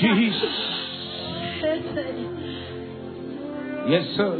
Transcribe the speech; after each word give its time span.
Jesus. 0.00 0.56
Yes, 3.88 4.04
sir. 4.16 4.32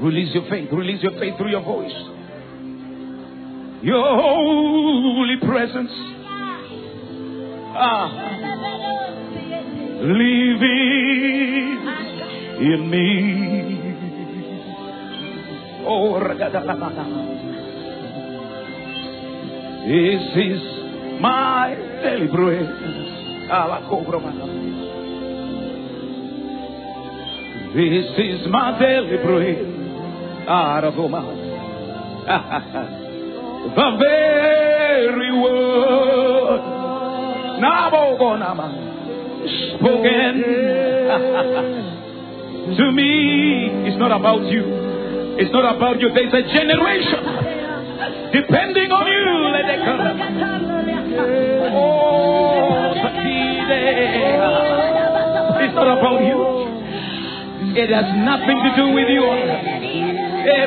Release 0.00 0.34
your 0.34 0.44
faith. 0.50 0.68
Release 0.72 1.02
your 1.02 1.12
faith 1.18 1.36
through 1.38 1.50
your 1.50 1.62
voice. 1.62 1.92
Your 3.82 4.04
holy 4.20 5.36
presence. 5.40 5.90
Ah. 7.76 8.08
Living 10.02 10.60
in 12.60 12.90
me. 12.90 13.06
Oh. 15.86 17.49
This 19.86 20.22
is 20.36 20.60
my 21.20 21.74
daily 22.02 22.26
bread. 22.28 22.66
This 27.74 28.06
is 28.18 28.46
my 28.50 28.78
daily 28.78 29.16
bread. 29.24 29.66
The 33.60 33.90
very 33.98 35.32
word. 35.38 36.60
Spoken 39.76 40.34
to 42.76 42.92
me. 42.92 43.70
It's 43.88 43.98
not 43.98 44.12
about 44.12 44.42
you. 44.50 44.64
It's 45.38 45.52
not 45.52 45.76
about 45.76 46.00
you. 46.00 46.08
There's 46.14 46.32
a 46.32 46.42
generation 46.54 47.49
depending 48.32 48.90
on 48.92 49.06
you. 49.06 49.26
Let 49.54 49.66
it 49.70 49.80
come. 49.84 50.00
Oh. 51.72 52.10
It's 55.60 55.74
not 55.74 55.88
about 55.98 56.20
you. 56.24 56.40
It 57.76 57.90
has 57.90 58.08
nothing 58.24 58.58
to 58.64 58.70
do 58.76 58.90
with 58.90 59.08
you. 59.08 59.22
Eh, 60.40 60.66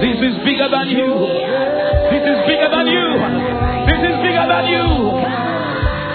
this 0.00 0.16
is 0.16 0.34
bigger 0.44 0.68
than 0.70 0.88
you. 0.88 1.10
This 2.10 2.24
is 2.24 2.38
bigger 2.48 2.68
than 2.72 2.86
you. 2.88 3.06
This 3.84 4.00
is 4.00 4.16
bigger 4.24 4.46
than 4.48 4.64
you. 4.72 4.86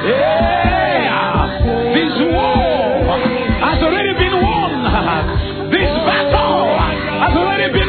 Yeah. 0.09 1.45
This 1.93 2.13
war 2.33 3.19
has 3.61 3.79
already 3.83 4.13
been 4.17 4.35
won. 4.41 4.71
This 5.69 5.91
battle 6.09 6.65
has 7.21 7.33
already 7.37 7.69
been 7.73 7.84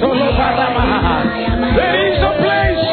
There 0.00 1.96
is 2.08 2.16
a 2.24 2.32
place. 2.40 2.88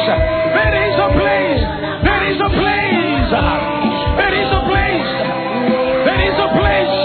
There 0.52 0.76
is 0.84 0.96
a 1.00 1.08
place. 1.16 1.62
There 2.04 2.24
is 2.28 2.36
a 2.36 2.50
place. 2.52 3.30
There 4.18 4.34
is 4.36 4.50
a 4.52 4.60
place. 4.68 5.08
There 6.04 6.20
is 6.28 6.36
a 6.36 6.48
place. 6.52 6.96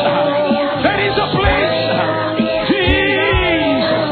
There 0.83 0.99
is 1.07 1.15
a 1.15 1.27
place. 1.39 1.79
Jesus. 2.67 4.03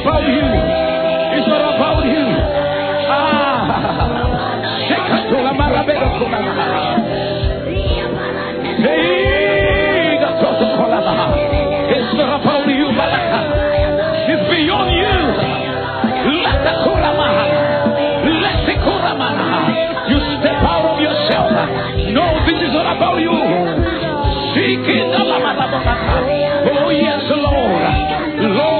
About 0.00 0.24
you. 0.24 0.46
It's 1.36 1.48
not 1.48 1.60
about 1.76 2.04
you. 2.08 2.24
Ah. 3.12 3.90
It's 11.90 12.12
not 12.16 12.40
about 12.40 12.66
you, 12.68 12.86
Malaka. 12.96 13.40
It's 14.30 14.44
beyond 14.48 14.90
you. 14.96 15.16
Let 16.40 16.58
the 16.64 16.72
kurama. 16.84 17.28
Let 18.40 18.58
the 18.66 18.74
kurama. 18.80 19.28
You 20.08 20.18
step 20.40 20.58
out 20.64 20.84
of 20.90 20.98
yourself. 21.00 21.50
No, 22.16 22.24
this 22.46 22.58
is 22.64 22.72
not 22.72 22.88
about 22.96 23.18
you. 23.20 23.36
Seek 24.54 24.86
it. 24.88 25.12
Oh, 26.72 26.90
yes, 26.90 27.22
Lord. 27.30 27.84
Lord, 28.56 28.79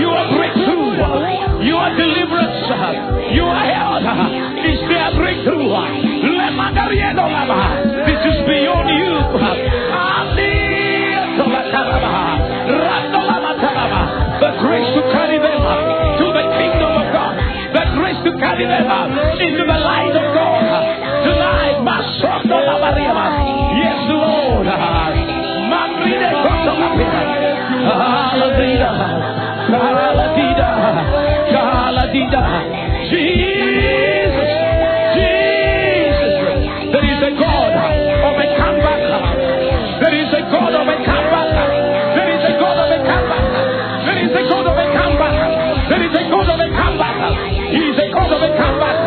You 0.00 0.08
are 0.10 0.28
breakthrough. 0.34 0.90
You 1.62 1.76
are 1.76 1.92
deliverance. 1.94 2.58
You 3.36 3.44
are 3.44 3.64
health. 3.70 4.02
Is 4.64 4.80
there 4.88 5.10
breakthrough? 5.16 5.70
This 8.06 8.22
is 8.32 8.38
beyond 8.48 8.88
you. 8.90 9.12
The 14.40 14.50
grace 14.64 14.90
to 14.96 15.02
carry 15.12 15.38
them 15.38 15.60
to 16.18 16.26
the 16.32 16.44
kingdom 16.58 16.92
of 16.96 17.06
God. 17.12 17.32
The 17.76 17.84
grace 17.94 18.20
to 18.24 18.30
carry 18.40 18.66
them 18.66 18.89
Hallelujah. 32.38 33.10
Jesus. 33.10 34.52
Jesus. 35.18 36.34
There 36.94 37.06
is 37.10 37.20
a 37.26 37.32
God 37.34 37.72
of 37.74 38.34
a 38.38 38.46
comeback. 38.54 39.02
There 39.98 40.14
is 40.14 40.30
a 40.30 40.42
God 40.46 40.72
of 40.78 40.86
a 40.86 40.96
comeback. 41.02 41.50
There 42.14 42.30
is 42.30 42.42
a 42.46 42.54
God 42.62 42.78
of 42.78 42.88
a 42.90 42.98
comeback. 43.02 43.46
There 44.06 44.20
is 44.22 44.30
a 44.30 44.44
God 44.46 44.66
of 44.70 44.78
a 44.78 44.86
comeback. 44.94 45.34
There 45.90 46.02
is 46.06 46.14
a 46.14 46.24
God 46.30 46.48
of 46.54 46.60
a 46.60 46.68
comeback. 46.70 47.18
He 47.74 47.82
is 47.90 47.98
a 47.98 48.06
God 48.14 48.30
of 48.30 48.42
a 48.42 48.50
comeback. 48.54 48.98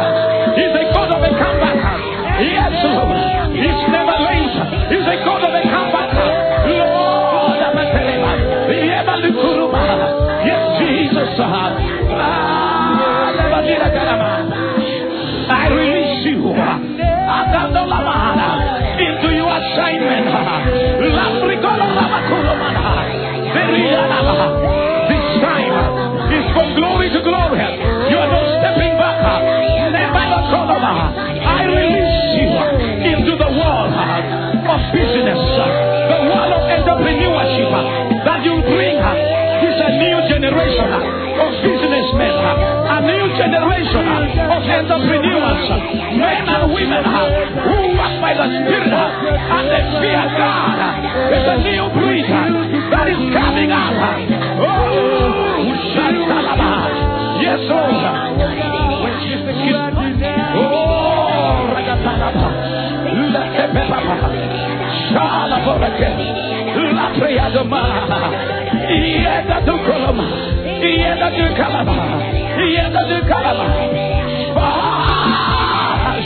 He 0.56 0.64
is 0.68 0.76
a 0.76 0.84
God 0.92 1.12
of 1.16 1.24
a 1.24 1.32
comeback. 1.32 1.78
Yes, 2.44 2.76
Lord. 2.84 3.56
He's 3.56 3.84
never 3.88 4.18
late. 4.20 4.56
He's 4.92 5.08
a 5.08 5.18
God 5.24 5.48
of 5.48 5.54
a 5.56 5.64
comeback. 5.64 6.12
Lord, 6.68 7.60
I'm 7.64 7.78
a 7.78 7.94
you. 10.44 10.60
Jesus. 10.80 11.93
Business, 34.94 35.42
the 35.42 36.20
world 36.30 36.54
of 36.54 36.64
entrepreneurship 36.70 37.74
uh, 37.74 37.82
that 38.26 38.40
you 38.46 38.62
bring. 38.62 38.98
Uh, 39.02 39.42
this 39.64 39.80
a 39.80 39.90
new 39.96 40.18
generation 40.28 40.92
uh, 40.92 41.44
of 41.44 41.52
businessmen, 41.64 42.36
a 42.36 43.00
new 43.02 43.26
generation 43.40 44.06
of 44.54 44.60
entrepreneurs, 44.60 45.66
men 46.20 46.46
and 46.46 46.64
women 46.68 47.04
who 47.64 47.96
walk 47.96 48.14
by 48.22 48.34
the 48.36 48.44
Spirit 48.44 48.92
and 48.92 49.66
they 49.72 49.84
fear 50.04 50.24
God. 50.36 50.78
There's 51.32 51.48
a 51.48 51.58
new 51.64 51.84
breed 51.96 52.28
that 52.28 53.08
is 53.08 53.24
coming 53.34 53.72
up. 53.72 53.96
Oh. 54.62 55.14
Yes, 57.44 57.60
Lord. 57.68 57.92
Oh, 60.56 61.04
Shala 65.14 65.58
Koreke, 65.66 66.10
Latria 66.98 67.48
Doma, 67.54 67.82
Ieda 68.90 69.58
Dukoloma, 69.66 70.26
Ieda 70.82 71.30
Dukalama, 71.38 71.98
Ieda 72.58 73.02
Dukalama, 73.10 73.68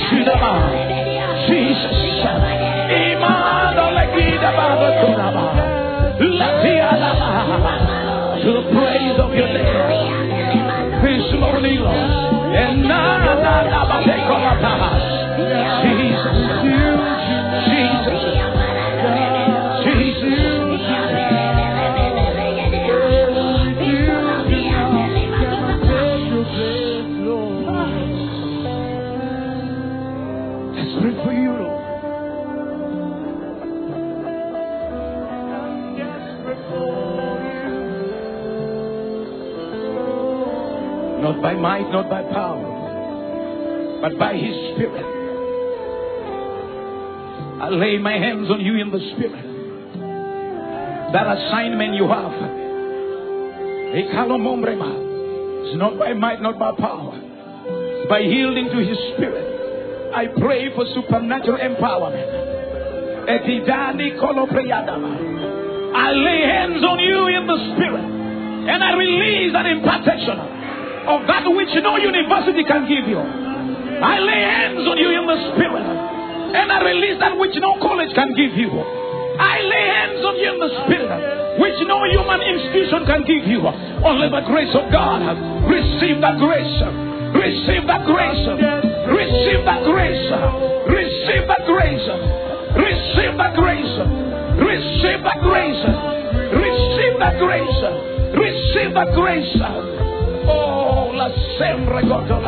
Shidama, 0.07 0.53
Jesus, 1.47 1.99
Imada 2.95 3.85
Legida 3.97 4.49
Baba 4.55 4.89
Kunama, 5.01 5.45
Latia 6.39 6.91
Lama, 7.01 8.39
to 8.41 8.49
the 8.53 8.63
praise 8.71 9.19
of 9.19 9.31
your 9.35 9.49
name. 9.51 10.07
This 11.03 11.27
morning, 11.39 11.79
Lord, 11.79 12.55
and 12.55 12.87
none 12.87 13.27
of 13.27 13.37
Jesus. 15.83 17.36
Not 41.91 42.09
by 42.09 42.21
power, 42.33 43.99
but 44.01 44.19
by 44.19 44.33
His 44.33 44.55
Spirit. 44.75 45.05
I 47.61 47.69
lay 47.69 47.97
my 47.97 48.13
hands 48.13 48.51
on 48.51 48.59
you 48.61 48.75
in 48.75 48.91
the 48.91 48.99
Spirit. 49.15 49.45
That 51.13 51.27
assignment 51.27 51.95
you 51.95 52.07
have. 52.07 52.33
It's 53.95 55.77
not 55.79 55.97
by 55.97 56.13
might, 56.13 56.41
not 56.41 56.59
by 56.59 56.71
power. 56.77 57.19
By 58.09 58.19
yielding 58.19 58.69
to 58.69 58.77
His 58.77 58.97
Spirit. 59.15 60.13
I 60.13 60.27
pray 60.39 60.69
for 60.75 60.85
supernatural 60.93 61.57
empowerment. 61.57 62.47
I 65.95 66.11
lay 66.11 66.41
hands 66.41 66.83
on 66.83 66.99
you 66.99 67.27
in 67.27 67.47
the 67.47 67.57
Spirit. 67.75 68.05
And 68.69 68.83
I 68.83 68.93
release 68.93 69.53
an 69.55 69.65
impartation 69.65 70.46
of 71.07 71.27
that 71.27 71.43
which 71.47 71.71
no 71.81 71.97
university 71.97 72.63
can 72.63 72.87
give 72.87 73.07
you. 73.07 73.19
I 73.19 74.19
lay 74.19 74.41
hands 74.43 74.85
on 74.87 74.97
you 74.97 75.09
in 75.09 75.25
the 75.25 75.37
Spirit. 75.55 75.85
And 76.47 76.71
I 76.71 76.79
release 76.83 77.19
that 77.19 77.37
which 77.37 77.55
no 77.59 77.75
college 77.81 78.13
can 78.15 78.33
give 78.35 78.53
you. 78.55 78.69
I 78.71 79.59
lay 79.61 79.85
hands 79.87 80.21
on 80.25 80.35
you 80.37 80.49
in 80.53 80.59
the 80.59 80.71
Spirit, 80.85 81.59
which 81.59 81.77
no 81.87 82.03
human 82.05 82.41
institution 82.41 83.05
can 83.05 83.21
give 83.25 83.45
you. 83.47 83.61
Only 84.05 84.29
the 84.29 84.41
grace 84.47 84.73
of 84.75 84.91
God. 84.91 85.21
Receive 85.67 86.21
that 86.21 86.37
grace. 86.39 86.77
Receive 87.35 87.83
that 87.87 88.05
grace. 88.05 88.43
Receive 88.47 89.61
that 89.65 89.81
grace. 89.83 90.27
Receive 90.87 91.43
that 91.47 91.65
grace. 91.65 92.07
Receive 92.77 93.33
that 93.37 93.53
grace. 93.55 93.97
Receive 94.57 95.21
that 95.23 95.39
grace. 95.43 95.83
Receive 96.53 97.15
that 97.19 97.35
grace. 97.39 97.81
Receive 98.33 98.93
that 98.93 99.09
grace. 99.13 99.57
Oh, 100.49 100.86
the 101.29 101.57
same 101.59 101.89
record 101.89 102.31
of 102.31 102.43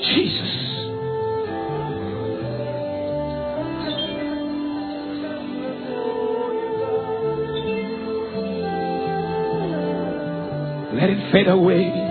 Jesus. 0.00 0.52
Let 10.92 11.10
it 11.10 11.32
fade 11.32 11.48
away. 11.48 12.05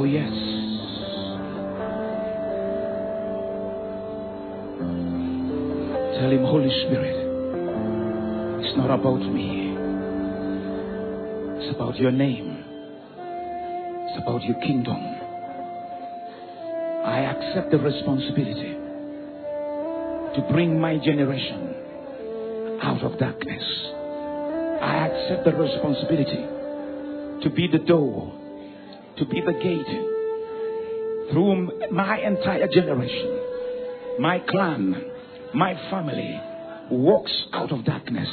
Oh, 0.00 0.04
yes. 0.04 0.32
Tell 6.16 6.30
him, 6.30 6.42
Holy 6.42 6.70
Spirit, 6.86 7.16
it's 8.64 8.76
not 8.78 8.98
about 8.98 9.20
me. 9.20 9.76
It's 11.58 11.76
about 11.76 11.98
your 11.98 12.12
name. 12.12 12.64
It's 14.08 14.22
about 14.22 14.42
your 14.44 14.58
kingdom. 14.62 14.96
I 17.04 17.20
accept 17.36 17.70
the 17.70 17.78
responsibility 17.78 18.72
to 20.34 20.46
bring 20.50 20.80
my 20.80 20.96
generation 20.96 21.74
out 22.82 23.02
of 23.02 23.18
darkness. 23.18 23.64
I 24.80 25.08
accept 25.08 25.44
the 25.44 25.52
responsibility 25.52 26.46
to 27.44 27.50
be 27.54 27.68
the 27.70 27.84
door, 27.84 28.39
to 29.20 29.26
be 29.26 29.40
the 29.42 29.52
gate 29.52 31.30
through 31.30 31.70
my 31.92 32.18
entire 32.18 32.66
generation, 32.68 33.38
my 34.18 34.38
clan, 34.38 35.04
my 35.54 35.74
family 35.90 36.40
walks 36.90 37.32
out 37.52 37.70
of 37.70 37.84
darkness. 37.84 38.28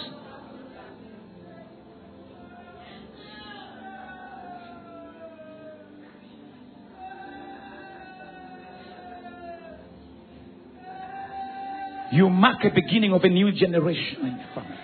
You 12.13 12.29
mark 12.29 12.63
a 12.63 12.69
beginning 12.69 13.11
of 13.11 13.25
a 13.25 13.29
new 13.29 13.51
generation 13.51 14.21
in 14.21 14.37
your 14.37 14.47
family. 14.55 14.77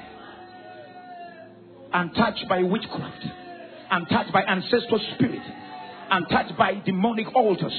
Untouched 1.93 2.45
by 2.49 2.61
witchcraft, 2.63 3.25
untouched 3.89 4.33
by 4.33 4.43
ancestral 4.43 4.99
spirit, 5.15 5.41
untouched 6.13 6.57
by 6.57 6.75
demonic 6.85 7.27
altars, 7.35 7.73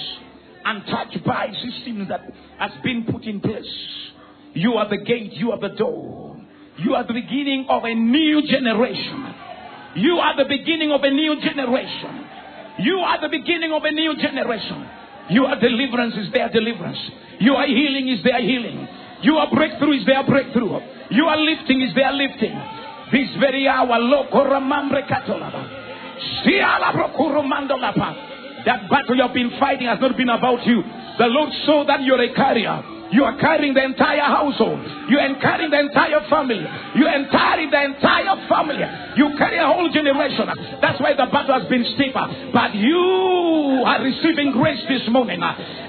untouched 0.64 1.24
by 1.24 1.48
systems 1.62 2.08
that 2.08 2.20
has 2.58 2.72
been 2.82 3.04
put 3.04 3.22
in 3.24 3.40
place. 3.40 3.72
You 4.54 4.74
are 4.74 4.88
the 4.88 4.98
gate, 4.98 5.32
you 5.34 5.52
are 5.52 5.60
the 5.60 5.74
door. 5.74 6.36
You 6.78 6.94
are 6.94 7.06
the 7.06 7.14
beginning 7.14 7.66
of 7.68 7.84
a 7.84 7.94
new 7.94 8.42
generation. 8.46 9.34
You 9.96 10.16
are 10.18 10.36
the 10.36 10.48
beginning 10.48 10.90
of 10.90 11.02
a 11.02 11.10
new 11.10 11.40
generation. 11.40 12.26
You 12.80 12.98
are 12.98 13.20
the 13.20 13.28
beginning 13.28 13.72
of 13.72 13.84
a 13.84 13.92
new 13.92 14.16
generation. 14.16 14.88
Your 15.30 15.54
deliverance 15.60 16.14
is 16.16 16.32
their 16.32 16.48
deliverance. 16.50 16.98
Your 17.38 17.64
healing 17.64 18.08
is 18.08 18.24
their 18.24 18.40
healing. 18.42 18.88
Your 19.22 19.46
breakthrough 19.54 20.00
is 20.00 20.06
their 20.06 20.26
breakthrough. 20.26 20.80
Your 21.10 21.36
lifting 21.36 21.82
is 21.82 21.94
their 21.94 22.12
lifting. 22.12 22.54
This 23.12 23.30
very 23.38 23.68
hour, 23.68 23.98
Loko 24.00 24.42
Ramambre 24.50 25.06
Katolaba. 25.08 25.83
That 28.66 28.88
battle 28.88 29.16
you 29.16 29.22
have 29.22 29.34
been 29.34 29.52
fighting 29.60 29.88
has 29.88 30.00
not 30.00 30.16
been 30.16 30.30
about 30.30 30.66
you. 30.66 30.82
The 31.18 31.26
Lord 31.26 31.50
saw 31.66 31.84
that 31.86 32.02
you're 32.02 32.20
a 32.20 32.34
carrier. 32.34 32.82
You 33.12 33.22
are 33.22 33.36
carrying 33.38 33.74
the 33.74 33.84
entire 33.84 34.26
household. 34.26 34.80
You 35.08 35.18
are 35.18 35.34
carrying 35.38 35.70
the 35.70 35.78
entire 35.78 36.20
family. 36.30 36.64
You 36.96 37.06
are 37.06 37.24
carrying 37.30 37.70
the 37.70 37.84
entire 37.84 38.48
family. 38.48 38.82
You 39.16 39.30
carry 39.38 39.58
a 39.58 39.66
whole 39.66 39.88
generation. 39.92 40.48
That's 40.80 40.98
why 41.00 41.12
the 41.14 41.26
battle 41.30 41.60
has 41.60 41.68
been 41.68 41.84
steeper. 41.94 42.26
But 42.52 42.74
you 42.74 43.84
are 43.86 44.02
receiving 44.02 44.50
grace 44.52 44.82
this 44.88 45.06
morning. 45.10 45.40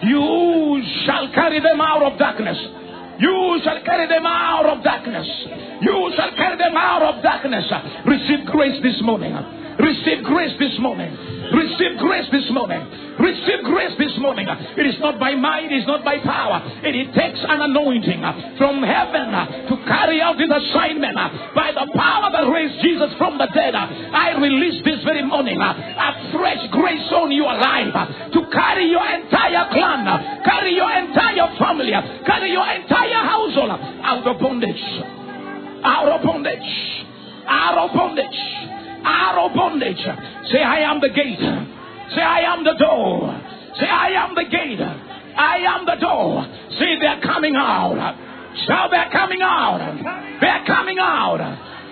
You 0.03 0.83
shall 1.05 1.31
carry 1.33 1.61
them 1.61 1.81
out 1.81 2.03
of 2.03 2.19
darkness. 2.19 2.59
You 3.17 3.61
shall 3.63 3.81
carry 3.83 4.07
them 4.07 4.25
out 4.27 4.65
of 4.65 4.83
darkness. 4.83 5.25
You 5.81 6.13
shall 6.15 6.35
carry 6.35 6.57
them 6.57 6.75
out 6.77 7.01
of 7.01 7.23
darkness. 7.23 7.65
Receive 8.05 8.45
grace 8.45 8.83
this 8.83 9.01
morning. 9.01 9.33
Receive 9.79 10.23
grace 10.23 10.55
this 10.59 10.79
morning. 10.79 11.11
Receive 11.51 11.99
grace 11.99 12.27
this 12.31 12.47
morning. 12.51 12.79
Receive 13.19 13.63
grace 13.63 13.91
this 13.99 14.15
morning. 14.19 14.47
It 14.49 14.87
is 14.87 14.95
not 14.99 15.19
by 15.19 15.35
might, 15.35 15.71
it 15.71 15.83
is 15.83 15.87
not 15.87 16.03
by 16.03 16.19
power. 16.19 16.63
It, 16.83 16.95
it 16.95 17.13
takes 17.13 17.39
an 17.43 17.59
anointing 17.59 18.23
from 18.57 18.81
heaven 18.81 19.31
to 19.67 19.75
carry 19.87 20.21
out 20.21 20.39
this 20.39 20.49
assignment 20.49 21.15
by 21.55 21.75
the 21.75 21.91
power 21.91 22.31
that 22.31 22.47
raised 22.47 22.81
Jesus 22.81 23.11
from 23.17 23.37
the 23.37 23.47
dead. 23.51 23.75
I 23.75 24.39
release 24.39 24.83
this 24.83 25.03
very 25.03 25.23
morning 25.23 25.59
a 25.59 26.31
fresh 26.31 26.63
grace 26.71 27.11
on 27.11 27.31
your 27.31 27.51
life 27.51 28.31
to 28.31 28.39
carry 28.51 28.89
your 28.89 29.05
entire 29.05 29.69
clan, 29.75 30.07
carry 30.43 30.75
your 30.75 30.91
entire 30.91 31.51
family, 31.59 31.91
carry 32.25 32.51
your 32.51 32.67
entire 32.67 33.23
household 33.27 33.71
out 34.03 34.27
of 34.27 34.39
bondage. 34.39 34.83
Out 35.83 36.09
of 36.09 36.23
bondage. 36.23 36.71
Out 37.47 37.77
of 37.77 37.93
bondage 37.93 38.74
out 39.05 39.37
of 39.37 39.55
bondage. 39.55 40.01
Say, 40.51 40.61
I 40.61 40.89
am 40.89 40.99
the 40.99 41.09
gate. 41.09 41.39
Say, 41.39 42.21
I 42.21 42.41
am 42.51 42.63
the 42.63 42.73
door. 42.73 43.29
Say, 43.79 43.87
I 43.87 44.09
am 44.25 44.35
the 44.35 44.45
gate. 44.49 44.81
I 44.81 45.57
am 45.69 45.85
the 45.85 45.95
door. 45.95 46.45
Say, 46.79 46.97
they're 46.99 47.21
coming 47.21 47.55
out. 47.55 47.95
Shout, 48.67 48.89
they're 48.89 49.11
coming 49.11 49.41
out. 49.41 49.79
They're 50.39 50.63
coming 50.65 50.97
out. 50.99 51.39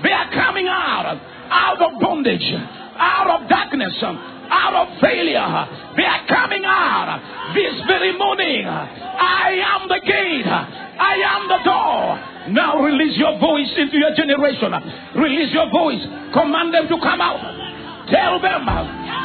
They're 0.01 0.29
coming 0.31 0.67
out. 0.67 1.19
Out 1.51 1.81
of 1.81 1.99
bondage. 1.99 2.53
Out 2.97 3.41
of 3.41 3.49
darkness. 3.49 4.01
Out 4.49 4.75
of 4.75 4.99
failure. 4.99 5.47
They 5.95 6.05
are 6.05 6.25
coming 6.27 6.63
out 6.65 7.53
this 7.53 7.81
very 7.87 8.17
morning. 8.17 8.65
I 8.65 9.61
am 9.61 9.87
the 9.87 9.99
gate. 10.03 10.45
I 10.47 11.15
am 11.21 11.47
the 11.47 11.59
door. 11.63 12.19
Now 12.53 12.81
release 12.81 13.17
your 13.17 13.39
voice 13.39 13.71
into 13.77 13.97
your 13.97 14.13
generation. 14.15 14.73
Release 15.15 15.53
your 15.53 15.69
voice. 15.69 16.01
Command 16.33 16.73
them 16.73 16.87
to 16.89 16.97
come 16.99 17.21
out. 17.21 17.39
Tell 18.11 18.39
them. 18.39 18.65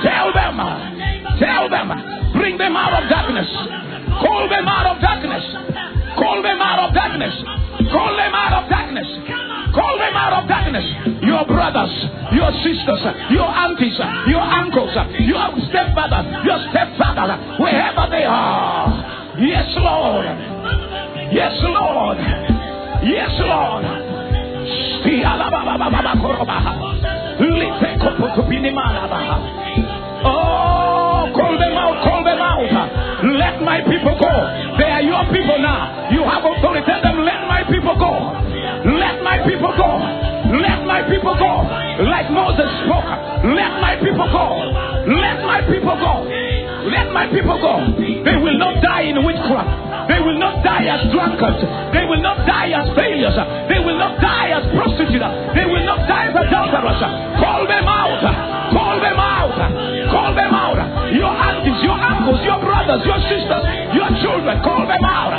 Tell 0.03 0.33
them. 0.33 0.57
Tell 1.41 1.69
them. 1.69 2.33
Bring 2.33 2.59
them 2.59 2.77
out 2.77 3.03
of 3.03 3.09
darkness. 3.11 3.49
Call 4.23 4.49
them 4.49 4.69
out 4.69 4.97
of 4.97 5.03
darkness. 5.03 5.45
Call 6.19 6.43
them 6.43 6.61
out 6.61 6.89
of 6.89 6.95
darkness. 6.95 7.35
Call 7.93 8.13
them 8.17 8.33
out 8.35 8.53
of 8.65 8.71
darkness. 8.71 9.07
Call 9.75 9.99
them 9.99 10.15
out 10.17 10.43
of 10.43 10.49
darkness. 10.49 10.85
Your 11.23 11.45
brothers, 11.47 11.93
your 12.33 12.51
sisters, 12.65 13.03
your 13.31 13.47
aunties, 13.49 13.97
your 14.27 14.41
uncles, 14.43 14.91
your 15.21 15.47
stepfather, 15.71 16.21
your 16.45 16.59
stepfather, 16.71 17.37
wherever 17.63 18.07
they 18.11 18.25
are. 18.25 19.37
Yes, 19.39 19.69
Lord. 19.79 20.27
Yes, 21.31 21.55
Lord. 21.63 22.19
Yes, 23.05 23.31
Lord. 23.41 23.85
Oh, 30.25 31.31
call 31.37 31.55
them 31.59 31.77
out, 31.79 32.03
call 32.05 32.25
them 32.25 32.39
out. 32.39 32.98
Let 33.19 33.63
my 33.63 33.83
people 33.83 34.15
go. 34.15 34.33
They 34.79 34.87
are 34.91 35.03
your 35.03 35.25
people 35.35 35.59
now. 35.59 36.11
You 36.15 36.23
have 36.23 36.45
authority. 36.45 36.87
Tell 36.87 37.03
them, 37.03 37.25
let 37.27 37.47
my 37.51 37.67
people 37.67 37.97
go. 37.99 38.13
Let 38.87 39.23
my 39.27 39.43
people 39.43 39.73
go. 39.75 39.91
Let 40.55 40.87
my 40.87 41.03
people 41.11 41.35
go. 41.35 41.53
Like 42.07 42.31
Moses 42.31 42.71
spoke. 42.87 43.11
Let 43.59 43.73
my 43.83 43.99
people 43.99 44.29
go. 44.31 44.47
Let 45.19 45.43
my 45.45 45.61
people 45.67 45.97
go. 45.99 46.15
Let 46.89 47.13
my 47.13 47.27
people 47.29 47.59
go. 47.59 47.75
They 47.99 48.37
will 48.39 48.57
not 48.57 48.81
die 48.83 49.11
in 49.11 49.19
witchcraft. 49.25 50.09
They 50.09 50.21
will 50.25 50.39
not 50.39 50.65
die 50.65 50.87
as 50.89 51.11
drunkards. 51.13 51.61
They 51.93 52.07
will 52.07 52.23
not 52.23 52.47
die 52.47 52.71
as 52.73 52.87
failures. 52.97 53.37
They 53.69 53.83
will 53.83 53.99
not 53.99 54.23
die 54.23 54.57
as 54.57 54.65
prostitutes. 54.73 55.27
They 55.59 55.67
will 55.67 55.85
not 55.85 56.07
die 56.09 56.31
as 56.31 56.35
adulterers. 56.39 57.03
Call 57.43 57.67
them 57.67 57.85
out. 57.85 58.48
Uncles, 62.29 62.45
your 62.45 62.61
brothers, 62.61 63.03
your 63.05 63.21
sisters, 63.25 63.65
your 63.97 64.11
children. 64.21 64.61
Call 64.63 64.87
them 64.87 65.05
out. 65.05 65.33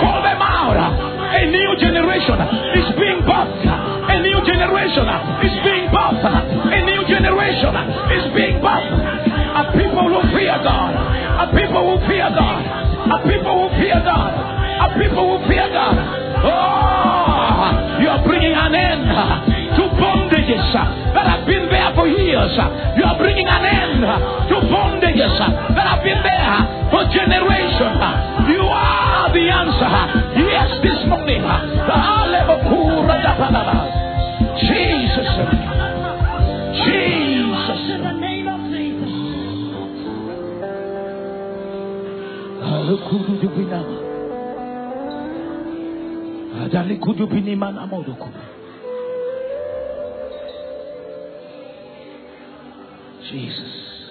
Call 0.00 0.22
them 0.22 0.40
out. 0.40 0.76
A 0.76 1.46
new 1.46 1.70
generation 1.78 2.40
is 2.80 2.88
being 2.96 3.20
birthed. 3.22 3.64
A 3.64 4.16
new 4.22 4.40
generation 4.44 5.06
is 5.44 5.54
being 5.62 5.86
birthed. 5.92 6.24
A 6.24 6.80
new 6.84 7.02
generation 7.06 7.74
is 8.16 8.24
being 8.34 8.56
birthed. 8.60 8.96
A 9.28 9.62
people 9.76 10.08
who 10.08 10.20
fear 10.34 10.56
God. 10.64 10.94
A 10.96 11.46
people 11.52 11.82
who 11.84 12.06
fear 12.08 12.28
God. 12.32 12.64
A 13.12 13.16
people 13.28 13.54
who 13.60 13.68
fear 13.78 14.00
God. 14.04 14.32
A 14.80 14.98
people 14.98 15.24
who 15.28 15.48
fear 15.48 15.68
God. 15.68 15.96
Oh, 16.42 18.00
you 18.00 18.08
are 18.08 18.24
bringing 18.24 18.54
an 18.54 18.74
end 18.74 19.04
to 19.76 19.82
bondages 20.00 20.72
that 20.72 21.24
there 21.24 21.39
for 22.00 22.08
years. 22.08 22.56
You 22.96 23.04
are 23.04 23.18
bringing 23.18 23.46
an 23.46 23.64
end 23.64 24.00
to 24.48 24.56
bondages 24.72 25.36
that 25.76 25.86
have 25.86 26.02
been 26.02 26.16
there 26.24 26.88
for 26.88 27.04
generations. 27.12 28.00
You 28.48 28.64
are 28.64 29.28
the 29.28 29.44
answer. 29.52 29.92
Yes, 30.40 30.80
this 30.80 31.00
morning. 31.12 31.44
Jesus. 34.64 35.30
Jesus. 36.84 37.80
Dubinama. 43.40 43.96
Adalekudu 46.64 47.26
binimana 47.26 47.86
modoku. 47.86 48.28
Jesus. 53.30 54.10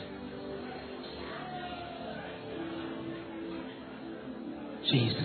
Jesus. 4.89 5.15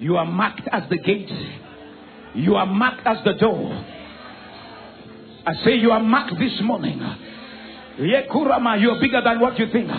You 0.00 0.16
are 0.16 0.26
marked 0.26 0.68
as 0.70 0.82
the 0.90 0.98
gate. 0.98 1.30
You 2.34 2.56
are 2.56 2.66
marked 2.66 3.06
as 3.06 3.18
the 3.24 3.34
door. 3.34 3.72
I 5.46 5.54
say 5.64 5.76
you 5.76 5.90
are 5.92 6.00
marked 6.00 6.38
this 6.38 6.60
morning. 6.62 6.98
Yekurama, 7.98 8.80
you 8.80 8.90
are 8.90 9.00
bigger 9.00 9.22
than 9.24 9.40
what 9.40 9.58
you 9.58 9.66
think. 9.72 9.90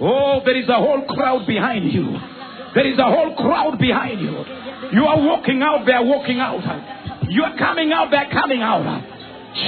Oh, 0.00 0.40
there 0.44 0.56
is 0.56 0.68
a 0.68 0.76
whole 0.76 1.04
crowd 1.06 1.46
behind 1.46 1.92
you. 1.92 2.16
There 2.74 2.86
is 2.86 2.98
a 2.98 3.04
whole 3.04 3.34
crowd 3.36 3.78
behind 3.78 4.20
you. 4.20 4.44
You 4.92 5.04
are 5.06 5.20
walking 5.20 5.62
out, 5.62 5.84
they 5.86 5.92
are 5.92 6.04
walking 6.04 6.40
out. 6.40 7.03
You 7.30 7.44
are 7.44 7.56
coming 7.58 7.92
out, 7.92 8.10
they 8.10 8.16
are 8.16 8.30
coming 8.30 8.62
out. 8.62 8.84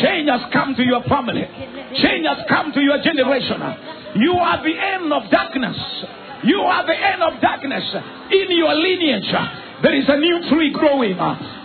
Change 0.02 0.28
has 0.28 0.50
come 0.52 0.75
to 0.75 0.82
your 0.82 1.02
family. 1.04 1.46
Change 2.02 2.26
has 2.26 2.42
come 2.48 2.72
to 2.72 2.80
your 2.80 2.98
generation. 3.02 3.60
You 4.16 4.32
are 4.34 4.62
the 4.62 4.75
end 4.75 5.12
of 5.12 5.30
darkness. 5.30 5.76
You 6.44 6.58
are 6.60 6.84
the 6.86 6.96
end 6.96 7.22
of 7.22 7.40
darkness 7.40 7.84
in 8.30 8.50
your 8.56 8.75
lineage. 8.75 9.30
There 9.82 9.94
is 9.94 10.08
a 10.08 10.16
new 10.16 10.48
tree 10.50 10.72
growing. 10.72 11.16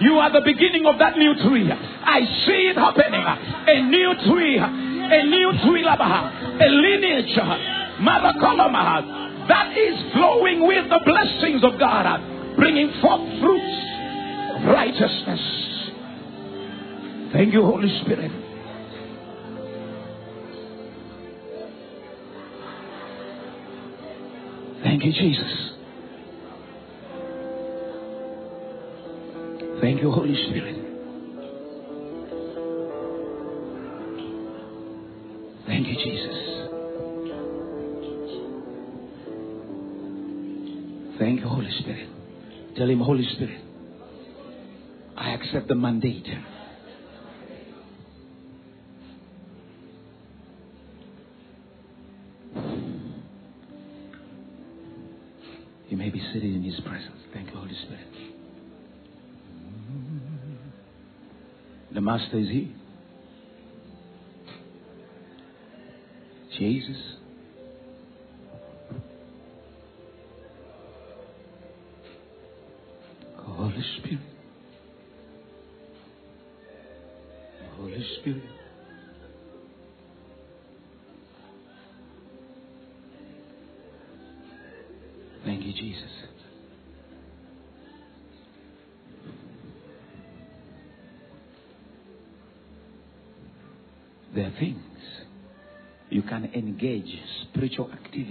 You 0.02 0.16
are 0.20 0.32
the 0.32 0.42
beginning 0.46 0.86
of 0.86 1.00
that 1.00 1.18
new 1.18 1.34
tree. 1.48 1.70
I 1.72 2.22
see 2.46 2.70
it 2.70 2.78
happening. 2.78 3.24
A 3.24 3.82
new 3.90 4.14
tree, 4.30 4.58
a 4.60 5.24
new 5.26 5.52
tree, 5.66 5.86
a 5.86 6.68
lineage, 6.70 7.38
Mother 8.02 8.34
Kolama, 8.40 9.48
that 9.48 9.76
is 9.78 10.14
flowing 10.14 10.68
with 10.68 10.90
the 10.90 11.00
blessings 11.06 11.64
of 11.64 11.80
God, 11.80 12.56
bringing 12.56 12.92
forth 13.02 13.22
fruits 13.42 13.76
of 14.56 14.66
righteousness. 14.76 15.42
Thank 17.34 17.54
you, 17.54 17.62
Holy 17.64 17.88
Spirit. 18.04 18.32
Thank 24.84 25.06
you, 25.06 25.14
Jesus. 25.14 25.72
Thank 29.80 30.02
you, 30.02 30.12
Holy 30.12 30.36
Spirit. 30.36 30.76
Thank 35.66 35.88
you, 35.88 35.96
Jesus. 35.96 36.38
Thank 41.18 41.40
you, 41.40 41.48
Holy 41.48 41.72
Spirit. 41.80 42.10
Tell 42.76 42.90
him, 42.90 43.00
Holy 43.00 43.26
Spirit, 43.36 43.62
I 45.16 45.32
accept 45.32 45.68
the 45.68 45.76
mandate. 45.76 46.28
Seated 56.34 56.56
in 56.56 56.64
his 56.64 56.80
presence. 56.82 57.20
Thank 57.34 57.50
you, 57.50 57.58
Holy 57.58 57.76
Spirit. 57.86 58.08
The 61.94 62.02
Master 62.02 62.40
is 62.40 62.50
here. 62.50 62.70
Jesus. 66.58 67.11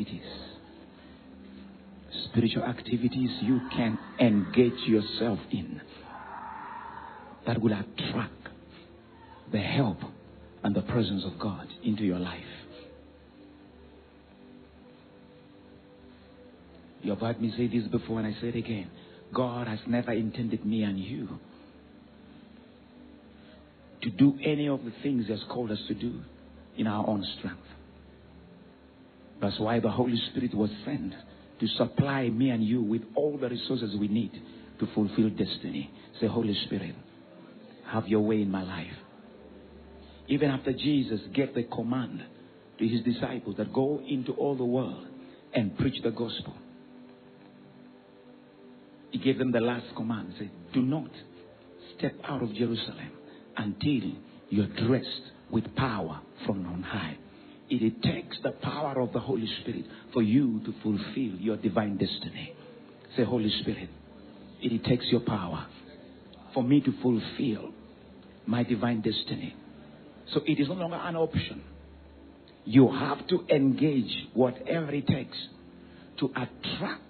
Activities. 0.01 0.29
Spiritual 2.31 2.65
activities 2.65 3.31
you 3.43 3.61
can 3.71 3.99
engage 4.19 4.79
yourself 4.87 5.39
in 5.53 5.81
that 7.47 7.61
will 7.61 7.73
attract 7.73 8.49
the 9.53 9.59
help 9.59 9.99
and 10.63 10.75
the 10.75 10.83
presence 10.83 11.25
of 11.25 11.39
God 11.39 11.67
into 11.83 12.03
your 12.03 12.19
life. 12.19 12.41
You 17.03 17.11
have 17.11 17.21
heard 17.21 17.41
me 17.41 17.53
say 17.57 17.67
this 17.67 17.89
before, 17.89 18.21
and 18.21 18.27
I 18.27 18.41
say 18.41 18.49
it 18.49 18.57
again. 18.57 18.91
God 19.35 19.67
has 19.69 19.79
never 19.87 20.13
intended 20.13 20.65
me 20.67 20.83
and 20.83 20.99
you 20.99 21.29
to 24.03 24.11
do 24.11 24.39
any 24.45 24.69
of 24.69 24.85
the 24.85 24.93
things 25.03 25.27
He 25.27 25.33
has 25.33 25.43
called 25.49 25.71
us 25.71 25.79
to 25.89 25.95
do 25.95 26.21
in 26.77 26.87
our 26.87 27.07
own 27.07 27.25
strength. 27.39 27.61
That's 29.41 29.59
why 29.59 29.81
the 29.81 29.91
Holy 29.91 30.21
Spirit 30.31 30.55
was 30.55 30.71
sent 30.85 31.15
to 31.61 31.67
supply 31.69 32.29
me 32.29 32.51
and 32.51 32.65
you 32.65 32.83
with 32.83 33.03
all 33.15 33.39
the 33.39 33.49
resources 33.49 33.97
we 33.99 34.09
need 34.09 34.33
to 34.79 34.87
fulfill 34.95 35.31
destiny. 35.31 35.91
Say, 36.21 36.27
Holy 36.27 36.57
Spirit, 36.67 36.95
have 37.87 38.07
your 38.09 38.21
way 38.21 38.43
in 38.43 38.51
my 38.51 38.63
life. 38.63 38.93
Even 40.29 40.51
after 40.51 40.73
Jesus 40.73 41.21
gave 41.35 41.55
the 41.55 41.65
command 41.65 42.23
to 42.79 42.87
his 42.87 43.03
disciples 43.03 43.57
that 43.57 43.73
go 43.73 44.01
into 44.07 44.33
all 44.33 44.57
the 44.57 44.65
world 44.65 45.07
and 45.53 45.77
preach 45.79 46.03
the 46.03 46.11
gospel, 46.11 46.55
he 49.11 49.19
gave 49.19 49.39
them 49.39 49.53
the 49.53 49.61
last 49.61 49.87
command. 49.97 50.35
Say, 50.39 50.51
do 50.73 50.83
not 50.83 51.11
step 51.99 52.15
out 52.25 52.43
of 52.43 52.55
Jerusalem 52.55 53.11
until 53.57 54.13
you're 54.51 54.69
dressed 54.87 55.33
with 55.51 55.75
power 55.75 56.21
from 56.47 56.65
on 56.67 56.83
high. 56.83 57.17
It 57.71 58.03
takes 58.03 58.37
the 58.43 58.51
power 58.51 59.01
of 59.01 59.13
the 59.13 59.21
Holy 59.21 59.49
Spirit 59.61 59.85
for 60.13 60.23
you 60.23 60.61
to 60.65 60.75
fulfill 60.83 61.39
your 61.39 61.57
divine 61.57 61.97
destiny. 61.97 62.53
Say, 63.17 63.23
Holy 63.23 63.51
Spirit, 63.61 63.89
it 64.61 64.85
takes 64.85 65.07
your 65.11 65.21
power 65.21 65.67
for 66.53 66.65
me 66.65 66.81
to 66.81 66.93
fulfill 67.01 67.73
my 68.45 68.65
divine 68.65 69.03
destiny. 69.03 69.55
So 70.35 70.41
it 70.47 70.59
is 70.61 70.67
no 70.67 70.75
longer 70.75 70.99
an 71.01 71.15
option. 71.15 71.63
You 72.65 72.91
have 72.91 73.27
to 73.29 73.47
engage 73.49 74.29
whatever 74.35 74.93
it 74.93 75.07
takes 75.07 75.37
to 76.19 76.27
attract 76.27 77.03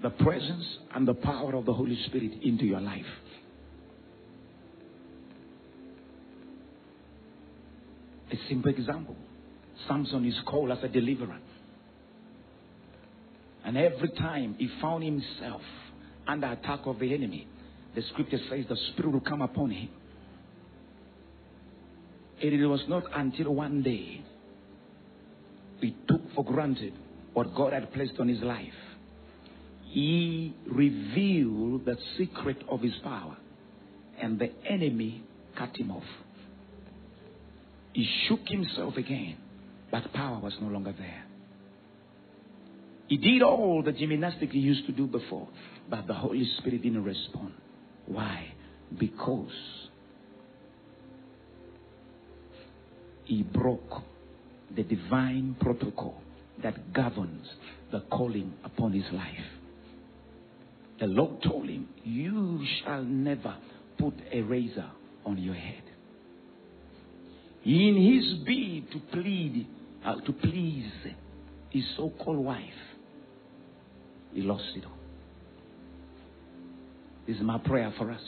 the 0.00 0.10
presence 0.10 0.64
and 0.94 1.08
the 1.08 1.14
power 1.14 1.56
of 1.56 1.66
the 1.66 1.72
Holy 1.72 1.98
Spirit 2.06 2.40
into 2.44 2.64
your 2.64 2.80
life. 2.80 3.04
A 8.30 8.36
simple 8.48 8.70
example 8.70 9.16
Samson 9.86 10.24
is 10.24 10.34
called 10.46 10.70
as 10.70 10.78
a 10.82 10.88
deliverer. 10.88 11.38
And 13.64 13.76
every 13.76 14.10
time 14.10 14.56
he 14.58 14.68
found 14.80 15.04
himself 15.04 15.62
under 16.26 16.52
attack 16.52 16.80
of 16.86 16.98
the 16.98 17.12
enemy, 17.14 17.46
the 17.94 18.02
scripture 18.12 18.38
says 18.48 18.64
the 18.68 18.76
Spirit 18.92 19.12
will 19.12 19.20
come 19.20 19.42
upon 19.42 19.70
him. 19.70 19.88
And 22.42 22.52
it 22.52 22.66
was 22.66 22.82
not 22.88 23.04
until 23.14 23.54
one 23.54 23.82
day 23.82 24.22
he 25.80 25.96
took 26.08 26.20
for 26.34 26.44
granted 26.44 26.92
what 27.32 27.54
God 27.54 27.72
had 27.72 27.92
placed 27.92 28.14
on 28.18 28.28
his 28.28 28.40
life. 28.40 28.72
He 29.86 30.54
revealed 30.66 31.84
the 31.84 31.96
secret 32.16 32.58
of 32.68 32.80
his 32.80 32.94
power, 33.02 33.36
and 34.20 34.38
the 34.38 34.50
enemy 34.68 35.22
cut 35.56 35.76
him 35.76 35.90
off. 35.90 36.04
He 37.92 38.08
shook 38.28 38.46
himself 38.46 38.96
again, 38.96 39.36
but 39.90 40.12
power 40.12 40.38
was 40.40 40.54
no 40.60 40.68
longer 40.68 40.94
there. 40.96 41.24
He 43.08 43.16
did 43.16 43.42
all 43.42 43.82
the 43.82 43.92
gymnastics 43.92 44.52
he 44.52 44.58
used 44.58 44.86
to 44.86 44.92
do 44.92 45.06
before, 45.06 45.48
but 45.88 46.06
the 46.06 46.14
Holy 46.14 46.46
Spirit 46.58 46.82
didn't 46.82 47.04
respond. 47.04 47.54
Why? 48.06 48.52
Because 48.98 49.52
he 53.24 53.42
broke 53.42 54.02
the 54.74 54.82
divine 54.82 55.56
protocol 55.60 56.20
that 56.62 56.92
governs 56.92 57.46
the 57.90 58.00
calling 58.10 58.52
upon 58.64 58.92
his 58.92 59.04
life. 59.12 59.34
The 61.00 61.06
Lord 61.06 61.42
told 61.42 61.68
him, 61.68 61.88
You 62.04 62.64
shall 62.82 63.04
never 63.04 63.56
put 63.98 64.14
a 64.32 64.42
razor 64.42 64.90
on 65.24 65.38
your 65.38 65.54
head. 65.54 65.82
In 67.64 67.96
his 67.96 68.46
bid 68.46 68.90
to 68.92 69.12
plead, 69.12 69.66
uh, 70.04 70.16
to 70.16 70.32
please 70.32 70.90
his 71.70 71.84
so 71.96 72.12
called 72.22 72.38
wife, 72.38 72.62
he 74.32 74.42
lost 74.42 74.64
it 74.76 74.84
all. 74.84 74.92
This 77.26 77.36
is 77.36 77.42
my 77.42 77.58
prayer 77.58 77.92
for 77.98 78.10
us. 78.10 78.22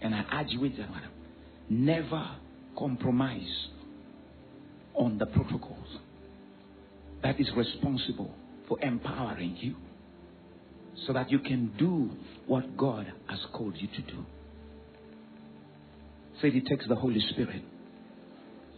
And 0.00 0.14
I 0.14 0.24
urge 0.40 0.48
you 0.50 0.68
that, 0.68 0.88
never 1.68 2.36
compromise 2.76 3.68
on 4.94 5.18
the 5.18 5.26
protocols 5.26 5.98
that 7.22 7.40
is 7.40 7.50
responsible 7.56 8.34
for 8.68 8.78
empowering 8.82 9.56
you 9.60 9.76
so 11.06 11.12
that 11.12 11.30
you 11.30 11.38
can 11.38 11.72
do 11.78 12.10
what 12.46 12.76
God 12.76 13.12
has 13.28 13.38
called 13.52 13.74
you 13.76 13.88
to 13.88 14.02
do. 14.02 14.26
Say 16.40 16.48
it 16.48 16.66
takes 16.66 16.86
the 16.86 16.96
Holy 16.96 17.20
Spirit 17.30 17.62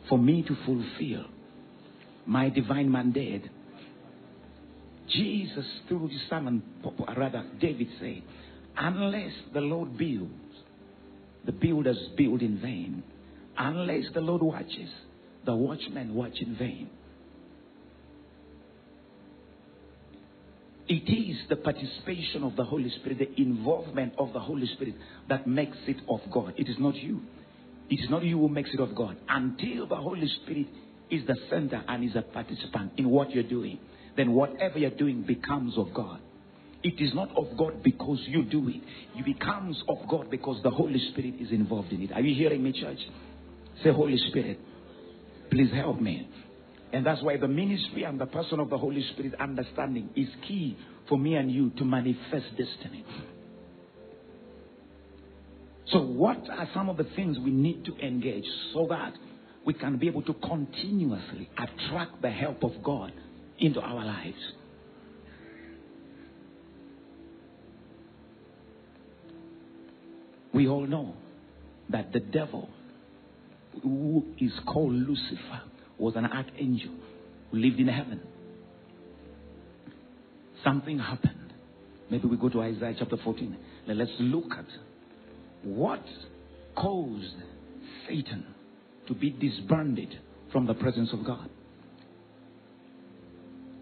for 0.08 0.18
me 0.18 0.42
to 0.42 0.56
fulfill 0.64 1.26
my 2.26 2.48
divine 2.48 2.90
mandate. 2.90 3.44
Jesus, 5.08 5.64
through 5.88 6.08
his 6.08 6.20
son, 6.28 6.46
and 6.48 6.62
rather 7.16 7.44
David 7.60 7.88
said, 8.00 8.22
unless 8.76 9.32
the 9.54 9.60
Lord 9.60 9.96
builds, 9.96 10.32
the 11.44 11.52
builders 11.52 11.98
build 12.16 12.42
in 12.42 12.60
vain. 12.60 13.02
Unless 13.56 14.06
the 14.12 14.20
Lord 14.20 14.42
watches, 14.42 14.90
the 15.44 15.54
watchmen 15.54 16.14
watch 16.14 16.34
in 16.40 16.56
vain. 16.56 16.90
It 20.88 21.10
is 21.10 21.36
the 21.48 21.56
participation 21.56 22.44
of 22.44 22.54
the 22.54 22.64
Holy 22.64 22.90
Spirit, 22.90 23.18
the 23.18 23.40
involvement 23.40 24.14
of 24.18 24.32
the 24.32 24.38
Holy 24.38 24.66
Spirit 24.74 24.94
that 25.28 25.46
makes 25.46 25.76
it 25.86 25.96
of 26.08 26.20
God. 26.30 26.54
It 26.56 26.68
is 26.68 26.76
not 26.78 26.94
you. 26.96 27.22
It 27.88 28.00
is 28.00 28.10
not 28.10 28.24
you 28.24 28.38
who 28.38 28.48
makes 28.48 28.70
it 28.72 28.80
of 28.80 28.94
God. 28.94 29.16
Until 29.28 29.86
the 29.86 29.96
Holy 29.96 30.28
Spirit 30.42 30.66
is 31.11 31.27
the 31.27 31.37
center 31.51 31.83
and 31.88 32.05
is 32.05 32.16
a 32.16 32.23
participant 32.23 32.92
in 32.97 33.09
what 33.11 33.31
you're 33.31 33.42
doing, 33.42 33.79
then 34.16 34.33
whatever 34.33 34.79
you're 34.79 34.90
doing 34.90 35.23
becomes 35.23 35.77
of 35.77 35.92
God. 35.95 36.21
It 36.83 37.01
is 37.01 37.14
not 37.14 37.37
of 37.37 37.57
God 37.57 37.83
because 37.83 38.21
you 38.27 38.45
do 38.45 38.69
it. 38.69 38.83
It 39.16 39.25
becomes 39.25 39.83
of 39.88 39.99
God 40.09 40.31
because 40.31 40.62
the 40.62 40.71
Holy 40.71 41.01
Spirit 41.11 41.35
is 41.40 41.51
involved 41.51 41.92
in 41.92 42.03
it. 42.03 42.12
Are 42.12 42.21
you 42.21 42.35
hearing 42.35 42.62
me, 42.62 42.73
church? 42.73 42.99
Say, 43.83 43.90
Holy 43.90 44.19
Spirit, 44.31 44.61
please 45.51 45.73
help 45.73 46.01
me. 46.01 46.29
And 46.92 47.05
that's 47.05 47.23
why 47.23 47.37
the 47.37 47.49
ministry 47.49 48.05
and 48.05 48.21
the 48.21 48.27
person 48.27 48.61
of 48.61 48.71
the 48.71 48.79
Holy 48.79 49.05
Spirit 49.12 49.35
understanding 49.40 50.11
is 50.14 50.29
key 50.47 50.77
for 51.09 51.19
me 51.19 51.35
and 51.35 51.51
you 51.51 51.71
to 51.71 51.85
manifest 51.85 52.47
destiny. 52.51 53.05
So, 55.88 56.01
what 56.01 56.49
are 56.51 56.69
some 56.75 56.88
of 56.88 56.97
the 56.97 57.07
things 57.16 57.38
we 57.38 57.51
need 57.51 57.85
to 57.85 57.97
engage 57.99 58.47
so 58.73 58.87
that 58.90 59.14
we 59.66 59.74
can 59.74 59.98
be 59.98 60.07
able 60.07 60.22
to 60.22 60.33
continuously 60.33 61.50
attract 61.59 62.22
the 62.22 62.31
help 62.31 62.62
of 62.62 62.83
God 62.83 63.12
into 63.59 63.81
our 63.81 64.05
lives? 64.05 64.38
We 70.55 70.68
all 70.68 70.87
know 70.87 71.14
that 71.90 72.12
the 72.12 72.20
devil, 72.20 72.70
who 73.83 74.24
is 74.38 74.52
called 74.66 74.92
Lucifer, 74.92 75.62
was 75.98 76.14
an 76.16 76.24
archangel 76.26 76.94
who 77.50 77.59
lived 77.59 77.81
in 77.81 77.88
heaven. 77.88 78.20
Something 80.64 80.98
happened. 80.98 81.52
Maybe 82.09 82.29
we 82.29 82.37
go 82.37 82.48
to 82.48 82.62
Isaiah 82.62 82.94
chapter 82.98 83.16
14. 83.16 83.57
Now 83.88 83.94
let's 83.94 84.12
look 84.20 84.52
at 84.57 84.66
what 85.64 86.05
caused 86.76 87.35
Satan 88.09 88.46
to 89.09 89.14
be 89.14 89.31
disbanded 89.31 90.19
from 90.53 90.66
the 90.66 90.75
presence 90.75 91.11
of 91.12 91.25
God. 91.25 91.49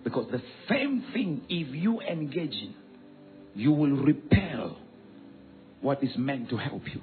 Because 0.05 0.31
the 0.31 0.43
same 0.69 1.05
thing, 1.13 1.43
if 1.49 1.75
you 1.75 2.01
engage 2.01 2.53
in, 2.53 2.75
you 3.55 3.73
will 3.73 3.93
repel 3.93 4.79
what 5.81 6.03
is 6.03 6.11
meant 6.17 6.51
to 6.51 6.57
help 6.57 6.83
you. 6.93 7.01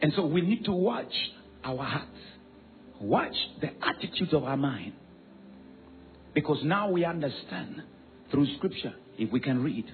And 0.00 0.12
so 0.14 0.26
we 0.26 0.40
need 0.40 0.64
to 0.64 0.72
watch 0.72 1.12
our 1.64 1.82
hearts, 1.82 2.06
watch 3.00 3.34
the 3.60 3.70
attitudes 3.84 4.32
of 4.32 4.44
our 4.44 4.56
mind. 4.56 4.92
Because 6.34 6.58
now 6.62 6.90
we 6.90 7.04
understand 7.04 7.82
through 8.30 8.46
scripture, 8.56 8.94
if 9.18 9.32
we 9.32 9.40
can 9.40 9.62
read. 9.62 9.86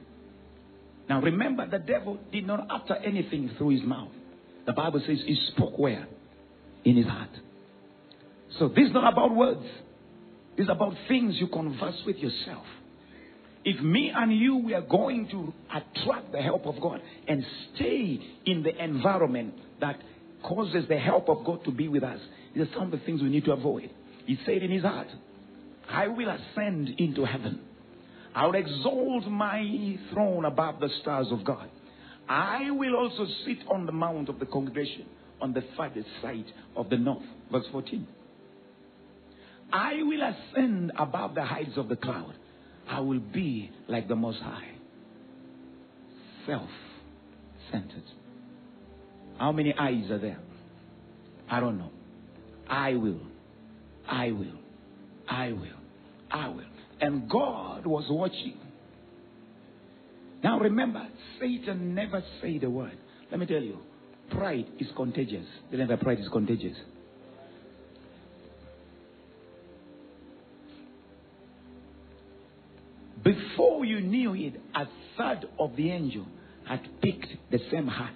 Now 1.09 1.21
remember, 1.21 1.69
the 1.69 1.79
devil 1.79 2.19
did 2.33 2.47
not 2.47 2.67
utter 2.71 2.95
anything 2.97 3.51
through 3.59 3.71
his 3.71 3.83
mouth. 3.83 4.11
The 4.66 4.72
Bible 4.72 5.03
says 5.07 5.18
he 5.25 5.35
spoke 5.55 5.79
where? 5.79 6.07
In 6.85 6.96
his 6.96 7.07
heart. 7.07 7.31
So 8.59 8.68
this 8.68 8.88
is 8.88 8.92
not 8.92 9.12
about 9.12 9.35
words. 9.35 9.64
It's 10.57 10.70
about 10.70 10.94
things 11.09 11.37
you 11.38 11.48
converse 11.48 12.01
with 12.07 12.16
yourself. 12.16 12.64
If 13.64 13.81
me 13.81 14.12
and 14.14 14.37
you 14.37 14.57
we 14.57 14.75
are 14.75 14.83
going 14.83 15.29
to 15.31 15.53
attract 15.70 16.33
the 16.33 16.42
help 16.42 16.66
of 16.66 16.81
God 16.81 17.01
and 17.29 17.44
stay 17.75 18.20
in 18.44 18.62
the 18.62 18.85
environment 18.85 19.55
that 19.81 20.01
causes 20.42 20.85
the 20.88 20.98
help 20.98 21.29
of 21.29 21.44
God 21.44 21.64
to 21.64 21.70
be 21.70 21.88
with 21.88 22.03
us, 22.03 22.18
these 22.55 22.66
are 22.66 22.75
some 22.75 22.85
of 22.85 22.90
the 22.90 22.98
things 22.98 23.22
we 23.22 23.29
need 23.29 23.44
to 23.44 23.53
avoid. 23.53 23.90
He 24.27 24.38
said 24.44 24.62
in 24.62 24.70
his 24.70 24.83
heart, 24.83 25.09
I 25.88 26.09
will 26.09 26.29
ascend 26.29 26.90
into 26.98 27.25
heaven. 27.25 27.61
I 28.35 28.46
will 28.46 28.55
exalt 28.55 29.27
my 29.27 29.98
throne 30.12 30.44
above 30.44 30.81
the 30.81 30.88
stars 31.01 31.29
of 31.31 31.44
God. 31.44 31.68
I 32.28 32.70
will 32.70 32.96
also 32.96 33.26
sit 33.44 33.58
on 33.68 33.87
the 33.87 33.92
mount 33.92 34.28
of 34.28 34.38
the 34.38 34.46
congregation 34.46 35.06
on 35.40 35.52
the 35.52 35.62
farthest 35.76 36.08
side 36.22 36.44
of 36.76 36.88
the 36.88 36.96
north. 36.96 37.24
Verse 37.50 37.66
14. 37.72 38.06
I 39.72 40.02
will 40.02 40.20
ascend 40.22 40.92
above 40.98 41.35
the 41.35 41.44
heights 41.44 41.76
of 41.76 41.88
the 41.88 41.96
cloud. 41.96 42.35
I 42.88 43.00
will 43.00 43.20
be 43.20 43.70
like 43.88 44.08
the 44.08 44.16
Most 44.16 44.38
High. 44.40 44.68
Self 46.46 46.68
centered. 47.70 48.04
How 49.38 49.52
many 49.52 49.74
eyes 49.78 50.11
are 50.11 50.18
there? 50.18 50.40
I 51.50 51.61
don't 51.61 51.78
know. 51.78 51.90
I 52.68 52.94
will. 52.94 53.20
I 54.08 54.32
will. 54.32 54.58
I 55.28 55.52
will. 55.52 55.68
I 56.30 56.48
will. 56.48 56.64
And 57.00 57.28
God 57.28 57.87
was 57.87 58.04
watching. 58.08 58.58
Now 60.42 60.59
remember, 60.59 61.07
Satan 61.40 61.94
never 61.94 62.22
said 62.40 62.64
a 62.64 62.70
word. 62.70 62.98
Let 63.31 63.38
me 63.38 63.46
tell 63.46 63.62
you, 63.62 63.78
pride 64.31 64.66
is 64.81 64.88
contagious. 64.96 65.46
Remember, 65.70 65.96
pride 65.96 66.18
is 66.20 66.28
contagious. 66.33 66.76
Before 73.22 73.85
you 73.85 74.00
knew 74.00 74.35
it, 74.35 74.61
a 74.74 74.87
third 75.16 75.46
of 75.59 75.76
the 75.76 75.90
angel 75.90 76.26
had 76.66 76.81
picked 77.00 77.28
the 77.50 77.61
same 77.70 77.87
heart. 77.87 78.14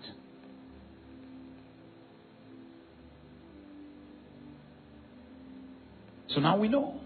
So 6.34 6.40
now 6.40 6.58
we 6.58 6.68
know 6.68 7.00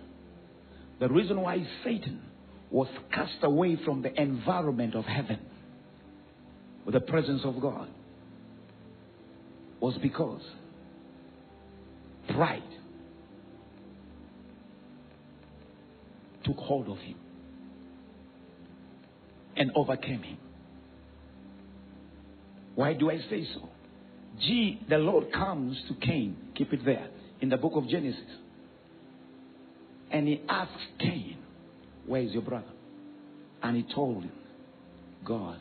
the 0.98 1.08
reason 1.08 1.40
why 1.40 1.64
Satan 1.84 2.22
was 2.70 2.88
cast 3.12 3.42
away 3.42 3.76
from 3.84 4.02
the 4.02 4.20
environment 4.20 4.94
of 4.94 5.04
heaven 5.04 5.40
with 6.84 6.94
the 6.94 7.00
presence 7.00 7.42
of 7.44 7.60
God 7.60 7.88
was 9.80 9.96
because 10.02 10.42
pride 12.34 12.62
took 16.44 16.56
hold 16.56 16.88
of 16.88 16.98
him 16.98 17.16
and 19.56 19.70
overcame 19.74 20.22
him. 20.22 20.38
Why 22.74 22.94
do 22.94 23.10
I 23.10 23.18
say 23.28 23.46
so? 23.52 23.68
G, 24.40 24.80
the 24.88 24.96
Lord 24.96 25.32
comes 25.32 25.76
to 25.88 25.94
Cain, 25.94 26.36
keep 26.54 26.72
it 26.72 26.84
there, 26.84 27.08
in 27.40 27.48
the 27.48 27.56
book 27.56 27.72
of 27.74 27.88
Genesis. 27.88 28.20
And 30.10 30.26
he 30.26 30.40
asks 30.48 30.80
Cain, 30.98 31.36
Where 32.10 32.22
is 32.22 32.32
your 32.32 32.42
brother? 32.42 32.72
And 33.62 33.76
he 33.76 33.84
told 33.94 34.24
him, 34.24 34.32
God, 35.24 35.60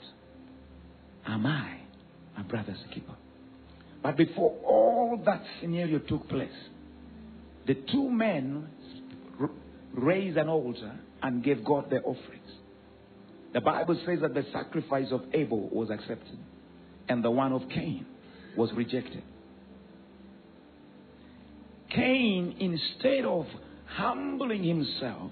am 1.28 1.46
I 1.46 1.78
my 2.36 2.42
brother's 2.42 2.80
keeper? 2.92 3.14
But 4.02 4.18
before 4.18 4.58
all 4.66 5.22
that 5.28 5.44
scenario 5.62 6.00
took 6.00 6.28
place, 6.28 6.50
the 7.68 7.76
two 7.76 8.10
men 8.10 8.68
raised 9.94 10.38
an 10.38 10.50
altar 10.50 11.00
and 11.22 11.44
gave 11.44 11.64
God 11.64 11.92
their 11.92 12.02
offerings. 12.02 12.52
The 13.54 13.62
Bible 13.62 14.02
says 14.04 14.22
that 14.22 14.34
the 14.34 14.44
sacrifice 14.52 15.10
of 15.12 15.22
Abel 15.34 15.70
was 15.72 15.92
accepted 15.92 16.40
and 17.08 17.24
the 17.24 17.30
one 17.30 17.54
of 17.54 17.70
Cain 17.70 18.08
was 18.58 18.72
rejected. 18.74 19.22
Cain, 21.92 22.56
instead 22.60 23.26
of 23.26 23.46
humbling 23.86 24.64
himself, 24.64 25.30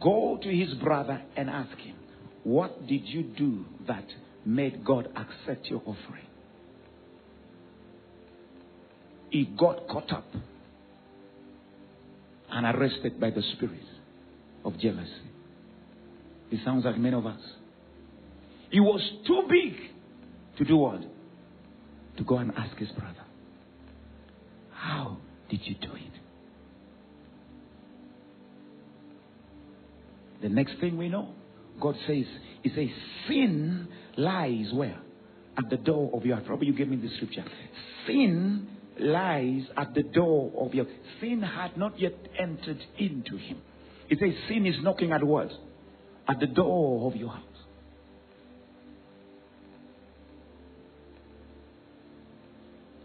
go 0.00 0.38
to 0.42 0.48
his 0.48 0.74
brother 0.74 1.22
and 1.36 1.50
ask 1.50 1.76
him, 1.78 1.96
What 2.42 2.86
did 2.86 3.06
you 3.06 3.22
do 3.22 3.64
that 3.86 4.06
made 4.44 4.84
God 4.84 5.08
accept 5.16 5.66
your 5.66 5.80
offering? 5.80 6.26
He 9.30 9.44
got 9.58 9.88
caught 9.88 10.12
up 10.12 10.26
and 12.50 12.76
arrested 12.76 13.20
by 13.20 13.30
the 13.30 13.42
spirit 13.56 13.80
of 14.64 14.78
jealousy. 14.78 15.10
It 16.50 16.60
sounds 16.64 16.84
like 16.84 16.98
many 16.98 17.16
of 17.16 17.26
us. 17.26 17.40
He 18.70 18.80
was 18.80 19.00
too 19.26 19.42
big 19.48 19.76
to 20.58 20.64
do 20.64 20.76
what? 20.76 21.00
To 22.16 22.24
go 22.24 22.38
and 22.38 22.52
ask 22.56 22.76
his 22.76 22.90
brother, 22.90 23.24
How 24.72 25.18
did 25.50 25.60
you 25.64 25.74
do 25.74 25.92
it? 25.94 26.23
The 30.44 30.50
next 30.50 30.78
thing 30.78 30.98
we 30.98 31.08
know, 31.08 31.30
God 31.80 31.96
says, 32.06 32.26
He 32.62 32.68
says, 32.68 32.88
sin 33.26 33.88
lies 34.18 34.70
where? 34.74 34.98
At 35.56 35.70
the 35.70 35.78
door 35.78 36.10
of 36.12 36.26
your 36.26 36.36
heart. 36.36 36.46
Probably 36.46 36.66
you 36.66 36.74
gave 36.74 36.86
me 36.86 36.96
the 36.96 37.08
scripture. 37.16 37.46
Sin 38.06 38.68
lies 39.00 39.62
at 39.74 39.94
the 39.94 40.02
door 40.02 40.52
of 40.58 40.74
your 40.74 40.84
sin 41.18 41.40
had 41.40 41.78
not 41.78 41.98
yet 41.98 42.12
entered 42.38 42.78
into 42.98 43.38
him. 43.38 43.56
It 44.10 44.18
says 44.20 44.34
sin 44.46 44.66
is 44.66 44.74
knocking 44.82 45.12
at 45.12 45.24
what? 45.24 45.50
At 46.28 46.40
the 46.40 46.46
door 46.46 47.10
of 47.10 47.16
your 47.16 47.30
heart. 47.30 47.42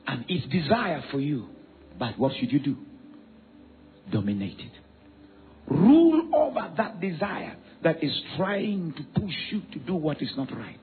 And 0.08 0.26
its 0.28 0.46
desire 0.48 1.06
for 1.10 1.22
you. 1.22 1.48
But 1.98 2.20
what 2.20 2.34
should 2.38 2.52
you 2.52 2.60
do? 2.60 2.76
Dominate 4.12 4.60
it 4.60 4.89
rule 5.70 6.30
over 6.34 6.72
that 6.78 7.00
desire 7.00 7.56
that 7.84 8.04
is 8.04 8.12
trying 8.38 8.94
to 8.94 9.20
push 9.20 9.36
you 9.52 9.62
to 9.74 9.80
do 9.80 9.96
what 9.96 10.22
is 10.22 10.32
not 10.36 10.52
right. 10.56 10.80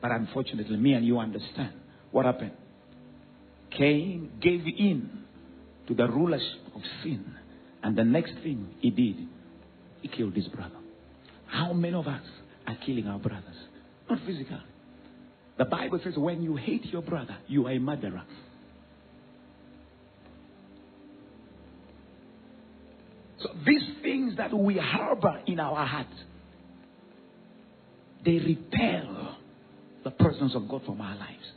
But 0.00 0.10
unfortunately, 0.12 0.76
me 0.76 0.94
and 0.94 1.06
you 1.06 1.18
understand 1.18 1.72
what 2.10 2.26
happened. 2.26 2.52
Cain 3.76 4.30
gave 4.40 4.64
in 4.66 5.10
to 5.86 5.94
the 5.94 6.08
rulers 6.08 6.46
of 6.74 6.80
sin. 7.02 7.34
And 7.82 7.96
the 7.96 8.04
next 8.04 8.32
thing 8.42 8.74
he 8.80 8.90
did, 8.90 9.28
he 10.02 10.08
killed 10.08 10.34
his 10.34 10.48
brother. 10.48 10.76
How 11.46 11.72
many 11.72 11.94
of 11.94 12.06
us 12.06 12.22
are 12.66 12.76
killing 12.84 13.06
our 13.06 13.18
brothers? 13.18 13.56
Not 14.08 14.20
physically. 14.26 14.58
The 15.58 15.64
Bible 15.64 16.00
says 16.02 16.14
when 16.16 16.42
you 16.42 16.56
hate 16.56 16.86
your 16.86 17.02
brother, 17.02 17.36
you 17.46 17.66
are 17.66 17.72
a 17.72 17.78
murderer. 17.78 18.22
So 23.42 23.50
these 23.66 23.82
things 24.02 24.36
that 24.36 24.52
we 24.52 24.76
harbor 24.76 25.40
in 25.46 25.60
our 25.60 25.86
heart, 25.86 26.06
they 28.24 28.38
repel 28.38 29.36
the 30.04 30.10
presence 30.10 30.54
of 30.54 30.68
God 30.68 30.82
from 30.84 31.00
our 31.00 31.16
lives. 31.16 31.52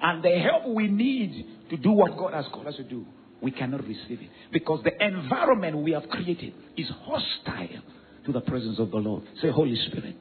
And 0.00 0.22
the 0.22 0.38
help 0.38 0.66
we 0.66 0.88
need 0.88 1.46
to 1.70 1.76
do 1.76 1.90
what 1.90 2.16
God 2.16 2.34
has 2.34 2.46
called 2.52 2.66
us 2.66 2.76
to 2.76 2.84
do, 2.84 3.04
we 3.42 3.50
cannot 3.50 3.84
receive 3.86 4.20
it. 4.20 4.30
Because 4.52 4.82
the 4.84 4.92
environment 5.04 5.78
we 5.78 5.92
have 5.92 6.08
created 6.08 6.54
is 6.76 6.86
hostile 7.04 7.82
to 8.24 8.32
the 8.32 8.40
presence 8.40 8.78
of 8.78 8.90
the 8.90 8.96
Lord. 8.96 9.22
Say, 9.40 9.50
Holy 9.50 9.76
Spirit, 9.88 10.16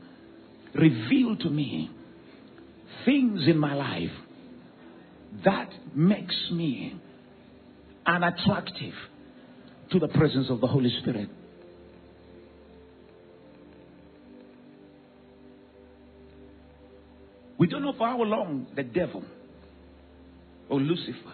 reveal 0.73 1.35
to 1.37 1.49
me 1.49 1.89
things 3.05 3.47
in 3.47 3.57
my 3.57 3.73
life 3.73 4.11
that 5.43 5.69
makes 5.93 6.35
me 6.51 6.99
unattractive 8.05 8.93
to 9.91 9.99
the 9.99 10.07
presence 10.07 10.47
of 10.49 10.61
the 10.61 10.67
Holy 10.67 10.91
Spirit. 11.01 11.29
We 17.57 17.67
don't 17.67 17.81
know 17.81 17.93
for 17.97 18.07
how 18.07 18.21
long 18.21 18.67
the 18.75 18.83
devil 18.83 19.23
or 20.69 20.79
Lucifer 20.79 21.33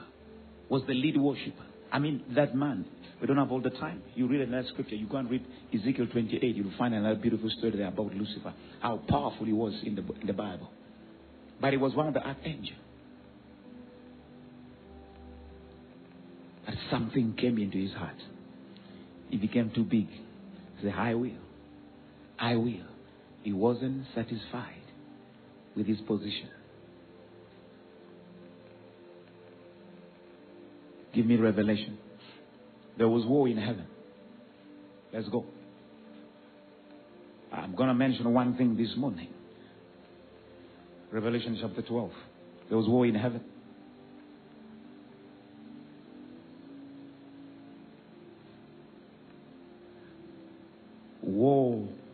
was 0.70 0.84
the 0.88 0.94
lead 0.94 1.18
worshiper. 1.18 1.66
I 1.92 2.00
mean, 2.00 2.24
that 2.36 2.56
man. 2.56 2.86
We 3.20 3.28
don't 3.28 3.38
have 3.38 3.52
all 3.52 3.62
the 3.62 3.70
time. 3.70 4.02
You 4.16 4.28
read 4.28 4.42
another 4.42 4.68
scripture. 4.70 4.96
You 4.96 5.08
go 5.08 5.18
and 5.18 5.30
read 5.30 5.46
Ezekiel 5.74 6.08
28. 6.12 6.56
You'll 6.56 6.72
find 6.78 6.94
another 6.94 7.20
beautiful 7.20 7.50
story 7.52 7.78
there 7.78 7.88
about 7.88 8.14
Lucifer. 8.16 8.54
How 8.80 8.98
powerful 8.98 9.46
he 9.46 9.54
was 9.54 9.74
in 9.84 9.96
the, 9.96 10.02
in 10.22 10.28
the 10.28 10.34
Bible. 10.34 10.72
But 11.60 11.72
he 11.72 11.78
was 11.78 11.94
one 11.94 12.08
of 12.08 12.14
the 12.16 12.26
archangels. 12.26 12.80
But 16.66 16.76
something 16.90 17.36
came 17.36 17.58
into 17.60 17.78
his 17.78 17.92
heart. 17.92 18.16
He 19.32 19.38
became 19.38 19.72
too 19.74 19.86
big. 19.86 20.10
He 20.10 20.84
said, 20.84 20.94
I 20.96 21.16
will. 21.16 21.32
I 22.38 22.56
will. 22.58 22.86
He 23.44 23.54
wasn't 23.54 24.06
satisfied 24.14 24.84
with 25.76 25.88
his 25.88 26.00
position. 26.02 26.50
Give 31.16 31.26
me 31.26 31.38
revelation. 31.38 31.98
There 32.98 33.08
was 33.08 33.26
war 33.26 33.48
in 33.48 33.58
heaven. 33.58 33.86
Let's 35.14 35.30
go. 35.30 35.46
I'm 37.54 37.76
going 37.76 37.88
to 37.88 37.96
mention 37.96 38.32
one 38.34 38.58
thing 38.58 38.76
this 38.76 38.96
morning. 38.98 39.30
Revelation 41.12 41.58
chapter 41.62 41.82
12. 41.82 42.12
There 42.70 42.78
was 42.78 42.88
war 42.88 43.06
in 43.06 43.16
heaven. 43.16 43.42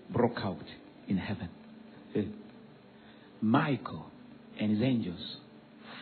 Broke 0.10 0.40
out 0.40 0.64
in 1.08 1.18
heaven. 1.18 1.50
Eh. 2.16 2.24
Michael 3.42 4.06
and 4.60 4.72
his 4.72 4.82
angels 4.82 5.38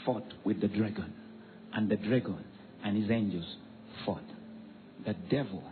fought 0.06 0.34
with 0.44 0.62
the 0.62 0.68
dragon, 0.68 1.14
and 1.74 1.90
the 1.90 1.98
dragon 1.98 2.44
and 2.84 3.02
his 3.02 3.12
angels 3.12 3.58
fought. 4.06 4.24
The 5.06 5.14
devil 5.30 5.64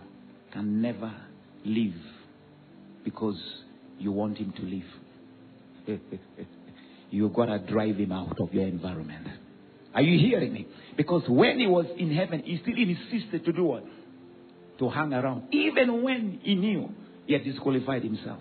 can 0.51 0.81
never 0.81 1.13
live 1.65 1.93
because 3.03 3.39
you 3.99 4.11
want 4.11 4.37
him 4.37 4.53
to 4.53 4.61
live. 4.61 5.99
You've 7.09 7.33
got 7.33 7.45
to 7.45 7.59
drive 7.59 7.97
him 7.97 8.11
out 8.11 8.39
of 8.39 8.53
your 8.53 8.67
environment. 8.67 9.27
Are 9.93 10.01
you 10.01 10.19
hearing 10.19 10.51
me? 10.51 10.67
Because 10.97 11.23
when 11.27 11.59
he 11.59 11.67
was 11.67 11.85
in 11.97 12.11
heaven, 12.13 12.41
he 12.43 12.57
still 12.61 12.75
insisted 12.75 13.45
to 13.45 13.53
do 13.53 13.63
what? 13.63 13.83
To 14.79 14.89
hang 14.89 15.13
around. 15.13 15.53
Even 15.53 16.01
when 16.01 16.39
he 16.41 16.55
knew 16.55 16.89
he 17.25 17.33
had 17.33 17.43
disqualified 17.43 18.03
himself. 18.03 18.39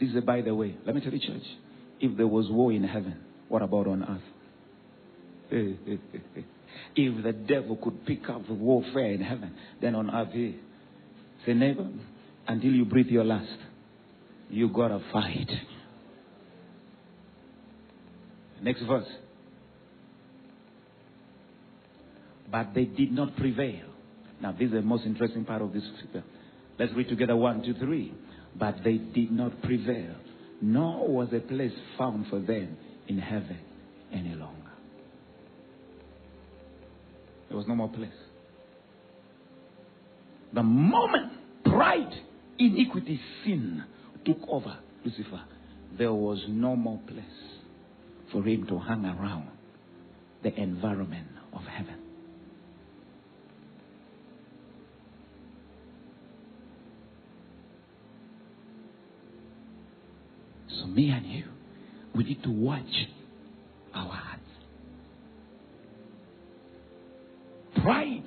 This 0.00 0.10
is 0.10 0.24
by 0.24 0.42
the 0.42 0.54
way. 0.54 0.76
Let 0.84 0.94
me 0.94 1.00
tell 1.00 1.12
you, 1.12 1.20
church. 1.20 1.46
If 2.00 2.16
there 2.16 2.26
was 2.26 2.50
war 2.50 2.72
in 2.72 2.84
heaven, 2.84 3.16
what 3.48 3.62
about 3.62 3.86
on 3.86 4.02
earth? 4.02 4.20
if 6.96 7.22
the 7.22 7.32
devil 7.32 7.76
could 7.76 8.04
pick 8.04 8.28
up 8.28 8.46
the 8.46 8.54
warfare 8.54 9.12
in 9.12 9.20
heaven, 9.20 9.54
then 9.80 9.94
on 9.94 10.10
earth, 10.10 10.32
here. 10.32 10.54
Say, 11.46 11.54
neighbor, 11.54 11.88
until 12.48 12.72
you 12.72 12.84
breathe 12.84 13.06
your 13.06 13.24
last, 13.24 13.58
you 14.50 14.68
gotta 14.68 15.00
fight. 15.12 15.50
Next 18.62 18.82
verse. 18.82 19.06
But 22.50 22.74
they 22.74 22.84
did 22.84 23.12
not 23.12 23.36
prevail. 23.36 23.93
Now, 24.44 24.52
this 24.52 24.66
is 24.66 24.72
the 24.72 24.82
most 24.82 25.06
interesting 25.06 25.46
part 25.46 25.62
of 25.62 25.72
this 25.72 25.82
scripture. 25.96 26.22
Let's 26.78 26.92
read 26.92 27.08
together 27.08 27.34
one, 27.34 27.62
two, 27.62 27.72
three. 27.82 28.12
But 28.54 28.84
they 28.84 28.98
did 28.98 29.32
not 29.32 29.62
prevail, 29.62 30.16
nor 30.60 31.08
was 31.08 31.28
a 31.32 31.40
place 31.40 31.72
found 31.96 32.26
for 32.28 32.40
them 32.40 32.76
in 33.08 33.18
heaven 33.18 33.58
any 34.12 34.34
longer. 34.34 34.70
There 37.48 37.56
was 37.56 37.66
no 37.66 37.74
more 37.74 37.88
place. 37.88 38.10
The 40.52 40.62
moment 40.62 41.32
pride, 41.64 42.12
iniquity, 42.58 43.18
sin 43.46 43.82
took 44.26 44.46
over 44.46 44.76
Lucifer, 45.06 45.40
there 45.96 46.12
was 46.12 46.44
no 46.48 46.76
more 46.76 47.00
place 47.06 47.24
for 48.30 48.46
him 48.46 48.66
to 48.66 48.78
hang 48.78 49.06
around 49.06 49.48
the 50.42 50.54
environment 50.54 51.28
of 51.54 51.62
heaven. 51.62 52.03
So, 60.84 60.90
me 60.90 61.08
and 61.08 61.24
you, 61.24 61.44
we 62.14 62.24
need 62.24 62.42
to 62.42 62.50
watch 62.50 62.82
our 63.94 64.10
hearts. 64.10 64.42
Pride. 67.82 68.24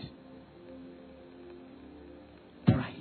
Pride 2.65 2.93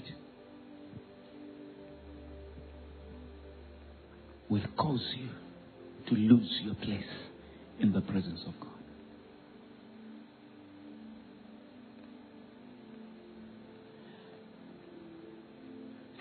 will 4.50 4.60
cause 4.76 5.00
you 5.16 5.28
to 6.08 6.14
lose 6.14 6.60
your 6.62 6.74
place 6.74 7.02
in 7.80 7.92
the 7.92 8.02
presence 8.02 8.40
of 8.46 8.52
God. 8.60 8.72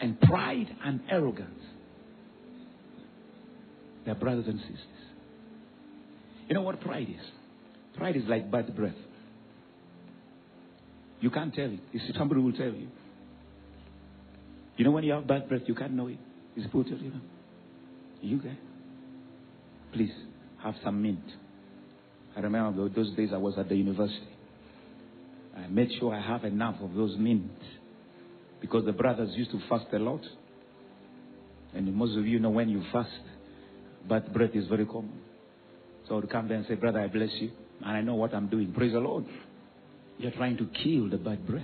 And 0.02 0.20
pride 0.22 0.74
and 0.86 1.02
arrogance, 1.10 1.65
brothers 4.20 4.46
and 4.48 4.60
sisters. 4.60 4.80
You 6.48 6.56
know 6.56 6.62
what 6.62 6.82
pride 6.82 7.08
is? 7.10 7.26
Pride 7.98 8.16
is 8.16 8.24
like 8.28 8.52
bad 8.52 8.76
breath. 8.76 8.94
You 11.22 11.30
can't 11.30 11.54
tell 11.54 11.72
it. 11.72 11.80
Somebody 12.18 12.42
will 12.42 12.54
tell 12.54 12.68
you. 12.68 12.88
You 14.78 14.86
know 14.86 14.92
when 14.92 15.04
you 15.04 15.14
have 15.14 15.26
bad 15.26 15.48
breath, 15.48 15.62
you 15.66 15.76
can't 15.76 15.94
know 15.94 16.08
it. 16.08 16.18
It's 16.56 16.72
tell 16.72 16.84
you. 16.84 17.12
You 18.22 18.38
guys, 18.38 18.58
please 19.94 20.12
have 20.64 20.76
some 20.84 21.02
mint. 21.02 21.24
I 22.36 22.42
remember 22.42 22.90
those 22.90 23.16
days 23.16 23.30
I 23.34 23.38
was 23.38 23.54
at 23.58 23.70
the 23.70 23.76
university. 23.76 24.28
I 25.58 25.68
made 25.68 25.90
sure 26.00 26.14
I 26.14 26.22
have 26.22 26.44
enough 26.44 26.76
of 26.82 26.94
those 26.94 27.16
mint 27.18 27.52
because 28.60 28.86
the 28.86 28.92
brothers 28.92 29.30
used 29.36 29.52
to 29.52 29.60
fast 29.70 29.86
a 29.94 30.00
lot. 30.00 30.22
And 31.74 31.94
most 31.94 32.18
of 32.18 32.28
you 32.28 32.40
know 32.40 32.50
when 32.50 32.70
you 32.70 32.84
fast, 32.92 33.10
bad 34.08 34.34
breath 34.34 34.52
is 34.54 34.68
very 34.68 34.86
common. 34.86 35.20
So 36.08 36.16
I 36.16 36.20
would 36.20 36.30
come 36.30 36.48
there 36.48 36.58
and 36.58 36.66
say, 36.68 36.76
Brother, 36.76 37.00
I 37.00 37.08
bless 37.08 37.30
you. 37.40 37.52
And 37.82 37.98
I 37.98 38.02
know 38.02 38.16
what 38.16 38.34
I'm 38.34 38.48
doing. 38.48 38.74
Praise 38.74 38.94
the 38.94 39.00
Lord. 39.00 39.26
You're 40.18 40.32
trying 40.32 40.58
to 40.58 40.68
kill 40.84 41.10
the 41.10 41.18
bad 41.18 41.46
breath. 41.46 41.64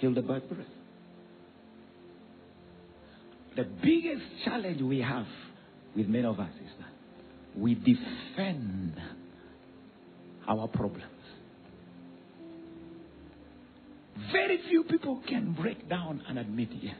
Kill 0.00 0.14
the 0.14 0.22
bad 0.22 0.48
breath. 0.48 0.66
The 3.56 3.64
biggest 3.64 4.24
challenge 4.44 4.82
we 4.82 5.00
have 5.00 5.26
with 5.96 6.08
many 6.08 6.26
of 6.26 6.38
us 6.38 6.50
is 6.62 6.70
that 6.78 7.60
we 7.60 7.74
defend 7.74 8.94
our 10.46 10.68
problems. 10.68 11.04
Very 14.32 14.60
few 14.68 14.84
people 14.84 15.22
can 15.28 15.52
break 15.52 15.88
down 15.88 16.22
and 16.28 16.38
admit, 16.38 16.68
yes, 16.80 16.96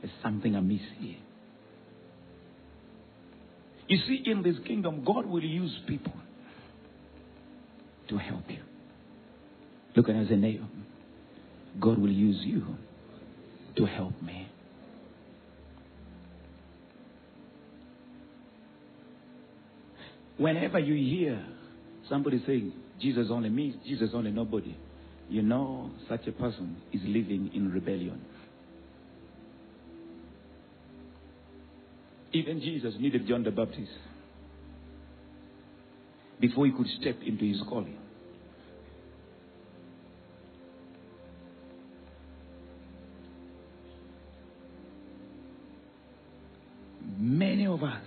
there's 0.00 0.12
something 0.22 0.54
amiss 0.54 0.80
here. 0.98 1.16
You 3.86 3.98
see, 4.06 4.22
in 4.26 4.42
this 4.42 4.56
kingdom, 4.66 5.04
God 5.04 5.26
will 5.26 5.42
use 5.42 5.72
people 5.86 6.12
to 8.08 8.16
help 8.16 8.44
you. 8.48 8.60
Look 9.96 10.08
at 10.08 10.14
neighbor. 10.14 10.66
God 11.80 11.98
will 11.98 12.12
use 12.12 12.38
you 12.40 12.64
to 13.76 13.84
help 13.84 14.20
me. 14.22 14.48
Whenever 20.36 20.78
you 20.78 20.94
hear 20.94 21.44
somebody 22.08 22.42
saying, 22.46 22.72
Jesus 23.00 23.28
only 23.30 23.50
me, 23.50 23.78
Jesus 23.86 24.10
only 24.14 24.30
nobody, 24.30 24.76
you 25.28 25.42
know 25.42 25.90
such 26.08 26.26
a 26.26 26.32
person 26.32 26.76
is 26.92 27.00
living 27.04 27.50
in 27.54 27.72
rebellion. 27.72 28.20
Even 32.34 32.60
Jesus 32.60 32.94
needed 32.98 33.28
John 33.28 33.44
the 33.44 33.52
Baptist 33.52 33.92
before 36.40 36.66
he 36.66 36.72
could 36.72 36.88
step 37.00 37.16
into 37.24 37.44
his 37.44 37.62
calling. 37.68 37.96
Many 47.16 47.68
of 47.68 47.84
us, 47.84 48.02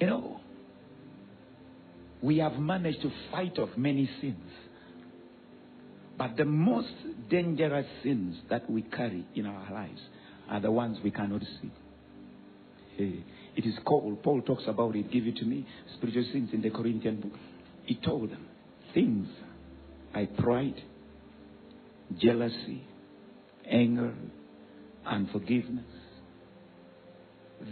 you 0.00 0.08
know, 0.08 0.40
we 2.20 2.38
have 2.38 2.54
managed 2.54 3.02
to 3.02 3.12
fight 3.30 3.56
off 3.60 3.68
many 3.76 4.10
sins. 4.20 4.50
But 6.18 6.36
the 6.36 6.44
most 6.44 6.92
dangerous 7.30 7.86
sins 8.02 8.36
that 8.50 8.68
we 8.68 8.82
carry 8.82 9.24
in 9.36 9.46
our 9.46 9.72
lives 9.72 10.00
are 10.50 10.60
the 10.60 10.72
ones 10.72 10.98
we 11.04 11.12
cannot 11.12 11.42
see. 11.42 11.70
Hey. 12.96 13.24
It 13.56 13.66
is 13.66 13.74
called, 13.84 14.22
Paul 14.22 14.42
talks 14.42 14.64
about 14.66 14.96
it, 14.96 15.10
give 15.10 15.26
it 15.26 15.36
to 15.36 15.44
me, 15.44 15.66
spiritual 15.96 16.24
sins 16.32 16.50
in 16.52 16.62
the 16.62 16.70
Corinthian 16.70 17.20
book. 17.20 17.32
He 17.84 17.96
told 17.96 18.30
them 18.30 18.46
things 18.92 19.28
like 20.14 20.36
pride, 20.36 20.82
jealousy, 22.18 22.84
anger, 23.70 24.14
unforgiveness. 25.06 25.84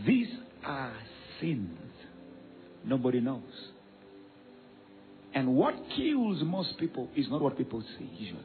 These 0.07 0.29
are 0.65 0.95
sins 1.41 1.79
nobody 2.85 3.21
knows. 3.21 3.43
And 5.35 5.55
what 5.55 5.75
kills 5.97 6.43
most 6.45 6.79
people 6.79 7.09
is 7.17 7.27
not 7.31 7.41
what 7.41 7.57
people 7.57 7.83
see, 7.99 8.11
usually. 8.19 8.41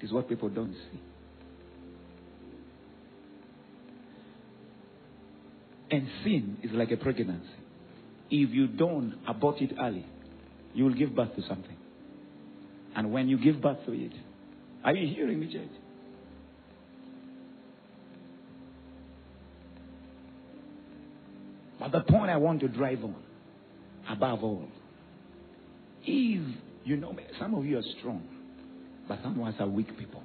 It 0.00 0.06
is 0.06 0.12
what 0.12 0.28
people 0.28 0.48
don't 0.48 0.72
see. 0.72 1.00
And 5.94 6.08
sin 6.24 6.58
is 6.64 6.72
like 6.72 6.90
a 6.90 6.96
pregnancy. 6.96 7.46
If 8.28 8.50
you 8.50 8.66
don't 8.66 9.14
abort 9.28 9.60
it 9.60 9.74
early, 9.80 10.04
you 10.74 10.82
will 10.82 10.94
give 10.94 11.14
birth 11.14 11.36
to 11.36 11.42
something. 11.42 11.76
And 12.96 13.12
when 13.12 13.28
you 13.28 13.38
give 13.38 13.62
birth 13.62 13.78
to 13.86 13.92
it, 13.92 14.10
are 14.82 14.92
you 14.92 15.14
hearing 15.14 15.38
me, 15.38 15.52
church? 15.52 15.68
But 21.78 21.92
the 21.92 22.00
point 22.00 22.28
I 22.28 22.38
want 22.38 22.58
to 22.60 22.68
drive 22.68 23.04
on, 23.04 23.14
above 24.10 24.42
all, 24.42 24.66
is 26.04 26.42
you 26.84 26.96
know, 26.96 27.16
some 27.38 27.54
of 27.54 27.64
you 27.64 27.78
are 27.78 27.84
strong, 28.00 28.26
but 29.06 29.20
some 29.22 29.40
of 29.40 29.46
us 29.46 29.54
are 29.60 29.68
weak 29.68 29.96
people. 29.96 30.24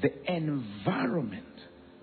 The 0.00 0.12
environment 0.32 1.45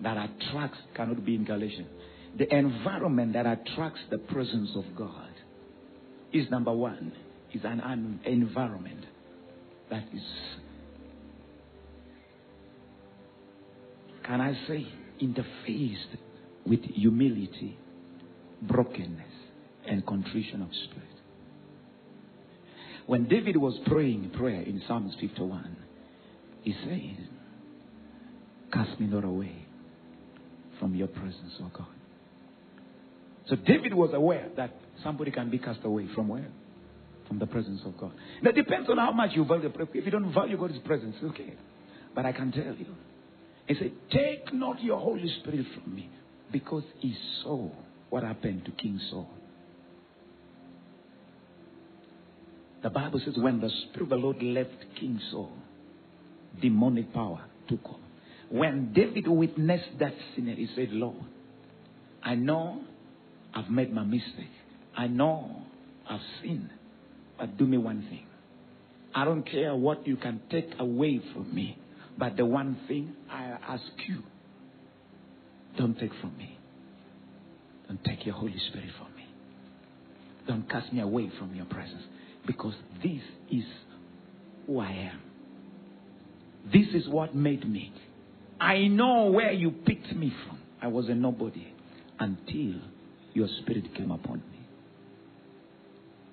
that 0.04 0.16
attracts 0.16 0.78
cannot 0.94 1.24
be 1.24 1.34
in 1.34 1.44
Galatians. 1.44 1.88
The 2.36 2.52
environment 2.54 3.32
that 3.34 3.46
attracts 3.46 4.00
the 4.10 4.18
presence 4.18 4.70
of 4.76 4.84
God 4.96 5.30
is 6.32 6.50
number 6.50 6.72
one, 6.72 7.12
is 7.52 7.62
an, 7.64 8.20
environment 8.24 9.04
that 9.90 10.04
is, 10.12 10.22
can 14.24 14.40
I 14.40 14.52
say, 14.66 14.86
interfaced 15.22 16.18
with 16.66 16.82
humility, 16.82 17.78
brokenness, 18.62 19.32
and 19.86 20.04
contrition 20.06 20.62
of 20.62 20.68
spirit. 20.84 21.08
When 23.06 23.28
David 23.28 23.56
was 23.56 23.78
praying 23.86 24.30
prayer 24.30 24.62
in 24.62 24.82
Psalms 24.88 25.14
51, 25.20 25.76
he 26.62 26.74
said, 26.84 27.28
Cast 28.72 28.98
me 28.98 29.06
not 29.06 29.24
away 29.24 29.63
from 30.78 30.94
your 30.94 31.08
presence, 31.08 31.52
O 31.60 31.70
God. 31.76 31.86
So 33.48 33.56
David 33.56 33.94
was 33.94 34.10
aware 34.12 34.48
that 34.56 34.74
somebody 35.02 35.30
can 35.30 35.50
be 35.50 35.58
cast 35.58 35.80
away 35.84 36.08
from 36.14 36.28
where? 36.28 36.48
From 37.28 37.38
the 37.38 37.46
presence 37.46 37.80
of 37.84 37.96
God. 37.98 38.12
It 38.42 38.54
depends 38.54 38.88
on 38.88 38.98
how 38.98 39.12
much 39.12 39.30
you 39.34 39.44
value. 39.44 39.70
If 39.92 40.04
you 40.04 40.10
don't 40.10 40.32
value 40.32 40.56
God's 40.56 40.78
presence, 40.78 41.16
okay. 41.22 41.54
But 42.14 42.26
I 42.26 42.32
can 42.32 42.52
tell 42.52 42.74
you, 42.74 42.94
he 43.66 43.74
said, 43.74 43.92
Take 44.10 44.52
not 44.52 44.82
your 44.82 44.98
Holy 44.98 45.34
Spirit 45.40 45.66
from 45.74 45.94
me, 45.94 46.10
because 46.52 46.84
he 47.00 47.16
saw 47.42 47.70
what 48.10 48.22
happened 48.22 48.64
to 48.66 48.70
King 48.72 49.00
Saul. 49.10 49.28
The 52.82 52.90
Bible 52.90 53.20
says, 53.24 53.34
when 53.38 53.60
the 53.60 53.70
Spirit 53.70 54.02
of 54.02 54.08
the 54.10 54.16
Lord 54.16 54.42
left 54.42 54.76
King 55.00 55.18
Saul, 55.30 55.52
demonic 56.60 57.14
power 57.14 57.42
took 57.66 57.80
over. 57.86 58.03
When 58.54 58.92
David 58.92 59.26
witnessed 59.26 59.98
that 59.98 60.14
sin, 60.36 60.46
he 60.46 60.68
said, 60.76 60.92
Lord, 60.92 61.24
I 62.22 62.36
know 62.36 62.82
I've 63.52 63.68
made 63.68 63.92
my 63.92 64.04
mistake. 64.04 64.52
I 64.96 65.08
know 65.08 65.62
I've 66.08 66.20
sinned. 66.40 66.70
But 67.36 67.58
do 67.58 67.66
me 67.66 67.78
one 67.78 68.06
thing. 68.08 68.26
I 69.12 69.24
don't 69.24 69.42
care 69.42 69.74
what 69.74 70.06
you 70.06 70.16
can 70.16 70.40
take 70.52 70.70
away 70.78 71.20
from 71.32 71.52
me. 71.52 71.76
But 72.16 72.36
the 72.36 72.46
one 72.46 72.78
thing 72.86 73.16
I 73.28 73.58
ask 73.66 73.82
you, 74.06 74.22
don't 75.76 75.98
take 75.98 76.12
from 76.20 76.38
me. 76.38 76.56
Don't 77.88 78.04
take 78.04 78.24
your 78.24 78.36
Holy 78.36 78.60
Spirit 78.68 78.90
from 78.96 79.16
me. 79.16 79.26
Don't 80.46 80.70
cast 80.70 80.92
me 80.92 81.00
away 81.00 81.28
from 81.40 81.56
your 81.56 81.66
presence. 81.66 82.04
Because 82.46 82.74
this 83.02 83.20
is 83.50 83.64
who 84.68 84.78
I 84.78 84.92
am. 84.92 85.20
This 86.72 86.94
is 86.94 87.08
what 87.08 87.34
made 87.34 87.68
me. 87.68 87.92
I 88.60 88.86
know 88.86 89.30
where 89.30 89.52
you 89.52 89.70
picked 89.70 90.14
me 90.14 90.32
from. 90.46 90.58
I 90.80 90.88
was 90.88 91.08
a 91.08 91.14
nobody 91.14 91.66
until 92.18 92.80
your 93.32 93.48
spirit 93.60 93.94
came 93.94 94.10
upon 94.10 94.42
me. 94.50 94.60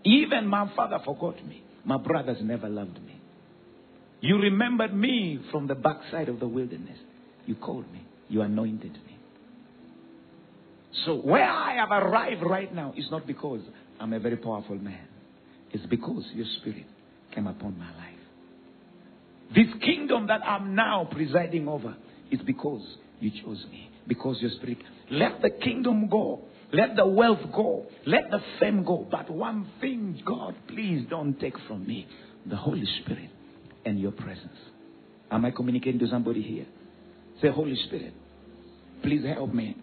Even 0.04 0.48
my 0.48 0.72
father 0.76 1.00
forgot 1.04 1.46
me. 1.46 1.64
My 1.86 1.98
brothers 1.98 2.38
never 2.42 2.70
loved 2.70 3.02
me. 3.04 3.20
You 4.22 4.38
remembered 4.38 4.94
me 4.94 5.40
from 5.52 5.68
the 5.68 5.76
backside 5.76 6.30
of 6.30 6.40
the 6.40 6.48
wilderness. 6.48 6.98
You 7.46 7.56
called 7.56 7.92
me. 7.92 8.06
You 8.30 8.42
anointed 8.42 8.94
me. 8.94 9.18
So 11.06 11.16
where 11.16 11.50
I 11.50 11.76
have 11.76 11.92
arrived 11.92 12.44
right 12.44 12.74
now 12.74 12.94
is 12.96 13.06
not 13.10 13.26
because 13.26 13.62
I'm 14.00 14.14
a 14.14 14.20
very 14.20 14.38
powerful 14.38 14.76
man. 14.76 15.08
It's 15.72 15.86
because 15.88 16.24
your 16.34 16.46
spirit 16.60 16.86
came 17.34 17.48
upon 17.48 17.78
my 17.80 17.88
life. 17.96 18.12
This 19.56 19.68
kingdom 19.84 20.28
that 20.28 20.42
I'm 20.46 20.76
now 20.76 21.08
presiding 21.12 21.68
over 21.68 21.96
is 22.32 22.40
because 22.46 22.82
you 23.20 23.32
chose 23.44 23.64
me. 23.72 23.92
Because 24.08 24.38
your 24.42 24.52
spirit. 24.52 24.78
Let 25.10 25.42
the 25.42 25.50
kingdom 25.50 26.10
go. 26.10 26.42
Let 26.74 26.96
the 26.96 27.06
wealth 27.06 27.52
go. 27.54 27.86
Let 28.06 28.32
the 28.32 28.40
fame 28.60 28.84
go. 28.84 29.08
But 29.10 29.30
one 29.30 29.68
thing, 29.80 30.22
God, 30.26 30.56
please 30.68 31.06
don't 31.10 31.40
take 31.40 31.56
from 31.68 31.86
me 31.86 32.08
the 32.46 32.56
Holy 32.56 32.88
Spirit 33.02 33.30
and 33.86 34.00
your 34.00 34.12
presence. 34.12 34.58
Am 35.30 35.46
I 35.46 35.52
communicating 35.52 36.00
to 36.00 36.08
somebody 36.08 36.42
here? 36.42 36.66
Say, 37.42 37.50
Holy 37.50 37.76
Spirit, 37.88 38.14
please 39.04 39.24
help 39.26 39.54
me. 39.54 39.76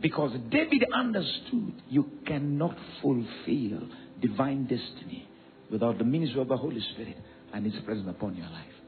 Because 0.00 0.32
David 0.50 0.84
understood 0.92 1.74
you 1.88 2.10
cannot 2.26 2.76
fulfill 3.00 3.88
divine 4.20 4.64
destiny 4.64 5.28
without 5.70 5.98
the 5.98 6.04
ministry 6.04 6.40
of 6.40 6.48
the 6.48 6.56
Holy 6.56 6.80
Spirit 6.94 7.16
and 7.54 7.64
His 7.64 7.80
presence 7.84 8.08
upon 8.08 8.36
your 8.36 8.48
life. 8.48 8.81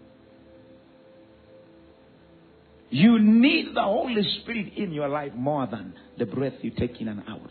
You 2.95 3.19
need 3.19 3.75
the 3.75 3.83
Holy 3.83 4.23
Spirit 4.41 4.75
in 4.77 4.93
your 4.93 5.09
life 5.09 5.33
more 5.35 5.67
than 5.67 5.95
the 6.17 6.27
breath 6.27 6.53
you 6.63 6.71
take 6.71 7.01
in 7.01 7.09
and 7.09 7.25
out. 7.29 7.51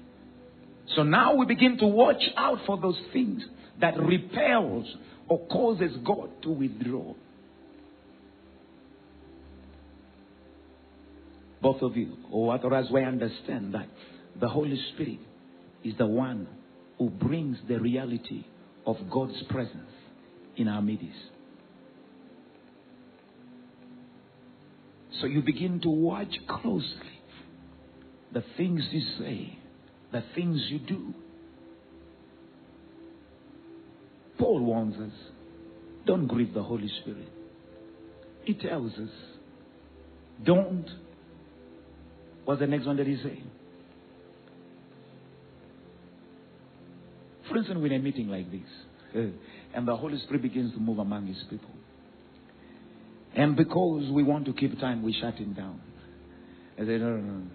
So 0.95 1.03
now 1.03 1.35
we 1.35 1.45
begin 1.45 1.77
to 1.79 1.85
watch 1.85 2.23
out 2.37 2.59
for 2.65 2.79
those 2.79 2.97
things 3.11 3.43
that 3.81 3.99
repels 3.99 4.85
or 5.27 5.45
causes 5.47 5.97
God 6.05 6.29
to 6.43 6.49
withdraw. 6.49 7.13
Both 11.61 11.81
of 11.81 11.97
you, 11.97 12.15
or 12.31 12.53
otherwise 12.53 12.85
we 12.89 13.03
understand 13.03 13.73
that 13.73 13.89
the 14.39 14.47
Holy 14.47 14.81
Spirit 14.93 15.19
is 15.83 15.93
the 15.97 16.07
one 16.07 16.47
who 16.97 17.09
brings 17.09 17.57
the 17.67 17.81
reality 17.81 18.45
of 18.85 18.95
God's 19.11 19.43
presence 19.49 19.91
in 20.55 20.69
our 20.69 20.81
midst. 20.81 21.32
So 25.23 25.27
you 25.27 25.41
begin 25.41 25.79
to 25.83 25.89
watch 25.89 26.35
closely 26.49 27.21
the 28.33 28.43
things 28.57 28.83
you 28.91 29.01
say, 29.17 29.57
the 30.11 30.21
things 30.35 30.59
you 30.67 30.79
do. 30.79 31.13
Paul 34.37 34.59
warns 34.59 34.97
us 34.97 35.17
don't 36.05 36.27
grieve 36.27 36.53
the 36.53 36.61
Holy 36.61 36.91
Spirit. 36.99 37.29
He 38.43 38.53
tells 38.53 38.91
us 38.95 39.09
don't. 40.43 40.89
What's 42.43 42.59
the 42.59 42.67
next 42.67 42.85
one 42.85 42.97
that 42.97 43.07
he 43.07 43.15
say? 43.15 43.41
For 47.47 47.55
instance, 47.55 47.79
we're 47.81 47.93
in 47.93 48.01
a 48.01 48.03
meeting 48.03 48.27
like 48.27 48.51
this, 48.51 49.31
and 49.73 49.87
the 49.87 49.95
Holy 49.95 50.19
Spirit 50.19 50.41
begins 50.41 50.73
to 50.73 50.79
move 50.81 50.99
among 50.99 51.27
his 51.27 51.41
people. 51.49 51.69
And 53.35 53.55
because 53.55 54.09
we 54.11 54.23
want 54.23 54.45
to 54.45 54.53
keep 54.53 54.79
time, 54.79 55.01
we 55.03 55.13
shut 55.19 55.35
him 55.35 55.53
down. 55.53 55.81
I 56.75 56.81
said, 56.81 57.01
no, 57.01 57.17
no, 57.17 57.17
no. 57.17 57.47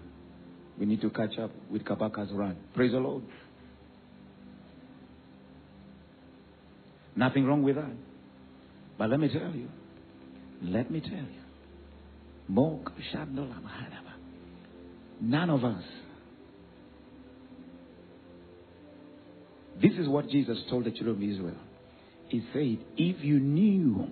We 0.77 0.85
need 0.85 1.01
to 1.01 1.09
catch 1.09 1.37
up 1.37 1.51
with 1.69 1.83
Kabaka's 1.83 2.31
run. 2.31 2.57
Praise 2.73 2.91
the 2.91 2.99
Lord. 2.99 3.23
Nothing 7.15 7.45
wrong 7.45 7.63
with 7.63 7.75
that. 7.75 7.91
But 8.97 9.09
let 9.09 9.19
me 9.19 9.27
tell 9.27 9.53
you. 9.53 9.67
Let 10.61 10.89
me 10.89 11.01
tell 11.01 11.11
you. 11.11 11.25
None 15.21 15.49
of 15.49 15.63
us. 15.63 15.83
This 19.81 19.93
is 19.93 20.07
what 20.07 20.29
Jesus 20.29 20.57
told 20.69 20.85
the 20.85 20.91
children 20.91 21.15
of 21.15 21.23
Israel. 21.23 21.55
He 22.27 22.43
said, 22.53 22.85
If 22.97 23.23
you 23.23 23.39
knew 23.39 24.07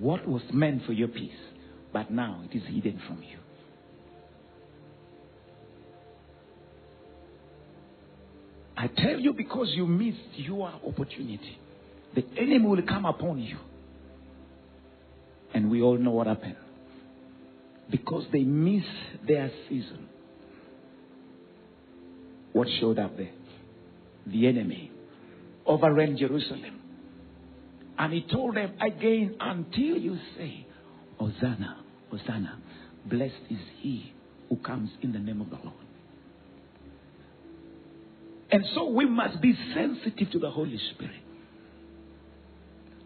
what 0.00 0.26
was 0.26 0.42
meant 0.52 0.84
for 0.86 0.92
your 0.92 1.08
peace, 1.08 1.30
but 1.92 2.10
now 2.10 2.42
it 2.50 2.56
is 2.56 2.62
hidden 2.66 3.00
from 3.06 3.22
you. 3.22 3.36
I 8.76 8.86
tell 8.86 9.20
you 9.20 9.34
because 9.34 9.68
you 9.74 9.86
missed 9.86 10.18
your 10.36 10.68
opportunity. 10.68 11.58
The 12.14 12.24
enemy 12.38 12.66
will 12.66 12.82
come 12.82 13.04
upon 13.04 13.38
you. 13.40 13.58
And 15.52 15.70
we 15.70 15.82
all 15.82 15.98
know 15.98 16.12
what 16.12 16.28
happened. 16.28 16.56
Because 17.90 18.24
they 18.32 18.42
missed 18.42 18.86
their 19.28 19.50
season. 19.68 20.08
What 22.54 22.68
showed 22.80 22.98
up 22.98 23.18
there? 23.18 23.32
The 24.26 24.46
enemy 24.46 24.90
overran 25.66 26.16
Jerusalem. 26.16 26.79
And 28.00 28.14
he 28.14 28.22
told 28.22 28.56
them 28.56 28.72
again, 28.80 29.36
until 29.38 29.98
you 29.98 30.18
say, 30.34 30.66
Hosanna, 31.18 31.84
Hosanna, 32.10 32.58
blessed 33.04 33.34
is 33.50 33.58
he 33.80 34.14
who 34.48 34.56
comes 34.56 34.88
in 35.02 35.12
the 35.12 35.18
name 35.18 35.42
of 35.42 35.50
the 35.50 35.56
Lord. 35.56 35.76
And 38.50 38.64
so 38.74 38.88
we 38.88 39.04
must 39.04 39.42
be 39.42 39.54
sensitive 39.74 40.30
to 40.32 40.38
the 40.38 40.50
Holy 40.50 40.80
Spirit. 40.94 41.20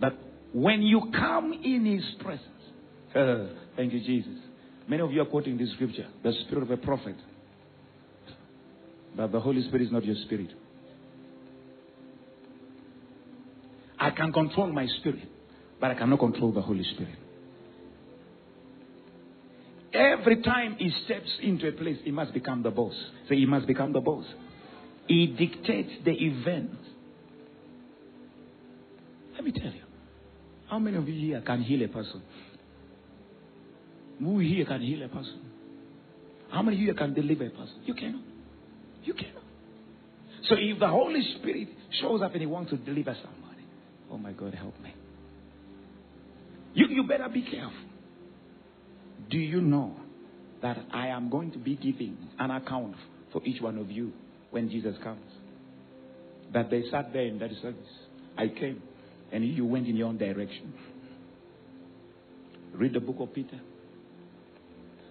That 0.01 0.13
when 0.53 0.83
you 0.83 1.11
come 1.13 1.53
in 1.53 1.85
His 1.85 2.05
presence, 2.23 2.49
uh, 3.17 3.47
thank 3.77 3.93
you, 3.93 3.99
Jesus. 3.99 4.39
Many 4.87 5.03
of 5.03 5.11
you 5.11 5.23
are 5.23 5.27
quoting 5.27 5.59
this 5.59 5.73
scripture, 5.73 6.07
the 6.23 6.33
spirit 6.47 6.63
of 6.63 6.71
a 6.71 6.77
prophet. 6.77 7.17
But 9.17 9.33
the 9.33 9.41
Holy 9.41 9.63
Spirit 9.67 9.83
is 9.83 9.91
not 9.91 10.05
your 10.05 10.17
spirit. 10.27 10.51
Can 14.15 14.33
control 14.33 14.73
my 14.73 14.87
spirit, 15.01 15.29
but 15.81 15.91
I 15.91 15.95
cannot 15.95 16.19
control 16.19 16.53
the 16.53 16.63
Holy 16.63 16.85
Spirit. 16.95 17.19
Every 19.93 20.43
time 20.43 20.77
he 20.79 20.91
steps 21.05 21.31
into 21.41 21.69
a 21.69 21.73
place, 21.73 21.99
he 22.03 22.11
must 22.11 22.35
become 22.35 22.63
the 22.63 22.71
boss. 22.71 22.95
So 23.29 23.35
he 23.35 23.47
must 23.47 23.67
become 23.67 23.93
the 23.93 24.01
boss. 24.01 24.25
He 25.07 25.29
dictates 25.29 25.91
the 26.05 26.13
events. 26.13 26.77
Let 29.35 29.45
me 29.45 29.53
tell 29.53 29.73
you. 29.73 29.83
How 30.69 30.79
many 30.79 30.97
of 30.97 31.09
you 31.09 31.15
here 31.15 31.41
can 31.43 31.63
heal 31.63 31.85
a 31.85 31.89
person? 31.89 32.23
Who 34.19 34.39
here 34.41 34.65
can 34.65 34.81
heal 34.81 35.03
a 35.05 35.09
person? 35.09 35.41
How 36.51 36.63
many 36.63 36.77
of 36.77 36.81
you 36.81 36.87
here 36.87 36.95
can 36.95 37.15
deliver 37.15 37.47
a 37.47 37.51
person? 37.51 37.77
You 37.85 37.95
cannot. 37.95 38.23
You 39.05 39.15
cannot. 39.15 39.43
So 40.49 40.57
if 40.59 40.79
the 40.79 40.89
Holy 40.89 41.23
Spirit 41.39 41.69
shows 42.01 42.23
up 42.23 42.33
and 42.33 42.41
he 42.41 42.47
wants 42.47 42.71
to 42.71 42.77
deliver 42.77 43.17
somebody, 43.23 43.44
oh 44.11 44.19
my 44.19 44.33
God, 44.33 44.55
help 44.55 44.79
me. 44.81 44.95
You, 46.75 46.87
you 46.89 47.07
better 47.07 47.29
be 47.29 47.43
careful. 47.43 47.73
Do 49.31 49.39
you 49.39 49.61
know 49.61 49.97
that 50.63 50.79
I 50.93 51.09
am 51.09 51.31
going 51.31 51.53
to 51.53 51.59
be 51.59 51.77
giving 51.77 52.17
an 52.39 52.51
account 52.51 52.97
for 53.33 53.43
each 53.45 53.61
one 53.61 53.79
of 53.79 53.91
you 53.91 54.13
when 54.51 54.69
Jesus 54.69 54.97
comes? 55.03 55.31
That 56.53 56.71
they 56.71 56.83
sat 56.91 57.13
there 57.13 57.27
in 57.27 57.39
that 57.39 57.51
service. 57.63 57.89
I 58.37 58.49
came 58.49 58.83
and 59.33 59.45
you 59.45 59.65
went 59.65 59.87
in 59.87 59.97
your 59.97 60.09
own 60.09 60.19
direction. 60.19 60.75
Read 62.75 62.93
the 62.93 63.01
book 63.01 63.17
of 63.21 63.33
Peter. 63.33 63.61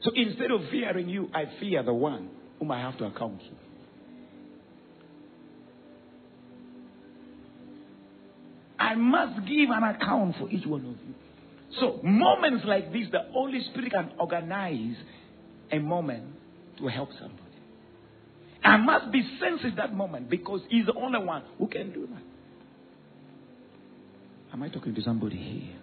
So 0.04 0.12
instead 0.16 0.52
of 0.52 0.62
fearing 0.70 1.08
you, 1.08 1.30
I 1.34 1.46
fear 1.60 1.82
the 1.84 1.94
one 1.94 2.30
whom 2.60 2.72
I 2.72 2.82
have 2.82 2.98
to 2.98 3.06
account 3.06 3.40
to. 3.40 3.63
I 8.94 8.96
must 8.96 9.48
give 9.48 9.72
an 9.72 9.84
account 9.84 10.36
for 10.38 10.48
each 10.52 10.68
one 10.68 10.82
of 10.82 10.86
you. 10.86 11.16
So, 11.80 12.00
moments 12.04 12.64
like 12.68 12.94
this, 12.94 13.08
the 13.12 13.22
Holy 13.32 13.64
Spirit 13.72 13.92
can 13.92 14.12
organize 14.20 14.96
a 15.72 15.80
moment 15.80 16.26
to 16.78 16.88
help 16.88 17.10
somebody. 17.14 17.40
I 18.64 18.78
must 18.78 19.12
be 19.12 19.28
sensitive 19.40 19.78
that 19.78 19.96
moment 19.96 20.30
because 20.30 20.62
He's 20.70 20.86
the 20.86 20.94
only 20.94 21.26
one 21.26 21.42
who 21.58 21.68
can 21.68 21.92
do 21.92 22.08
that. 22.08 22.22
Am 24.54 24.62
I 24.62 24.70
talking 24.70 24.94
to 24.94 25.02
somebody 25.02 25.38
here? 25.38 25.80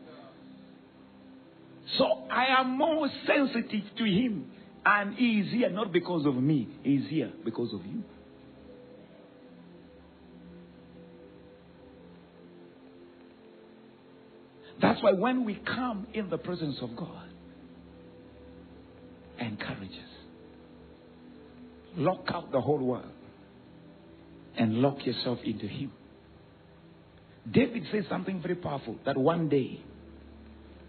So 1.99 2.05
I 2.31 2.61
am 2.61 2.79
more 2.79 3.11
sensitive 3.27 3.83
to 3.99 4.05
Him. 4.05 4.53
And 4.87 5.17
He 5.17 5.41
is 5.41 5.53
here 5.53 5.69
not 5.69 5.93
because 5.93 6.27
of 6.27 6.37
me, 6.37 6.69
He 6.85 6.95
is 6.95 7.11
here 7.11 7.33
because 7.45 7.73
of 7.75 7.85
you. 7.85 8.05
That's 14.81 15.03
why 15.03 15.13
when 15.13 15.45
we 15.45 15.55
come 15.55 16.07
in 16.15 16.31
the 16.31 16.39
presence 16.39 16.77
of 16.81 16.97
God, 16.97 17.29
encourage 19.39 19.91
us. 19.91 20.21
Lock 21.97 22.25
out 22.29 22.53
the 22.53 22.61
whole 22.61 22.79
world 22.79 23.13
and 24.57 24.75
lock 24.77 25.05
yourself 25.05 25.39
into 25.45 25.67
Him. 25.67 25.93
David 27.51 27.85
says 27.91 28.05
something 28.09 28.41
very 28.41 28.55
powerful 28.55 28.97
that 29.05 29.17
one 29.17 29.49
day 29.49 29.83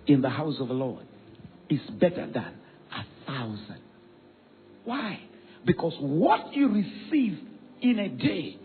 in 0.08 0.22
the 0.22 0.30
house 0.30 0.56
of 0.60 0.68
the 0.68 0.74
Lord 0.74 1.06
is 1.70 1.80
better 2.00 2.28
than 2.28 2.54
a 2.92 3.26
thousand. 3.26 3.82
Why? 4.84 5.20
Because 5.66 5.96
what 6.00 6.54
you 6.54 6.68
receive 6.70 7.40
in 7.82 8.00
a 8.00 8.10
day 8.10 8.58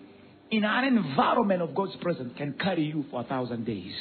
in 0.51 0.65
an 0.65 0.97
environment 0.97 1.63
of 1.63 1.75
God's 1.75 1.97
presence 1.97 2.33
can 2.37 2.55
carry 2.55 2.85
you 2.85 3.05
for 3.11 3.21
a 3.21 3.25
thousand 3.25 3.65
days. 3.65 3.95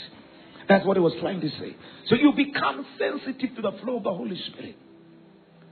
That's 0.67 0.85
what 0.85 0.97
he 0.97 1.01
was 1.01 1.13
trying 1.21 1.41
to 1.41 1.49
say. 1.49 1.75
So 2.07 2.15
you 2.15 2.33
become 2.35 2.85
sensitive 2.97 3.55
to 3.55 3.61
the 3.61 3.71
flow 3.83 3.97
of 3.97 4.03
the 4.03 4.13
Holy 4.13 4.39
Spirit. 4.51 4.77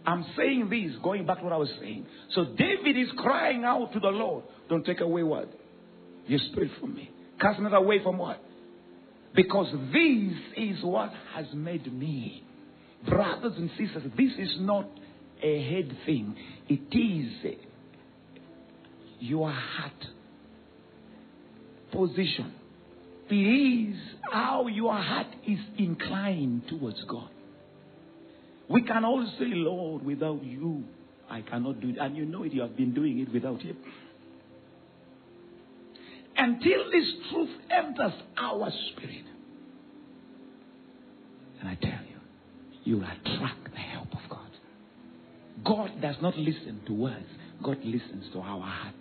I'm 0.05 0.25
saying 0.37 0.69
this, 0.69 1.01
going 1.01 1.25
back 1.25 1.39
to 1.39 1.43
what 1.43 1.53
I 1.53 1.57
was 1.57 1.71
saying. 1.79 2.05
So 2.33 2.45
David 2.45 2.97
is 2.97 3.07
crying 3.17 3.63
out 3.63 3.93
to 3.93 3.99
the 3.99 4.09
Lord, 4.09 4.43
don't 4.69 4.85
take 4.85 4.99
away 4.99 5.23
what? 5.23 5.49
Your 6.27 6.39
spirit 6.51 6.71
from 6.79 6.95
me. 6.95 7.09
Cast 7.39 7.59
me 7.59 7.71
away 7.71 8.03
from 8.03 8.17
what? 8.17 8.41
Because 9.35 9.71
this 9.91 10.37
is 10.57 10.83
what 10.83 11.11
has 11.33 11.45
made 11.53 11.91
me. 11.91 12.43
Brothers 13.07 13.53
and 13.57 13.69
sisters, 13.77 14.03
this 14.17 14.31
is 14.37 14.57
not 14.59 14.87
a 15.41 15.63
head 15.69 15.97
thing. 16.05 16.35
It 16.69 16.95
is 16.95 17.57
your 19.19 19.51
heart 19.51 20.05
position. 21.91 22.53
It 23.29 23.35
is 23.35 23.95
how 24.31 24.67
your 24.67 24.93
heart 24.93 25.27
is 25.47 25.59
inclined 25.77 26.63
towards 26.69 27.03
God. 27.05 27.29
We 28.69 28.83
can 28.83 29.05
all 29.05 29.25
say, 29.39 29.45
Lord, 29.47 30.05
without 30.05 30.43
you, 30.43 30.83
I 31.29 31.41
cannot 31.41 31.81
do 31.81 31.89
it. 31.89 31.97
And 31.99 32.15
you 32.15 32.25
know 32.25 32.43
it, 32.43 32.53
you 32.53 32.61
have 32.61 32.75
been 32.77 32.93
doing 32.93 33.19
it 33.19 33.33
without 33.33 33.61
Him. 33.61 33.77
Until 36.35 36.91
this 36.91 37.05
truth 37.31 37.49
enters 37.69 38.13
our 38.37 38.71
spirit. 38.91 39.25
And 41.59 41.69
I 41.69 41.75
tell 41.75 41.91
you, 41.91 42.17
you 42.83 42.97
will 42.97 43.05
attract 43.05 43.71
the 43.71 43.79
help 43.79 44.11
of 44.11 44.29
God. 44.29 44.39
God 45.63 46.01
does 46.01 46.15
not 46.21 46.37
listen 46.37 46.81
to 46.87 46.93
words, 46.93 47.25
God 47.63 47.77
listens 47.83 48.31
to 48.33 48.39
our 48.39 48.61
hearts. 48.61 48.97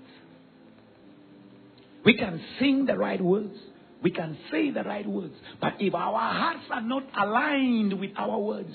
We 2.05 2.17
can 2.17 2.41
sing 2.59 2.87
the 2.87 2.97
right 2.97 3.21
words, 3.21 3.57
we 4.03 4.11
can 4.11 4.37
say 4.51 4.71
the 4.71 4.83
right 4.83 5.07
words, 5.07 5.35
but 5.61 5.75
if 5.79 5.95
our 5.95 6.33
hearts 6.33 6.65
are 6.71 6.81
not 6.81 7.05
aligned 7.17 7.99
with 7.99 8.11
our 8.17 8.39
words, 8.39 8.75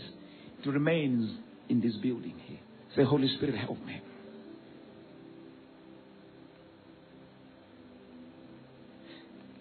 it 0.63 0.69
remains 0.69 1.37
in 1.69 1.81
this 1.81 1.95
building 1.97 2.35
here. 2.45 2.59
Say, 2.95 3.03
Holy 3.03 3.27
Spirit, 3.35 3.55
help 3.55 3.83
me. 3.85 4.01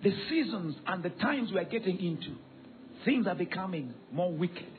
The 0.02 0.12
seasons 0.28 0.76
and 0.86 1.02
the 1.02 1.10
times 1.10 1.50
we 1.52 1.58
are 1.58 1.64
getting 1.64 1.98
into, 1.98 2.36
things 3.04 3.26
are 3.26 3.34
becoming 3.34 3.92
more 4.12 4.32
wicked. 4.32 4.70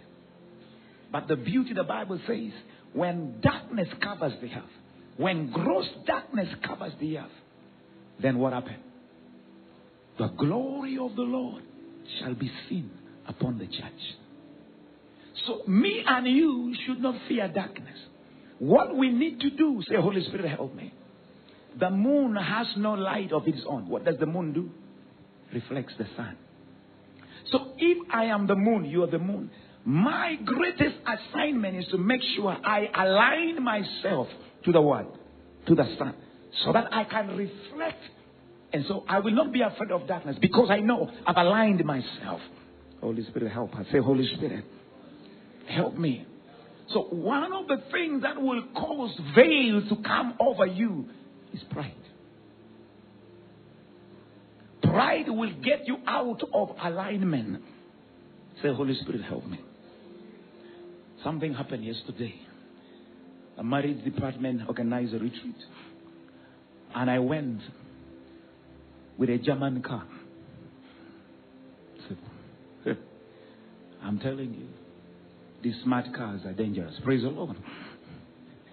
But 1.11 1.27
the 1.27 1.35
beauty 1.35 1.73
the 1.73 1.83
Bible 1.83 2.19
says, 2.25 2.51
when 2.93 3.41
darkness 3.41 3.89
covers 4.01 4.33
the 4.41 4.47
earth, 4.47 4.63
when 5.17 5.51
gross 5.51 5.87
darkness 6.05 6.47
covers 6.65 6.93
the 7.01 7.17
earth, 7.17 7.31
then 8.21 8.37
what 8.39 8.53
happened? 8.53 8.83
The 10.17 10.27
glory 10.29 10.97
of 10.97 11.15
the 11.15 11.21
Lord 11.21 11.63
shall 12.19 12.33
be 12.33 12.51
seen 12.67 12.91
upon 13.27 13.59
the 13.59 13.67
church. 13.67 14.15
So, 15.45 15.61
me 15.67 16.03
and 16.05 16.27
you 16.27 16.75
should 16.85 17.01
not 17.01 17.15
fear 17.27 17.47
darkness. 17.47 17.97
What 18.59 18.95
we 18.95 19.11
need 19.11 19.39
to 19.41 19.49
do, 19.51 19.83
say, 19.87 19.95
Holy 19.95 20.23
Spirit, 20.25 20.49
help 20.49 20.73
me. 20.73 20.93
The 21.79 21.91
moon 21.91 22.35
has 22.35 22.67
no 22.75 22.93
light 22.93 23.31
of 23.31 23.47
its 23.47 23.61
own. 23.67 23.87
What 23.87 24.03
does 24.03 24.15
the 24.19 24.25
moon 24.25 24.53
do? 24.53 24.71
Reflects 25.53 25.93
the 25.97 26.07
sun. 26.15 26.37
So, 27.51 27.73
if 27.77 28.07
I 28.11 28.25
am 28.25 28.47
the 28.47 28.55
moon, 28.55 28.85
you 28.85 29.03
are 29.03 29.07
the 29.11 29.19
moon. 29.19 29.51
My 29.85 30.35
greatest 30.43 30.95
assignment 31.05 31.77
is 31.77 31.85
to 31.91 31.97
make 31.97 32.21
sure 32.35 32.57
I 32.63 32.89
align 32.93 33.63
myself 33.63 34.27
to 34.65 34.71
the 34.71 34.81
what? 34.81 35.15
To 35.67 35.75
the 35.75 35.95
sun. 35.97 36.15
so 36.65 36.73
that 36.73 36.93
I 36.93 37.03
can 37.03 37.37
reflect. 37.37 38.01
And 38.73 38.85
so 38.87 39.05
I 39.07 39.19
will 39.19 39.31
not 39.31 39.53
be 39.53 39.61
afraid 39.61 39.91
of 39.91 40.07
darkness 40.07 40.37
because 40.41 40.69
I 40.69 40.79
know 40.79 41.09
I've 41.25 41.37
aligned 41.37 41.83
myself. 41.85 42.41
Holy 42.99 43.23
Spirit, 43.25 43.51
help 43.51 43.75
us. 43.75 43.85
Say, 43.91 43.99
Holy 43.99 44.27
Spirit, 44.35 44.65
help 45.69 45.97
me. 45.97 46.25
So, 46.93 47.01
one 47.11 47.51
of 47.51 47.67
the 47.67 47.77
things 47.91 48.23
that 48.23 48.41
will 48.41 48.63
cause 48.73 49.11
veil 49.35 49.81
to 49.89 50.03
come 50.03 50.35
over 50.39 50.65
you 50.65 51.05
is 51.53 51.61
pride. 51.69 51.93
Pride 54.81 55.29
will 55.29 55.53
get 55.61 55.85
you 55.85 55.97
out 56.07 56.41
of 56.53 56.69
alignment. 56.81 57.61
Say, 58.61 58.73
Holy 58.73 58.95
Spirit, 59.01 59.21
help 59.23 59.45
me. 59.45 59.59
Something 61.23 61.53
happened 61.53 61.83
yesterday. 61.83 62.35
A 63.57 63.63
marriage 63.63 64.03
department 64.03 64.61
organized 64.67 65.13
a 65.13 65.19
retreat. 65.19 65.55
And 66.95 67.09
I 67.09 67.19
went 67.19 67.61
with 69.17 69.29
a 69.29 69.37
German 69.37 69.81
car. 69.81 70.05
I'm 74.03 74.19
telling 74.19 74.53
you, 74.53 74.67
these 75.63 75.75
smart 75.83 76.05
cars 76.15 76.41
are 76.45 76.53
dangerous. 76.53 76.93
Praise 77.03 77.23
the 77.23 77.29
Lord. 77.29 77.57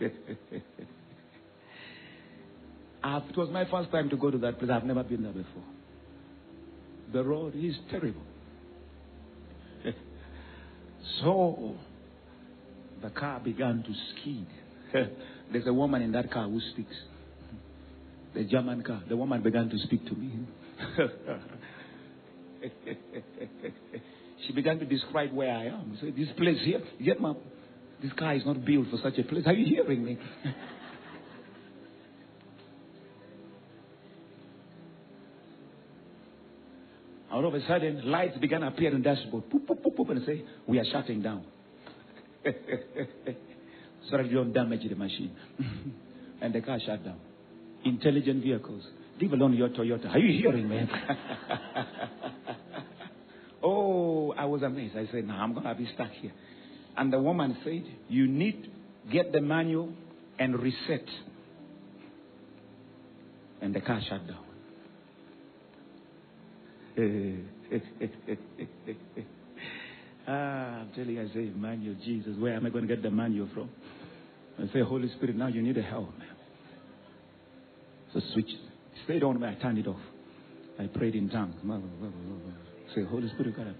Ah, 3.07 3.23
it 3.29 3.37
was 3.37 3.51
my 3.51 3.67
first 3.71 3.93
time 3.93 4.09
to 4.09 4.17
go 4.17 4.31
to 4.31 4.39
that 4.39 4.59
place. 4.59 4.71
I've 4.73 4.85
never 4.85 5.03
been 5.03 5.23
there 5.25 5.33
before. 5.33 5.63
The 7.13 7.23
road 7.23 7.53
is 7.55 7.75
terrible. 7.91 8.23
so 11.21 11.75
the 13.03 13.11
car 13.11 13.41
began 13.41 13.83
to 13.83 13.93
skid. 14.11 14.47
There's 15.53 15.67
a 15.67 15.75
woman 15.75 16.01
in 16.01 16.13
that 16.13 16.33
car 16.33 16.49
who 16.49 16.59
speaks. 16.73 16.95
The 18.35 18.45
German 18.45 18.83
car. 18.83 19.03
The 19.09 19.17
woman 19.17 19.43
began 19.43 19.71
to 19.71 19.79
speak 19.79 20.05
to 20.07 20.15
me. 20.15 20.47
she 24.47 24.53
began 24.53 24.79
to 24.81 24.85
describe 24.85 25.33
where 25.33 25.53
I 25.53 25.67
am. 25.67 25.97
So 26.01 26.07
this 26.07 26.29
place 26.37 26.59
here, 26.65 26.81
yet 26.99 27.21
my, 27.21 27.35
this 28.03 28.13
car 28.19 28.35
is 28.35 28.45
not 28.45 28.65
built 28.65 28.89
for 28.91 28.99
such 29.03 29.19
a 29.19 29.23
place. 29.23 29.45
Are 29.47 29.53
you 29.53 29.67
hearing 29.67 30.05
me? 30.05 30.19
All 37.31 37.47
of 37.47 37.55
a 37.55 37.61
sudden, 37.67 38.11
lights 38.11 38.39
began 38.39 38.63
to 38.63 38.69
appear 38.69 38.95
on 38.95 39.03
the 39.03 39.15
dashboard. 39.15 39.51
Poop, 39.51 39.67
poop, 39.67 39.83
poop, 39.83 39.97
poop, 39.97 40.09
and 40.11 40.25
say, 40.27 40.45
we 40.67 40.79
are 40.79 40.85
shutting 40.91 41.23
down. 41.23 41.45
so 42.45 42.53
that 44.17 44.27
you 44.27 44.35
don't 44.35 44.53
damage 44.53 44.89
the 44.89 44.95
machine. 44.95 45.35
and 46.41 46.55
the 46.55 46.61
car 46.61 46.79
shut 46.85 47.05
down. 47.05 47.19
Intelligent 47.85 48.43
vehicles. 48.43 48.83
Leave 49.21 49.33
alone 49.33 49.55
your 49.55 49.69
Toyota. 49.69 50.11
Are 50.13 50.19
you 50.19 50.41
hearing 50.41 50.69
me? 50.69 50.81
oh, 53.63 54.33
I 54.33 54.45
was 54.45 54.63
amazed. 54.63 54.97
I 54.97 55.07
said, 55.13 55.27
no, 55.27 55.35
I'm 55.35 55.53
going 55.53 55.65
to 55.65 55.75
be 55.75 55.89
stuck 55.95 56.11
here. 56.21 56.33
And 56.97 57.13
the 57.13 57.21
woman 57.21 57.57
said, 57.65 57.85
you 58.09 58.27
need 58.27 58.71
get 59.13 59.33
the 59.33 59.41
manual 59.41 59.93
and 60.39 60.59
reset. 60.61 61.05
And 63.61 63.75
the 63.75 63.81
car 63.81 64.01
shut 64.09 64.27
down. 64.27 64.39
ah, 70.29 70.31
I'm 70.31 70.91
telling 70.95 71.11
you, 71.11 71.23
I 71.23 71.35
say, 71.35 71.51
manual, 71.57 71.97
Jesus, 72.05 72.37
where 72.39 72.55
am 72.55 72.67
I 72.67 72.71
going 72.71 72.87
to 72.87 72.95
get 72.95 73.03
the 73.03 73.11
manual 73.11 73.49
from? 73.53 73.69
I 74.59 74.73
say, 74.73 74.81
Holy 74.81 75.09
Spirit, 75.17 75.37
now 75.37 75.49
you 75.49 75.63
need 75.63 75.77
a 75.77 75.83
help, 75.83 76.11
So 78.15 78.21
switch. 78.33 78.51
Stayed 79.05 79.25
on 79.25 79.41
me, 79.41 79.49
I 79.49 79.55
turned 79.55 79.79
it 79.79 79.89
off. 79.89 80.01
I 80.79 80.87
prayed 80.87 81.17
in 81.17 81.29
tongues. 81.29 81.57
Say, 82.95 83.03
Holy 83.05 83.29
Spirit, 83.31 83.57
God. 83.57 83.75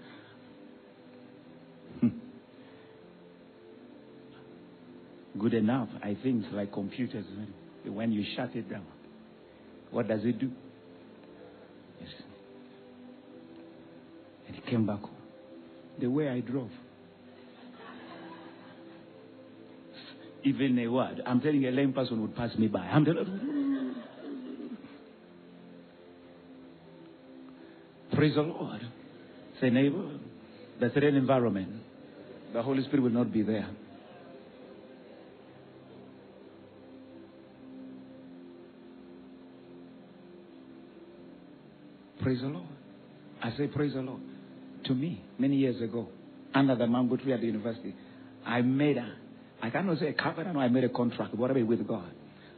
Hmm. 2.01 2.09
Good 5.39 5.53
enough. 5.53 5.89
I 6.03 6.17
think 6.21 6.45
like 6.51 6.73
computers. 6.73 7.25
When, 7.85 8.11
you 8.11 8.25
shut 8.35 8.55
it 8.55 8.69
down, 8.69 8.85
what 9.91 10.07
does 10.07 10.21
it 10.23 10.39
do? 10.39 10.51
Yes. 12.01 12.09
And 14.47 14.55
he 14.55 14.61
came 14.69 14.85
back 14.85 14.99
home. 14.99 15.11
The 15.99 16.07
way 16.07 16.29
I 16.29 16.41
drove. 16.41 16.71
Even 20.43 20.77
a 20.79 20.87
word. 20.87 21.21
I'm 21.25 21.41
telling 21.41 21.65
a 21.65 21.71
lame 21.71 21.93
person 21.93 22.21
would 22.21 22.35
pass 22.35 22.55
me 22.57 22.67
by. 22.67 22.81
I'm 22.81 23.05
telling 23.05 23.64
Praise 28.25 28.37
the 28.37 28.41
Lord. 28.41 28.81
Say, 29.61 29.69
neighbor, 29.69 30.09
the 30.79 30.89
threat 30.89 31.13
environment, 31.13 31.69
the 32.53 32.63
Holy 32.63 32.81
Spirit 32.85 33.03
will 33.03 33.11
not 33.11 33.31
be 33.31 33.43
there. 33.43 33.69
Praise 42.23 42.41
the 42.41 42.47
Lord. 42.47 42.65
I 43.43 43.55
say, 43.57 43.67
Praise 43.67 43.93
the 43.93 44.01
Lord. 44.01 44.21
To 44.85 44.95
me, 44.95 45.23
many 45.37 45.57
years 45.57 45.79
ago, 45.79 46.07
under 46.55 46.75
the 46.75 46.87
mango 46.87 47.17
tree 47.17 47.31
at 47.31 47.41
the 47.41 47.45
university, 47.45 47.93
I 48.43 48.61
made 48.61 48.97
a, 48.97 49.07
I 49.61 49.69
cannot 49.69 49.99
say 49.99 50.07
a 50.07 50.13
covenant, 50.13 50.57
or 50.57 50.61
I 50.61 50.67
made 50.67 50.83
a 50.83 50.89
contract, 50.89 51.35
whatever, 51.35 51.63
with 51.63 51.87
God. 51.87 52.09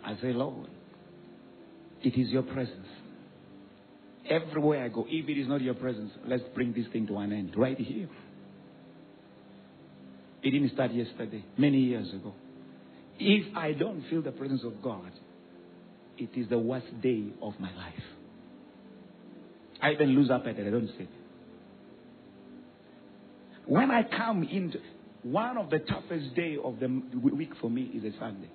I 0.05 0.15
say, 0.21 0.31
Lord, 0.31 0.69
it 2.03 2.17
is 2.17 2.29
your 2.29 2.43
presence. 2.43 2.87
Everywhere 4.29 4.83
I 4.83 4.89
go, 4.89 5.05
if 5.07 5.29
it 5.29 5.39
is 5.39 5.47
not 5.47 5.61
your 5.61 5.73
presence, 5.73 6.11
let's 6.25 6.43
bring 6.53 6.73
this 6.73 6.85
thing 6.91 7.07
to 7.07 7.17
an 7.17 7.31
end 7.31 7.53
right 7.55 7.77
here. 7.77 8.09
It 10.43 10.51
didn't 10.51 10.73
start 10.73 10.93
yesterday, 10.93 11.43
many 11.57 11.79
years 11.79 12.09
ago. 12.13 12.33
If 13.19 13.55
I 13.55 13.73
don't 13.73 14.03
feel 14.09 14.21
the 14.21 14.31
presence 14.31 14.61
of 14.63 14.81
God, 14.81 15.11
it 16.17 16.29
is 16.35 16.49
the 16.49 16.59
worst 16.59 16.87
day 17.01 17.27
of 17.41 17.53
my 17.59 17.73
life. 17.73 17.93
I 19.81 19.91
even 19.91 20.09
lose 20.09 20.29
appetite. 20.29 20.65
I 20.65 20.69
don't 20.69 20.89
sleep. 20.95 21.09
When 23.65 23.91
I 23.91 24.03
come 24.03 24.43
into 24.43 24.79
one 25.23 25.57
of 25.57 25.69
the 25.69 25.79
toughest 25.79 26.35
day 26.35 26.57
of 26.63 26.79
the 26.79 26.87
week 27.19 27.51
for 27.59 27.69
me 27.69 27.91
is 27.93 28.03
a 28.03 28.17
Sunday. 28.17 28.49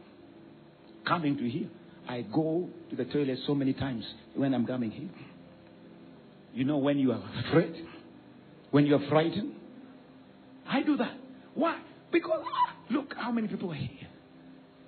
Coming 1.07 1.37
to 1.37 1.49
here, 1.49 1.69
I 2.09 2.23
go 2.23 2.69
to 2.91 2.97
the 2.97 3.05
toilet 3.05 3.39
so 3.47 3.55
many 3.55 3.73
times 3.73 4.05
when 4.35 4.55
I'm 4.55 4.67
coming 4.67 4.91
here. 4.91 5.11
You 6.55 6.65
know 6.65 6.79
when 6.79 6.99
you 6.99 7.13
are 7.13 7.23
afraid, 7.47 7.75
when 8.71 8.87
you 8.87 8.97
are 8.97 9.09
frightened. 9.09 9.55
I 10.69 10.83
do 10.83 10.97
that. 10.97 11.17
Why? 11.55 11.81
Because 12.11 12.45
ah, 12.45 12.77
look 12.91 13.15
how 13.17 13.33
many 13.33 13.49
people 13.49 13.71
are 13.71 13.75
here. 13.75 14.09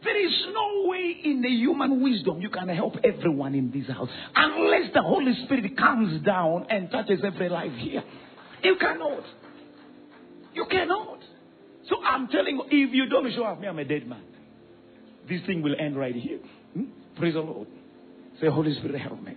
There 0.04 0.26
is 0.26 0.32
no 0.52 0.88
way 0.88 1.16
in 1.24 1.40
the 1.40 1.48
human 1.48 2.02
wisdom 2.02 2.42
you 2.42 2.50
can 2.50 2.68
help 2.68 2.96
everyone 3.02 3.54
in 3.54 3.70
this 3.70 3.86
house 3.88 4.10
unless 4.36 4.92
the 4.92 5.02
Holy 5.02 5.32
Spirit 5.44 5.76
comes 5.78 6.22
down 6.22 6.66
and 6.68 6.90
touches 6.90 7.20
every 7.24 7.48
life 7.48 7.72
here. 7.78 8.04
You 8.62 8.76
cannot. 8.76 9.24
You 10.52 10.66
cannot. 10.70 11.20
So 11.88 11.96
I'm 12.02 12.28
telling 12.28 12.56
you, 12.56 12.64
if 12.66 12.94
you 12.94 13.08
don't 13.08 13.32
show 13.34 13.44
up, 13.44 13.60
me, 13.60 13.66
I'm 13.66 13.78
a 13.78 13.84
dead 13.84 14.06
man. 14.06 14.22
This 15.28 15.40
thing 15.46 15.62
will 15.62 15.74
end 15.78 15.96
right 15.96 16.14
here. 16.14 16.38
Hmm? 16.74 16.84
Praise 17.16 17.34
the 17.34 17.40
Lord. 17.40 17.68
Say, 18.40 18.48
Holy 18.48 18.74
Spirit, 18.76 19.00
help 19.00 19.22
me. 19.22 19.36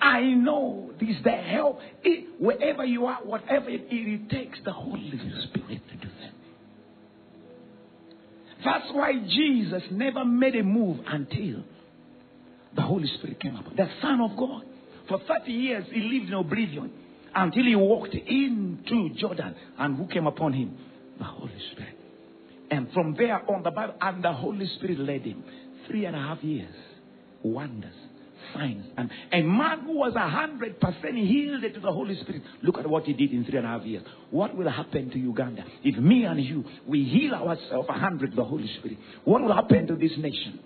I 0.00 0.22
know 0.22 0.90
this 0.98 1.16
the 1.24 1.30
help. 1.30 1.80
It, 2.02 2.40
wherever 2.40 2.84
you 2.84 3.06
are, 3.06 3.18
whatever 3.22 3.68
it, 3.68 3.86
it 3.90 4.30
takes 4.30 4.58
the 4.64 4.72
Holy 4.72 5.10
Spirit 5.44 5.82
to 5.88 5.96
do 5.96 6.08
that. 6.20 6.32
That's 8.64 8.92
why 8.92 9.12
Jesus 9.26 9.82
never 9.90 10.24
made 10.24 10.56
a 10.56 10.62
move 10.62 11.00
until 11.06 11.62
the 12.74 12.82
Holy 12.82 13.08
Spirit 13.18 13.40
came 13.40 13.56
up. 13.56 13.64
The 13.76 13.88
Son 14.00 14.20
of 14.20 14.36
God. 14.36 14.64
For 15.08 15.18
30 15.26 15.50
years, 15.50 15.84
he 15.90 16.00
lived 16.00 16.28
in 16.28 16.34
oblivion 16.34 16.92
until 17.34 17.64
he 17.64 17.74
walked 17.74 18.14
into 18.14 19.10
Jordan. 19.16 19.54
And 19.78 19.96
who 19.96 20.06
came 20.06 20.26
upon 20.26 20.52
him? 20.52 20.76
The 21.18 21.24
Holy 21.24 21.52
Spirit. 21.72 21.98
And 22.70 22.92
from 22.92 23.14
there 23.16 23.42
on, 23.50 23.62
the 23.62 23.70
Bible, 23.70 23.94
and 24.00 24.22
the 24.22 24.32
Holy 24.32 24.68
Spirit 24.76 25.00
led 25.00 25.22
him. 25.22 25.42
Three 25.88 26.04
and 26.04 26.14
a 26.14 26.20
half 26.20 26.42
years. 26.44 26.74
Wonders, 27.42 27.94
signs. 28.54 28.86
And 28.96 29.10
a 29.32 29.42
man 29.42 29.80
who 29.80 29.96
was 29.96 30.14
a 30.14 30.28
hundred 30.28 30.80
percent 30.80 31.16
yielded 31.16 31.74
to 31.74 31.80
the 31.80 31.92
Holy 31.92 32.20
Spirit. 32.20 32.42
Look 32.62 32.78
at 32.78 32.86
what 32.88 33.04
he 33.04 33.12
did 33.12 33.32
in 33.32 33.44
three 33.44 33.58
and 33.58 33.66
a 33.66 33.70
half 33.70 33.82
years. 33.84 34.04
What 34.30 34.56
will 34.56 34.70
happen 34.70 35.10
to 35.10 35.18
Uganda 35.18 35.64
if 35.82 35.96
me 35.96 36.24
and 36.24 36.42
you, 36.42 36.64
we 36.86 37.04
heal 37.04 37.34
ourselves 37.34 37.88
a 37.88 37.98
hundred 37.98 38.34
the 38.36 38.44
Holy 38.44 38.68
Spirit? 38.78 38.98
What 39.24 39.42
will 39.42 39.54
happen 39.54 39.86
to 39.88 39.96
this 39.96 40.12
nation? 40.18 40.60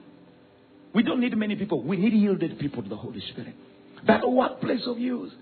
We 0.95 1.03
don't 1.03 1.21
need 1.21 1.37
many 1.37 1.57
people. 1.57 1.83
We 1.83 1.97
need 1.97 2.13
yielded 2.13 2.59
people 2.59 2.83
to 2.83 2.89
the 2.89 2.97
Holy 2.97 3.21
Spirit. 3.33 3.55
That 4.07 4.29
workplace 4.29 4.83
of 4.87 4.99
yours. 4.99 5.33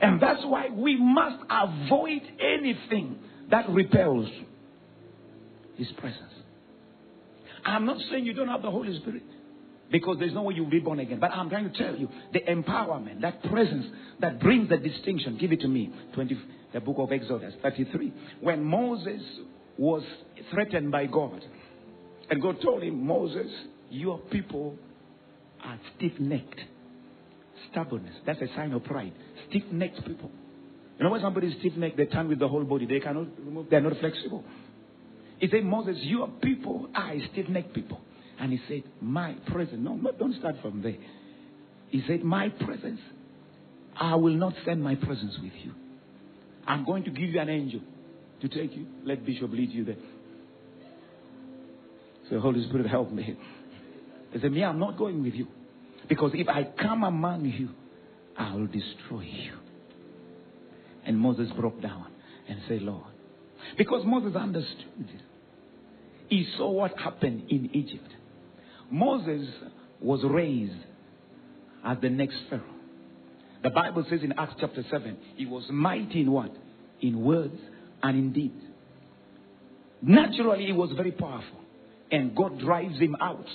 And 0.00 0.20
that's 0.20 0.44
why 0.44 0.68
we 0.70 0.96
must 0.96 1.44
avoid 1.50 2.22
anything 2.40 3.18
that 3.50 3.68
repels 3.68 4.28
His 5.76 5.88
presence. 5.98 6.32
I'm 7.64 7.84
not 7.84 7.98
saying 8.10 8.24
you 8.24 8.32
don't 8.32 8.48
have 8.48 8.62
the 8.62 8.70
Holy 8.70 8.96
Spirit. 9.00 9.22
Because 9.90 10.16
there's 10.18 10.34
no 10.34 10.42
way 10.42 10.54
you'll 10.54 10.68
be 10.68 10.80
born 10.80 10.98
again. 10.98 11.18
But 11.18 11.32
I'm 11.32 11.48
trying 11.48 11.72
to 11.72 11.78
tell 11.78 11.96
you, 11.96 12.08
the 12.32 12.40
empowerment, 12.40 13.22
that 13.22 13.42
presence 13.44 13.86
that 14.20 14.40
brings 14.40 14.68
the 14.68 14.76
distinction, 14.76 15.38
give 15.38 15.52
it 15.52 15.60
to 15.60 15.68
me. 15.68 15.90
20, 16.14 16.38
the 16.74 16.80
book 16.80 16.96
of 16.98 17.10
Exodus 17.10 17.54
33. 17.62 18.12
When 18.40 18.64
Moses 18.64 19.22
was 19.78 20.02
threatened 20.52 20.92
by 20.92 21.06
God, 21.06 21.42
and 22.30 22.42
God 22.42 22.60
told 22.62 22.82
him, 22.82 23.06
Moses, 23.06 23.50
your 23.90 24.18
people 24.18 24.76
are 25.64 25.78
stiff 25.96 26.12
necked. 26.18 26.60
Stubbornness. 27.70 28.14
That's 28.26 28.40
a 28.40 28.48
sign 28.54 28.72
of 28.72 28.84
pride. 28.84 29.12
Stiff 29.48 29.64
necked 29.72 30.04
people. 30.06 30.30
You 30.98 31.04
know 31.04 31.10
when 31.10 31.20
somebody 31.20 31.48
is 31.48 31.54
stiff 31.60 31.74
necked, 31.76 31.96
they 31.96 32.06
turn 32.06 32.28
with 32.28 32.38
the 32.38 32.48
whole 32.48 32.64
body. 32.64 32.86
They 32.86 33.00
cannot 33.00 33.26
remove, 33.38 33.66
they're 33.70 33.80
not 33.80 33.98
flexible. 33.98 34.44
He 35.38 35.48
said, 35.48 35.64
Moses, 35.64 35.96
your 36.00 36.28
people 36.42 36.88
are 36.94 37.14
stiff 37.32 37.48
necked 37.48 37.72
people. 37.72 38.00
And 38.40 38.52
he 38.52 38.60
said, 38.68 38.84
My 39.00 39.34
presence. 39.46 39.78
No, 39.80 39.94
no, 39.94 40.12
don't 40.12 40.34
start 40.36 40.56
from 40.62 40.82
there. 40.82 40.96
He 41.88 42.02
said, 42.06 42.22
My 42.22 42.48
presence. 42.48 43.00
I 44.00 44.14
will 44.14 44.34
not 44.34 44.54
send 44.64 44.82
my 44.82 44.94
presence 44.94 45.36
with 45.42 45.52
you. 45.64 45.72
I'm 46.66 46.84
going 46.84 47.02
to 47.04 47.10
give 47.10 47.30
you 47.30 47.40
an 47.40 47.48
angel 47.48 47.80
to 48.40 48.48
take 48.48 48.76
you. 48.76 48.86
Let 49.04 49.26
Bishop 49.26 49.50
lead 49.50 49.72
you 49.72 49.84
there. 49.84 49.96
So 52.30 52.38
Holy 52.38 52.64
Spirit 52.68 52.86
help 52.88 53.10
me. 53.10 53.36
He 54.32 54.40
said, 54.40 54.52
Me, 54.52 54.62
I'm 54.62 54.78
not 54.78 54.96
going 54.96 55.22
with 55.22 55.34
you. 55.34 55.48
Because 56.08 56.32
if 56.34 56.48
I 56.48 56.64
come 56.80 57.02
among 57.02 57.44
you, 57.46 57.70
I 58.36 58.54
will 58.54 58.66
destroy 58.66 59.22
you. 59.22 59.54
And 61.04 61.18
Moses 61.18 61.48
broke 61.58 61.80
down 61.82 62.06
and 62.48 62.60
said, 62.68 62.82
Lord. 62.82 63.04
Because 63.76 64.02
Moses 64.06 64.36
understood. 64.36 65.22
He 66.28 66.46
saw 66.56 66.70
what 66.70 66.98
happened 66.98 67.50
in 67.50 67.70
Egypt. 67.74 68.08
Moses 68.90 69.48
was 70.00 70.20
raised 70.24 70.72
as 71.84 71.98
the 72.00 72.10
next 72.10 72.36
Pharaoh. 72.48 72.62
The 73.62 73.70
Bible 73.70 74.06
says 74.08 74.20
in 74.22 74.32
Acts 74.32 74.54
chapter 74.60 74.84
7, 74.90 75.16
he 75.36 75.46
was 75.46 75.64
mighty 75.70 76.20
in 76.20 76.30
what? 76.30 76.52
In 77.00 77.22
words 77.22 77.58
and 78.02 78.16
in 78.16 78.32
deeds. 78.32 78.62
Naturally, 80.00 80.66
he 80.66 80.72
was 80.72 80.90
very 80.96 81.10
powerful. 81.10 81.58
And 82.10 82.34
God 82.34 82.58
drives 82.60 82.98
him 82.98 83.16
out. 83.20 83.46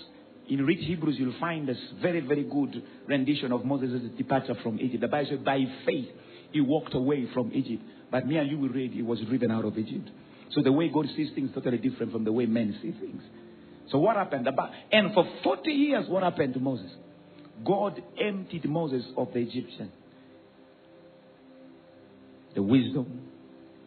In 0.50 0.66
rich 0.66 0.80
Hebrews, 0.82 1.16
you'll 1.18 1.40
find 1.40 1.68
this 1.68 1.78
very, 2.02 2.20
very 2.20 2.44
good 2.44 2.84
rendition 3.08 3.54
of 3.54 3.64
Moses' 3.64 4.02
departure 4.18 4.56
from 4.62 4.78
Egypt. 4.80 5.02
The 5.02 5.08
Bible 5.08 5.30
says, 5.30 5.40
by 5.40 5.64
faith, 5.86 6.10
he 6.52 6.60
walked 6.60 6.94
away 6.94 7.28
from 7.34 7.52
Egypt. 7.54 7.82
But 8.12 8.28
me 8.28 8.38
and 8.38 8.52
you 8.52 8.60
will 8.60 8.70
read, 8.70 8.92
he 8.92 9.02
was 9.02 9.20
driven 9.22 9.52
out 9.52 9.66
of 9.66 9.78
Egypt. 9.78 10.10
So 10.52 10.62
the 10.62 10.72
way 10.72 10.90
God 10.90 11.08
sees 11.16 11.30
things 11.34 11.50
is 11.50 11.56
totally 11.56 11.78
different 11.78 12.12
from 12.12 12.26
the 12.26 12.32
way 12.32 12.46
men 12.46 12.78
see 12.82 12.92
things. 12.92 13.24
So 13.94 14.00
what 14.00 14.16
happened? 14.16 14.50
And 14.92 15.14
for 15.14 15.24
40 15.44 15.72
years, 15.72 16.06
what 16.10 16.24
happened 16.24 16.56
to 16.56 16.60
Moses? 16.60 16.90
God 17.64 18.02
emptied 18.20 18.66
Moses 18.66 19.06
of 19.16 19.32
the 19.32 19.40
Egyptian. 19.40 19.92
The 22.56 22.64
wisdom. 22.64 23.22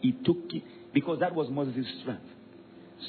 He 0.00 0.12
took 0.12 0.36
it 0.50 0.62
because 0.94 1.18
that 1.18 1.34
was 1.34 1.48
Moses' 1.50 1.84
strength. 2.02 2.22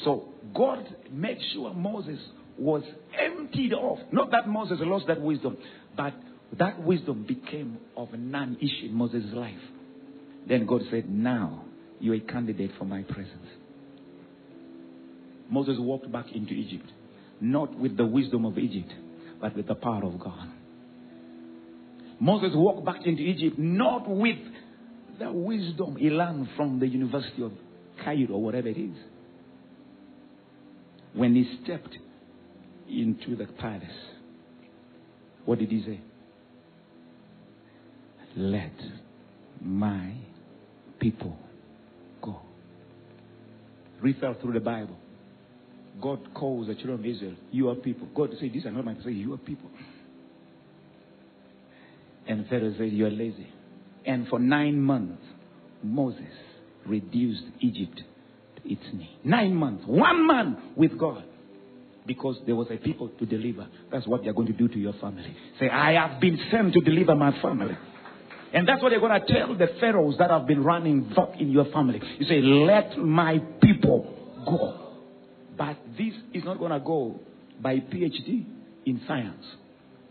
So 0.03 0.29
God 0.55 0.87
made 1.11 1.37
sure 1.53 1.71
Moses 1.71 2.17
was 2.57 2.81
emptied 3.15 3.73
of. 3.73 3.99
Not 4.11 4.31
that 4.31 4.47
Moses 4.47 4.79
lost 4.81 5.05
that 5.07 5.21
wisdom, 5.21 5.55
but 5.95 6.15
that 6.57 6.81
wisdom 6.81 7.25
became 7.27 7.77
of 7.95 8.11
none 8.13 8.57
issue 8.59 8.87
in 8.87 8.95
Moses' 8.95 9.25
life. 9.33 9.53
Then 10.49 10.65
God 10.65 10.81
said, 10.89 11.07
Now 11.07 11.63
you're 11.99 12.15
a 12.15 12.21
candidate 12.21 12.71
for 12.79 12.85
my 12.85 13.03
presence. 13.03 13.45
Moses 15.49 15.77
walked 15.79 16.11
back 16.11 16.25
into 16.33 16.53
Egypt, 16.53 16.89
not 17.39 17.77
with 17.77 17.97
the 17.97 18.05
wisdom 18.05 18.45
of 18.45 18.57
Egypt, 18.57 18.93
but 19.39 19.55
with 19.55 19.67
the 19.67 19.75
power 19.75 20.03
of 20.03 20.19
God. 20.19 20.49
Moses 22.19 22.51
walked 22.53 22.85
back 22.85 23.05
into 23.05 23.21
Egypt, 23.21 23.57
not 23.57 24.09
with 24.09 24.37
the 25.19 25.31
wisdom 25.31 25.95
he 25.95 26.09
learned 26.09 26.49
from 26.55 26.79
the 26.79 26.87
University 26.87 27.43
of 27.43 27.51
Cairo, 28.03 28.33
or 28.33 28.43
whatever 28.43 28.67
it 28.67 28.77
is. 28.77 28.95
When 31.13 31.35
he 31.35 31.59
stepped 31.63 31.97
into 32.89 33.35
the 33.35 33.45
palace, 33.45 33.87
what 35.45 35.59
did 35.59 35.69
he 35.69 35.83
say? 35.83 36.01
Let 38.35 38.73
my 39.61 40.13
people 40.99 41.37
go. 42.21 42.41
Read 44.01 44.19
through 44.19 44.53
the 44.53 44.59
Bible. 44.59 44.97
God 46.01 46.33
calls 46.33 46.67
the 46.67 46.75
children 46.75 46.99
of 46.99 47.05
Israel, 47.05 47.35
you 47.51 47.69
are 47.69 47.75
people. 47.75 48.07
God 48.15 48.29
said, 48.39 48.51
These 48.53 48.65
are 48.65 48.71
not 48.71 48.85
my 48.85 48.93
people. 48.93 49.11
Say, 49.11 49.15
you 49.15 49.33
are 49.33 49.37
people. 49.37 49.69
And 52.27 52.47
Pharaoh 52.47 52.73
said, 52.77 52.91
You 52.91 53.07
are 53.07 53.11
lazy. 53.11 53.47
And 54.05 54.27
for 54.27 54.39
nine 54.39 54.79
months, 54.79 55.23
Moses 55.83 56.23
reduced 56.85 57.43
Egypt 57.59 58.01
to 58.57 58.71
its 58.71 58.83
knee. 58.93 59.17
Nine 59.23 59.55
months. 59.55 59.83
One 59.85 60.27
man 60.27 60.57
with 60.75 60.97
God. 60.97 61.23
Because 62.05 62.37
there 62.45 62.55
was 62.55 62.67
a 62.71 62.77
people 62.77 63.09
to 63.19 63.25
deliver. 63.25 63.67
That's 63.91 64.07
what 64.07 64.23
they're 64.23 64.33
going 64.33 64.47
to 64.47 64.53
do 64.53 64.69
to 64.69 64.79
your 64.79 64.93
family. 64.93 65.35
Say, 65.59 65.69
I 65.69 65.93
have 65.93 66.21
been 66.21 66.39
sent 66.49 66.73
to 66.73 66.79
deliver 66.79 67.15
my 67.15 67.37
family. 67.41 67.77
And 68.53 68.65
that's 68.65 68.81
what 68.81 68.89
they're 68.89 69.01
going 69.01 69.19
to 69.19 69.27
tell 69.27 69.57
the 69.57 69.67
pharaohs 69.79 70.15
that 70.19 70.29
have 70.29 70.47
been 70.47 70.63
running 70.63 71.11
fuck 71.13 71.33
in 71.37 71.51
your 71.51 71.65
family. 71.65 72.01
You 72.17 72.25
say, 72.25 72.39
let 72.41 72.97
my 72.97 73.39
people 73.61 74.13
go. 74.45 74.86
But 75.57 75.77
this 75.97 76.13
is 76.33 76.43
not 76.43 76.59
going 76.59 76.71
to 76.71 76.79
go 76.79 77.19
by 77.61 77.75
PhD 77.77 78.45
in 78.85 79.01
science. 79.07 79.43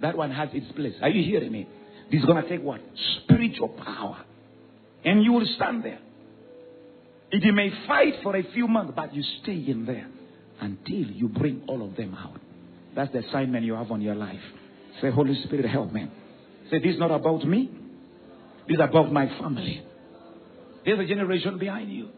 That 0.01 0.17
one 0.17 0.31
has 0.31 0.49
its 0.53 0.71
place. 0.73 0.95
Are 1.01 1.09
you 1.09 1.25
hearing 1.25 1.53
me? 1.53 1.69
This 2.11 2.21
is 2.21 2.27
going 2.27 2.43
to 2.43 2.49
take 2.49 2.63
what? 2.63 2.81
Spiritual 3.23 3.69
power. 3.69 4.25
And 5.05 5.23
you 5.23 5.33
will 5.33 5.47
stand 5.57 5.85
there. 5.85 6.01
You 7.33 7.53
may 7.53 7.71
fight 7.87 8.15
for 8.23 8.37
a 8.37 8.43
few 8.53 8.69
months, 8.69 8.93
but 8.97 9.15
you 9.15 9.23
stay 9.43 9.65
in 9.69 9.85
there 9.87 10.09
until 10.61 11.11
you 11.11 11.29
bring 11.29 11.63
all 11.69 11.87
of 11.87 11.97
them 11.97 12.15
out. 12.15 12.41
That's 12.95 13.13
the 13.13 13.27
assignment 13.27 13.65
you 13.65 13.75
have 13.75 13.91
on 13.91 14.01
your 14.01 14.15
life. 14.15 14.41
Say, 15.01 15.11
Holy 15.11 15.41
Spirit, 15.45 15.69
help 15.69 15.93
me. 15.93 16.11
Say, 16.71 16.79
this 16.79 16.95
is 16.95 16.99
not 16.99 17.11
about 17.11 17.47
me. 17.47 17.71
This 18.67 18.77
is 18.77 18.81
about 18.81 19.13
my 19.13 19.27
family. 19.41 19.85
There's 20.85 20.99
a 20.99 21.07
generation 21.07 21.59
behind 21.59 21.93
you. 21.93 22.09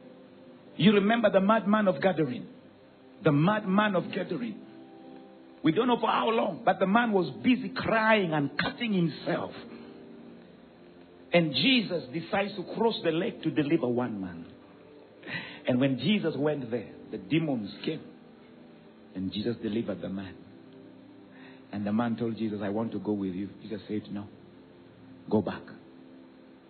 You 0.76 0.92
remember 0.92 1.30
the 1.30 1.40
madman 1.40 1.88
of 1.88 1.96
Gadarene 1.96 2.46
the 3.24 3.32
madman 3.32 3.96
of 3.96 4.04
Gadarene. 4.04 4.56
We 5.62 5.72
don't 5.72 5.88
know 5.88 5.98
for 5.98 6.08
how 6.08 6.28
long, 6.30 6.62
but 6.64 6.78
the 6.78 6.86
man 6.86 7.12
was 7.12 7.30
busy 7.42 7.70
crying 7.74 8.32
and 8.32 8.50
cutting 8.58 8.92
himself. 8.92 9.50
And 11.32 11.52
Jesus 11.52 12.04
decides 12.12 12.54
to 12.56 12.64
cross 12.76 12.94
the 13.04 13.10
lake 13.10 13.42
to 13.42 13.50
deliver 13.50 13.86
one 13.88 14.20
man. 14.20 14.46
And 15.66 15.80
when 15.80 15.98
Jesus 15.98 16.34
went 16.36 16.70
there, 16.70 16.88
the 17.10 17.18
demons 17.18 17.70
came. 17.84 18.00
And 19.14 19.32
Jesus 19.32 19.56
delivered 19.62 20.00
the 20.00 20.08
man. 20.08 20.34
And 21.72 21.86
the 21.86 21.92
man 21.92 22.16
told 22.16 22.38
Jesus, 22.38 22.60
I 22.62 22.70
want 22.70 22.92
to 22.92 22.98
go 22.98 23.12
with 23.12 23.34
you. 23.34 23.50
Jesus 23.62 23.80
said, 23.88 24.02
No. 24.10 24.26
Go 25.28 25.42
back 25.42 25.62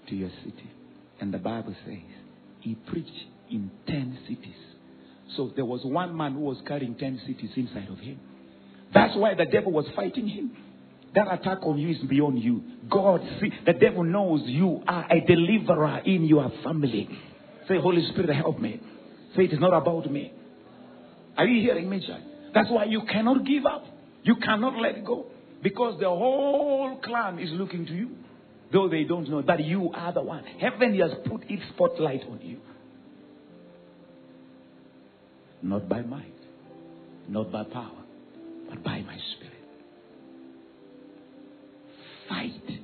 to 0.09 0.15
your 0.17 0.31
city. 0.43 0.71
And 1.21 1.33
the 1.33 1.39
Bible 1.39 1.75
says, 1.87 1.99
He 2.61 2.75
preached 2.75 3.27
in 3.51 3.71
10 3.87 4.19
cities. 4.27 4.57
So 5.37 5.53
there 5.55 5.65
was 5.65 5.81
one 5.85 6.17
man 6.17 6.35
who 6.35 6.41
was 6.41 6.59
carrying 6.67 6.95
10 6.95 7.23
cities 7.27 7.51
inside 7.57 7.89
of 7.91 7.99
him. 7.99 8.19
That's 8.93 9.17
why 9.17 9.35
the 9.35 9.45
devil 9.45 9.73
was 9.73 9.87
fighting 9.95 10.27
him. 10.27 10.57
That 11.15 11.33
attack 11.33 11.59
on 11.63 11.79
you 11.79 11.91
is 11.91 11.99
beyond 12.09 12.43
you. 12.43 12.63
God, 12.91 13.21
see, 13.41 13.51
the 13.67 13.73
devil 13.73 14.05
knows 14.05 14.43
you 14.45 14.83
are 14.87 15.07
a 15.11 15.21
deliverer 15.21 16.03
in 16.05 16.25
your 16.25 16.51
family. 16.63 17.09
Say, 17.67 17.79
Holy 17.79 18.07
Spirit, 18.11 18.35
help 18.37 18.59
me. 18.59 18.81
Say, 19.37 19.45
it 19.45 19.53
is 19.53 19.61
not 19.61 19.75
about 19.75 20.11
me. 20.11 20.33
Are 21.37 21.47
you 21.47 21.63
hearing 21.63 21.89
me, 21.89 22.05
child? 22.07 22.23
That's 22.55 22.71
why 22.71 22.85
you 22.85 23.03
cannot 23.11 23.45
give 23.47 23.67
up. 23.67 23.85
You 24.23 24.37
cannot 24.37 24.79
let 24.79 25.05
go. 25.05 25.27
Because 25.63 25.99
the 26.01 26.09
whole 26.09 26.99
clan 27.03 27.39
is 27.39 27.51
looking 27.53 27.87
to 27.87 27.93
you. 27.93 28.11
Though 28.73 28.89
they 28.89 29.05
don't 29.05 29.29
know 29.31 29.43
that 29.43 29.65
you 29.65 29.91
are 29.95 30.13
the 30.13 30.23
one. 30.23 30.45
Heaven 30.61 30.99
has 31.01 31.13
put 31.27 31.43
its 31.49 31.63
spotlight 31.75 32.23
on 32.29 32.41
you. 32.43 32.61
Not 35.63 35.89
by 35.89 36.03
might, 36.03 36.35
not 37.29 37.51
by 37.51 37.65
power, 37.65 38.05
but 38.69 38.83
by 38.85 39.01
my 39.03 39.19
spirit. 39.37 39.55
Fight 42.29 42.79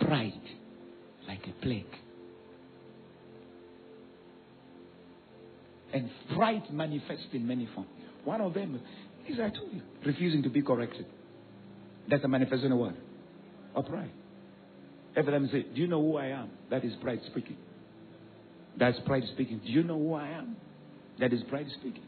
pride 0.00 0.40
like 1.26 1.40
a 1.46 1.62
plague. 1.62 1.84
And 5.92 6.10
pride 6.34 6.62
manifests 6.70 7.28
in 7.32 7.46
many 7.46 7.68
forms. 7.74 7.88
One 8.24 8.40
of 8.40 8.54
them 8.54 8.80
is, 9.28 9.38
I 9.38 9.50
told 9.50 9.72
you, 9.72 9.82
refusing 10.04 10.42
to 10.42 10.50
be 10.50 10.62
corrected. 10.62 11.06
That's 12.10 12.24
a 12.24 12.28
manifestation 12.28 12.72
of 12.72 12.78
what? 12.78 12.94
Of 13.74 13.86
pride. 13.86 14.10
Every 15.16 15.32
time 15.32 15.44
you 15.46 15.50
say, 15.50 15.66
Do 15.74 15.80
you 15.80 15.86
know 15.86 16.00
who 16.00 16.16
I 16.16 16.26
am? 16.26 16.50
That 16.70 16.84
is 16.84 16.92
pride 17.02 17.20
speaking. 17.30 17.56
That's 18.78 18.98
pride 19.06 19.24
speaking. 19.34 19.60
Do 19.64 19.70
you 19.70 19.82
know 19.82 19.98
who 19.98 20.14
I 20.14 20.28
am? 20.28 20.56
That 21.20 21.32
is 21.32 21.40
pride 21.48 21.66
speaking. 21.80 22.04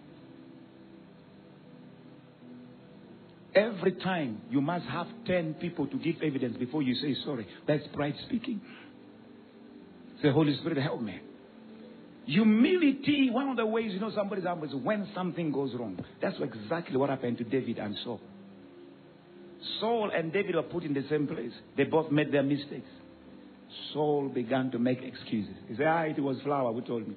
Every 3.60 3.92
time 3.92 4.40
you 4.50 4.60
must 4.60 4.86
have 4.86 5.06
10 5.26 5.54
people 5.54 5.86
to 5.86 5.98
give 5.98 6.16
evidence 6.22 6.56
before 6.56 6.82
you 6.82 6.94
say 6.94 7.14
sorry. 7.24 7.46
That's 7.66 7.82
pride 7.94 8.14
speaking. 8.26 8.60
Say, 10.22 10.30
Holy 10.30 10.56
Spirit, 10.58 10.78
help 10.78 11.00
me. 11.00 11.20
Humility, 12.26 13.28
one 13.30 13.48
of 13.48 13.56
the 13.56 13.66
ways 13.66 13.92
you 13.92 14.00
know 14.00 14.12
somebody's 14.14 14.44
humble 14.44 14.66
is 14.68 14.74
when 14.74 15.08
something 15.14 15.50
goes 15.50 15.74
wrong. 15.74 15.98
That's 16.22 16.36
exactly 16.40 16.96
what 16.96 17.10
happened 17.10 17.38
to 17.38 17.44
David 17.44 17.78
and 17.78 17.96
Saul. 18.04 18.20
Saul 19.80 20.10
and 20.14 20.32
David 20.32 20.54
were 20.54 20.62
put 20.62 20.84
in 20.84 20.94
the 20.94 21.04
same 21.10 21.26
place. 21.26 21.52
They 21.76 21.84
both 21.84 22.10
made 22.10 22.32
their 22.32 22.42
mistakes. 22.42 22.88
Saul 23.92 24.28
began 24.28 24.70
to 24.70 24.78
make 24.78 25.02
excuses. 25.02 25.54
He 25.68 25.76
said, 25.76 25.86
ah, 25.86 26.02
it 26.02 26.20
was 26.20 26.36
flour 26.44 26.72
who 26.72 26.82
told 26.82 27.08
me. 27.08 27.16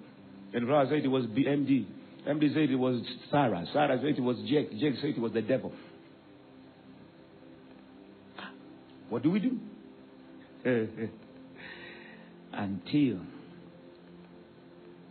And 0.53 0.67
flour 0.67 0.87
said 0.89 1.05
it 1.05 1.07
was 1.07 1.25
BMD. 1.25 1.85
MD 2.27 2.53
said 2.53 2.69
it 2.69 2.75
was 2.75 3.01
Sarah. 3.29 3.65
Sarah 3.73 3.97
said 4.01 4.17
it 4.17 4.21
was 4.21 4.37
Jake. 4.47 4.71
Jake 4.79 4.95
said 5.01 5.11
it 5.11 5.19
was 5.19 5.33
the 5.33 5.41
devil. 5.41 5.73
What 9.13 9.21
do 9.21 9.29
we 9.29 9.39
do? 9.39 9.59
Until, 12.51 13.19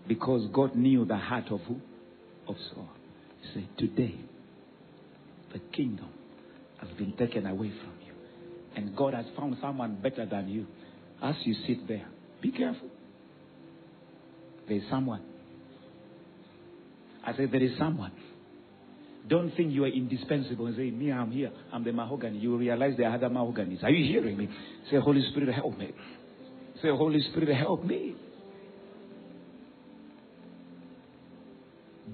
because 0.09 0.49
God 0.53 0.75
knew 0.75 1.05
the 1.05 1.17
heart 1.17 1.45
of 1.53 1.61
who? 1.61 1.77
Of 2.49 2.57
Saul. 2.75 2.89
He 3.43 3.49
said, 3.55 3.69
Today, 3.79 4.17
the 5.53 5.61
kingdom 5.73 6.09
has 6.81 6.91
been 6.99 7.13
taken 7.13 7.47
away 7.47 7.69
from 7.69 7.93
you. 8.05 8.13
And 8.75 8.97
God 8.97 9.15
has 9.15 9.27
found 9.39 9.57
someone 9.61 9.95
better 10.03 10.27
than 10.27 10.49
you. 10.49 10.67
As 11.23 11.37
you 11.45 11.55
sit 11.65 11.87
there, 11.87 12.09
be 12.41 12.51
careful. 12.51 12.91
There's 14.67 14.83
someone. 14.91 15.23
I 17.25 17.37
said, 17.37 17.53
There 17.53 17.63
is 17.63 17.79
someone. 17.79 18.11
Don't 19.29 19.55
think 19.57 19.73
you 19.73 19.85
are 19.85 19.89
indispensable 19.89 20.67
and 20.67 20.77
say, 20.77 20.91
Me, 20.91 21.13
I'm 21.13 21.31
here. 21.31 21.51
I'm 21.73 21.85
the 21.85 21.93
mahogany. 21.93 22.39
You 22.39 22.57
realize 22.57 22.95
there 22.97 23.09
are 23.09 23.15
other 23.15 23.29
mahoganies. 23.29 23.83
Are 23.85 23.91
you 23.91 24.05
hearing 24.05 24.37
me? 24.37 24.49
Say, 24.91 24.99
Holy 24.99 25.23
Spirit, 25.31 25.55
help 25.55 25.79
me. 25.79 25.93
Say, 26.83 26.89
Holy 26.89 27.21
Spirit, 27.31 27.57
help 27.57 27.85
me. 27.85 28.17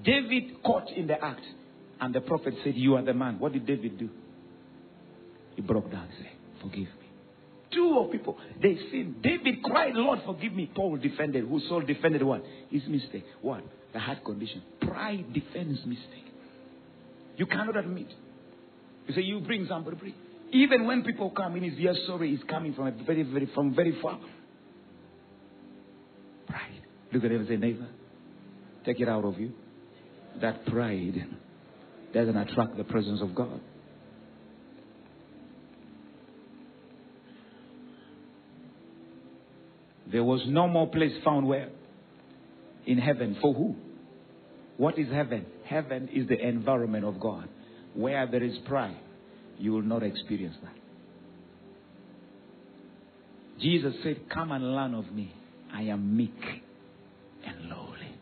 David 0.03 0.63
caught 0.63 0.89
in 0.95 1.07
the 1.07 1.21
act, 1.21 1.41
and 1.99 2.13
the 2.13 2.21
prophet 2.21 2.53
said, 2.63 2.75
You 2.75 2.95
are 2.95 3.01
the 3.01 3.13
man. 3.13 3.39
What 3.39 3.53
did 3.53 3.65
David 3.65 3.97
do? 3.97 4.09
He 5.55 5.61
broke 5.61 5.91
down 5.91 6.03
and 6.03 6.13
said, 6.17 6.31
Forgive 6.61 6.87
me. 6.87 7.09
Two 7.73 7.99
of 7.99 8.11
people, 8.11 8.37
they 8.61 8.77
sinned. 8.91 9.21
David 9.21 9.63
cried, 9.63 9.93
Lord, 9.93 10.19
forgive 10.25 10.53
me. 10.53 10.71
Paul 10.73 10.97
defended. 10.97 11.45
Who 11.47 11.59
Saul 11.67 11.81
defended 11.81 12.23
what? 12.23 12.43
His 12.69 12.83
mistake. 12.87 13.25
What? 13.41 13.63
The 13.93 13.99
heart 13.99 14.23
condition. 14.23 14.63
Pride 14.81 15.25
defends 15.33 15.79
mistake. 15.85 16.28
You 17.39 17.45
cannot 17.45 17.77
admit. 17.77 18.07
You 19.07 19.13
say, 19.15 19.21
You 19.21 19.39
bring 19.39 19.65
somebody, 19.69 19.95
bring. 19.95 20.13
Even 20.51 20.85
when 20.85 21.03
people 21.03 21.29
come 21.29 21.55
in, 21.55 21.63
yes, 21.77 21.95
sorry, 22.05 22.33
is 22.33 22.41
coming 22.49 22.73
from 22.73 22.91
very, 23.05 23.23
very, 23.23 23.49
from 23.55 23.73
very 23.73 23.97
far. 24.01 24.19
Pride. 26.47 26.81
Look 27.13 27.23
at 27.23 27.31
him 27.31 27.39
and 27.39 27.47
say, 27.47 27.55
neighbor, 27.55 27.87
take 28.83 28.99
it 28.99 29.07
out 29.07 29.23
of 29.23 29.39
you. 29.39 29.53
That 30.41 30.65
pride 30.65 31.27
doesn't 32.13 32.35
attract 32.35 32.75
the 32.75 32.83
presence 32.83 33.21
of 33.21 33.33
God. 33.33 33.61
There 40.11 40.23
was 40.25 40.41
no 40.47 40.67
more 40.67 40.87
place 40.87 41.13
found 41.23 41.47
where? 41.47 41.69
In 42.85 42.97
heaven. 42.97 43.37
For 43.41 43.53
who? 43.53 43.75
What 44.75 44.99
is 44.99 45.07
heaven? 45.09 45.45
Heaven 45.69 46.09
is 46.11 46.27
the 46.27 46.39
environment 46.39 47.05
of 47.05 47.19
God. 47.19 47.47
Where 47.93 48.25
there 48.25 48.43
is 48.43 48.57
pride, 48.65 48.97
you 49.59 49.71
will 49.71 49.83
not 49.83 50.01
experience 50.01 50.55
that. 50.63 50.73
Jesus 53.61 53.93
said, 54.03 54.21
Come 54.33 54.51
and 54.51 54.63
learn 54.73 54.95
of 54.95 55.11
me. 55.11 55.31
I 55.71 55.83
am 55.83 56.17
meek 56.17 56.41
and 57.45 57.69
lowly. 57.69 58.15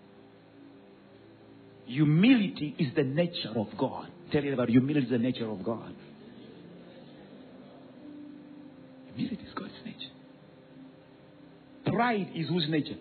Humility 1.86 2.76
is 2.78 2.94
the 2.96 3.04
nature 3.04 3.54
of 3.56 3.68
God. 3.78 4.10
Tell 4.34 4.44
you 4.44 4.54
about 4.54 4.68
humility 4.68 5.06
is 5.06 5.12
the 5.12 5.18
nature 5.18 5.50
of 5.50 5.64
God. 5.64 5.96
Humility 9.16 9.44
is 9.48 9.54
God's 9.56 9.72
nature. 9.86 10.12
Pride 11.86 12.30
is 12.36 12.50
whose 12.50 12.68
nature? 12.68 12.98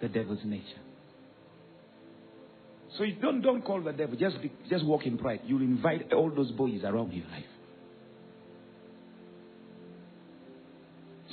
The 0.00 0.08
devil's 0.08 0.40
nature. 0.44 0.64
So 3.00 3.04
you 3.04 3.14
don't 3.14 3.40
don't 3.40 3.62
call 3.62 3.80
the 3.80 3.92
devil. 3.92 4.14
Just 4.14 4.42
be, 4.42 4.52
just 4.68 4.84
walk 4.84 5.06
in 5.06 5.16
pride. 5.16 5.40
You'll 5.46 5.62
invite 5.62 6.12
all 6.12 6.30
those 6.30 6.50
boys 6.50 6.82
around 6.84 7.14
your 7.14 7.24
life. 7.28 7.46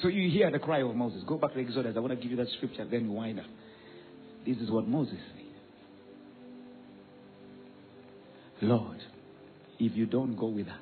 So 0.01 0.07
you 0.07 0.32
hear 0.32 0.49
the 0.49 0.59
cry 0.59 0.82
of 0.82 0.95
Moses. 0.95 1.24
Go 1.28 1.38
back 1.38 1.55
to 1.55 1.59
Exodus. 1.59 1.93
I 1.97 1.99
want 1.99 2.13
to 2.13 2.15
give 2.15 2.32
you 2.32 2.38
that 2.38 2.47
scripture. 2.55 2.88
Then 2.89 3.09
we 3.09 3.15
wind 3.15 3.41
up. 3.41 3.47
This 4.45 4.55
is 4.59 4.72
what 4.72 4.88
Moses 4.88 5.18
said. 5.36 5.43
Lord, 8.61 9.01
if 9.78 9.93
you 9.93 10.05
don't 10.05 10.38
go 10.38 10.47
with 10.47 10.68
us, 10.70 10.74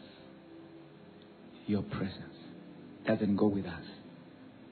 your 1.65 1.81
presence 1.81 2.37
doesn't 3.07 3.37
go 3.37 3.47
with 3.47 3.65
us. 3.65 3.81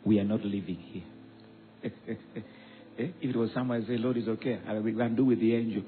We 0.05 0.19
are 0.19 0.25
not 0.25 0.45
living 0.45 0.77
here. 0.77 1.91
Eh? 2.95 3.07
If 3.21 3.31
it 3.31 3.35
was 3.35 3.49
somewhere, 3.55 3.81
I 3.83 3.87
say, 3.87 3.97
Lord, 3.97 4.17
it's 4.17 4.27
okay. 4.27 4.59
I- 4.67 4.77
We 4.77 4.93
can 4.93 5.15
do 5.15 5.25
with 5.25 5.39
the 5.39 5.55
angel. 5.55 5.81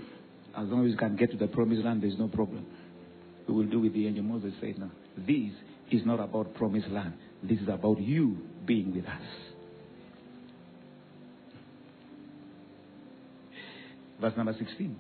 As 0.57 0.67
long 0.69 0.85
as 0.85 0.91
we 0.91 0.97
can 0.97 1.15
get 1.15 1.31
to 1.31 1.37
the 1.37 1.47
promised 1.47 1.83
land, 1.83 2.01
there's 2.01 2.17
no 2.17 2.27
problem. 2.27 2.65
We 3.47 3.53
will 3.53 3.65
do 3.65 3.81
with 3.81 3.93
the 3.93 4.07
angel. 4.07 4.23
Moses 4.23 4.53
said, 4.61 4.79
No. 4.79 4.89
This 5.17 5.51
is 5.91 6.05
not 6.05 6.19
about 6.19 6.53
promised 6.55 6.87
land. 6.87 7.13
This 7.43 7.59
is 7.59 7.67
about 7.67 7.99
you 7.99 8.37
being 8.65 8.95
with 8.95 9.05
us. 9.05 9.21
Verse 14.19 14.33
number 14.37 14.55
16. 14.57 14.95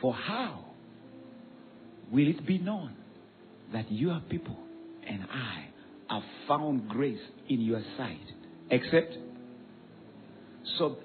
For 0.00 0.14
how 0.14 0.64
will 2.10 2.28
it 2.28 2.46
be 2.46 2.58
known 2.58 2.94
that 3.72 3.90
your 3.92 4.20
people 4.30 4.56
and 5.06 5.22
I 5.30 5.66
have 6.14 6.22
found 6.46 6.88
grace 6.88 7.20
in 7.48 7.60
your 7.60 7.82
sight? 7.96 8.16
Except, 8.70 9.14
so 10.78 10.96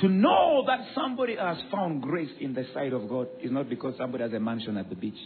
to 0.00 0.08
know 0.08 0.64
that 0.66 0.80
somebody 0.94 1.36
has 1.36 1.58
found 1.70 2.02
grace 2.02 2.30
in 2.40 2.54
the 2.54 2.64
sight 2.72 2.92
of 2.92 3.08
God 3.08 3.28
is 3.42 3.50
not 3.50 3.68
because 3.68 3.94
somebody 3.98 4.24
has 4.24 4.32
a 4.32 4.40
mansion 4.40 4.76
at 4.76 4.88
the 4.88 4.96
beach. 4.96 5.18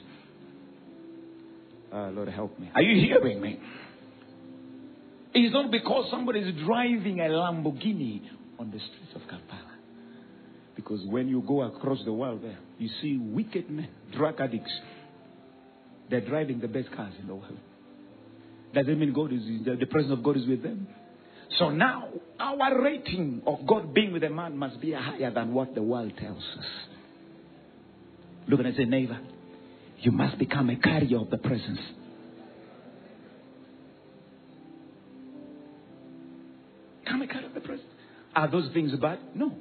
Ah, 1.93 2.09
Lord, 2.09 2.29
help 2.29 2.59
me. 2.59 2.70
Are 2.75 2.83
you 2.83 3.07
hearing 3.07 3.41
me? 3.41 3.61
It's 5.33 5.53
not 5.53 5.70
because 5.70 6.11
somebody 6.11 6.41
is 6.41 6.55
driving 6.64 7.20
a 7.20 7.25
Lamborghini 7.25 8.22
on 8.59 8.70
the 8.70 8.79
streets 8.79 9.14
of 9.14 9.22
Kampala. 9.22 9.72
Because 10.77 11.01
when 11.07 11.29
you 11.29 11.43
go 11.47 11.62
across 11.62 11.99
the 12.05 12.12
world 12.12 12.43
there, 12.43 12.59
you 12.79 12.89
see 13.01 13.16
wicked 13.18 13.70
men, 13.70 13.89
drug 14.12 14.41
addicts. 14.41 14.72
They're 16.11 16.20
driving 16.20 16.61
the 16.61 16.68
best 16.68 16.91
cars 16.93 17.14
in 17.20 17.29
the 17.29 17.35
world. 17.35 17.59
Does 18.75 18.87
it 18.89 18.99
mean 18.99 19.12
God 19.12 19.33
is 19.33 19.43
the 19.64 19.87
presence 19.87 20.12
of 20.12 20.22
God 20.25 20.37
is 20.37 20.47
with 20.47 20.62
them? 20.62 20.89
So 21.59 21.71
now 21.71 22.09
our 22.41 22.83
rating 22.83 23.43
of 23.47 23.67
God 23.67 23.95
being 23.95 24.13
with 24.13 24.25
a 24.25 24.31
man 24.31 24.57
must 24.57 24.81
be 24.81 24.93
higher 24.93 25.31
than 25.31 25.55
what 25.55 25.75
the 25.75 25.83
world 25.83 26.13
tells 26.19 26.43
us. 26.59 26.65
Look 28.49 28.61
and 28.61 28.77
say, 28.77 28.85
neighbor, 28.85 29.19
you 30.01 30.13
must 30.13 30.39
become 30.39 30.69
a 30.71 30.77
carrier 30.77 31.19
of 31.19 31.31
the 31.31 31.39
presence. 31.39 31.81
Become 37.05 37.23
a 37.23 37.27
carrier 37.27 37.47
of 37.47 37.55
the 37.55 37.61
presence. 37.61 37.89
Are 38.35 38.51
those 38.51 38.73
things 38.73 38.93
bad? 38.97 39.19
No. 39.35 39.55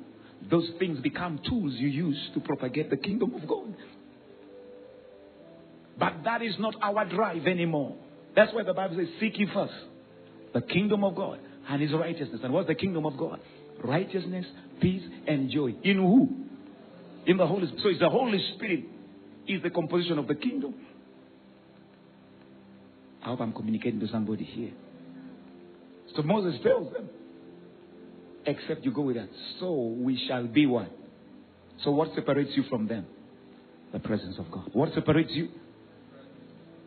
Those 0.49 0.69
things 0.79 0.99
become 0.99 1.39
tools 1.47 1.73
you 1.75 1.87
use 1.87 2.19
to 2.33 2.41
propagate 2.41 2.89
the 2.89 2.97
kingdom 2.97 3.33
of 3.35 3.47
God. 3.47 3.75
But 5.97 6.23
that 6.25 6.41
is 6.41 6.55
not 6.59 6.75
our 6.81 7.05
drive 7.05 7.45
anymore. 7.45 7.95
That's 8.35 8.53
why 8.53 8.63
the 8.63 8.73
Bible 8.73 8.97
says, 8.97 9.07
Seek 9.19 9.37
ye 9.37 9.47
first 9.53 9.73
the 10.53 10.61
kingdom 10.61 11.03
of 11.03 11.15
God 11.15 11.39
and 11.69 11.81
his 11.81 11.93
righteousness. 11.93 12.41
And 12.43 12.53
what's 12.53 12.67
the 12.67 12.75
kingdom 12.75 13.05
of 13.05 13.17
God? 13.17 13.39
Righteousness, 13.83 14.45
peace, 14.81 15.03
and 15.27 15.49
joy. 15.49 15.75
In 15.83 15.97
who? 15.97 16.29
In 17.25 17.37
the 17.37 17.47
Holy 17.47 17.67
Spirit. 17.67 17.83
So 17.83 17.89
it's 17.89 17.99
the 17.99 18.09
Holy 18.09 18.43
Spirit 18.55 18.85
is 19.47 19.61
the 19.61 19.69
composition 19.69 20.19
of 20.19 20.27
the 20.27 20.35
kingdom. 20.35 20.75
I 23.21 23.27
hope 23.27 23.41
I'm 23.41 23.53
communicating 23.53 23.99
to 24.01 24.07
somebody 24.07 24.43
here. 24.43 24.71
So 26.15 26.21
Moses 26.23 26.59
tells 26.61 26.91
them, 26.93 27.09
except 28.45 28.83
you 28.83 28.91
go 28.91 29.01
with 29.01 29.17
us. 29.17 29.29
So 29.59 29.73
we 29.73 30.21
shall 30.27 30.45
be 30.45 30.65
one. 30.65 30.89
So 31.83 31.91
what 31.91 32.13
separates 32.13 32.51
you 32.55 32.63
from 32.69 32.87
them? 32.87 33.05
The 33.93 33.99
presence 33.99 34.35
of 34.37 34.51
God. 34.51 34.69
What 34.73 34.93
separates 34.93 35.31
you? 35.31 35.49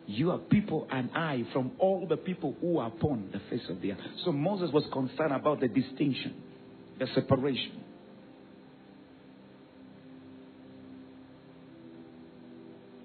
You 0.07 0.31
are 0.31 0.37
people 0.37 0.87
and 0.89 1.09
I 1.13 1.43
from 1.51 1.71
all 1.79 2.07
the 2.07 2.15
people 2.15 2.55
who 2.61 2.79
are 2.79 2.87
upon 2.87 3.29
the 3.33 3.39
face 3.49 3.67
of 3.69 3.81
the 3.81 3.91
earth. 3.91 3.99
So 4.23 4.31
Moses 4.31 4.71
was 4.73 4.85
concerned 4.91 5.33
about 5.33 5.59
the 5.59 5.67
distinction, 5.67 6.33
the 6.97 7.07
separation. 7.13 7.83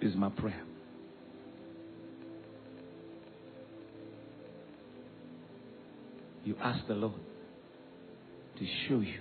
is 0.02 0.16
my 0.16 0.28
prayer. 0.30 0.62
You 6.44 6.56
ask 6.60 6.86
the 6.88 6.94
Lord 6.94 7.20
to 8.58 8.66
show 8.88 8.98
you. 8.98 9.20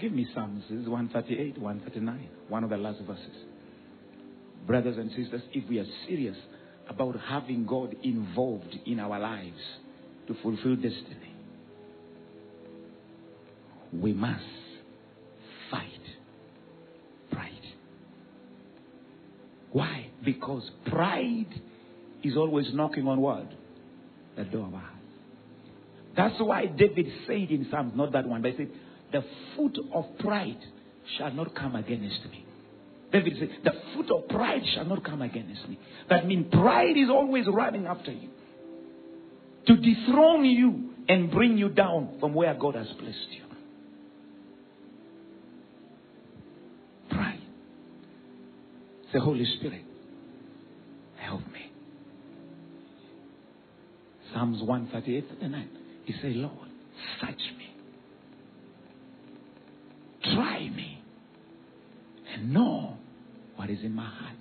Give 0.00 0.12
me 0.12 0.26
Psalms. 0.34 0.64
138, 0.68 1.58
139, 1.58 2.28
one 2.48 2.62
of 2.62 2.70
the 2.70 2.76
last 2.76 3.00
verses. 3.00 3.47
Brothers 4.66 4.96
and 4.98 5.10
sisters, 5.10 5.42
if 5.52 5.68
we 5.68 5.78
are 5.78 5.86
serious 6.06 6.36
about 6.88 7.16
having 7.28 7.66
God 7.66 7.96
involved 8.02 8.76
in 8.86 9.00
our 9.00 9.18
lives 9.18 9.60
to 10.26 10.34
fulfill 10.42 10.76
destiny, 10.76 11.34
we 13.92 14.12
must 14.12 14.44
fight 15.70 15.84
pride. 17.30 17.50
Why? 19.72 20.10
Because 20.24 20.68
pride 20.86 21.60
is 22.22 22.36
always 22.36 22.66
knocking 22.72 23.06
on 23.06 23.20
what? 23.20 23.50
The 24.36 24.44
door 24.44 24.66
of 24.66 24.74
our. 24.74 24.90
That's 26.16 26.40
why 26.40 26.66
David 26.66 27.06
said 27.26 27.50
in 27.50 27.68
Psalms, 27.70 27.92
not 27.94 28.12
that 28.12 28.26
one, 28.26 28.42
but 28.42 28.52
he 28.52 28.56
said, 28.56 28.70
The 29.12 29.24
foot 29.56 29.78
of 29.94 30.04
pride 30.18 30.58
shall 31.16 31.32
not 31.32 31.54
come 31.54 31.76
against 31.76 32.24
me. 32.30 32.44
David 33.12 33.34
said, 33.38 33.50
The 33.64 33.72
foot 33.94 34.10
of 34.10 34.28
pride 34.28 34.62
shall 34.74 34.84
not 34.84 35.04
come 35.04 35.22
against 35.22 35.68
me. 35.68 35.78
That 36.10 36.26
means 36.26 36.52
pride 36.52 36.96
is 36.96 37.08
always 37.08 37.46
running 37.48 37.86
after 37.86 38.12
you 38.12 38.28
to 39.66 39.76
dethrone 39.76 40.44
you 40.44 40.90
and 41.08 41.30
bring 41.30 41.56
you 41.56 41.68
down 41.68 42.16
from 42.20 42.34
where 42.34 42.54
God 42.54 42.74
has 42.74 42.86
placed 42.98 43.18
you. 43.30 43.42
Pride. 47.10 47.40
The 49.12 49.20
Holy 49.20 49.46
Spirit, 49.58 49.84
help 51.18 51.40
me. 51.40 51.70
Psalms 54.32 54.62
138 54.62 55.28
39. 55.40 55.68
He 56.04 56.14
said, 56.20 56.32
Lord, 56.36 56.68
search 57.20 57.40
me. 57.56 57.74
Try 60.34 60.60
me. 60.60 61.02
And 62.34 62.52
know 62.52 62.98
what 63.68 63.76
is 63.76 63.84
in 63.84 63.92
my 63.92 64.04
heart. 64.04 64.36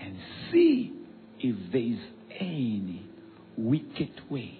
and 0.00 0.16
see 0.52 0.92
if 1.40 1.72
there 1.72 1.80
is 1.80 1.98
any 2.38 3.06
wicked 3.56 4.20
way 4.30 4.58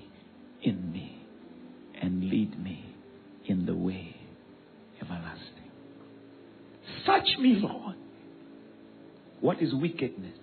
in 0.63 0.93
me. 0.93 1.15
And 2.01 2.25
lead 2.25 2.59
me 2.63 2.85
in 3.47 3.67
the 3.67 3.75
way 3.75 4.15
everlasting. 5.03 5.71
Search 7.05 7.39
me, 7.41 7.57
Lord. 7.61 7.97
What 9.41 9.61
is 9.61 9.75
wickedness? 9.75 10.39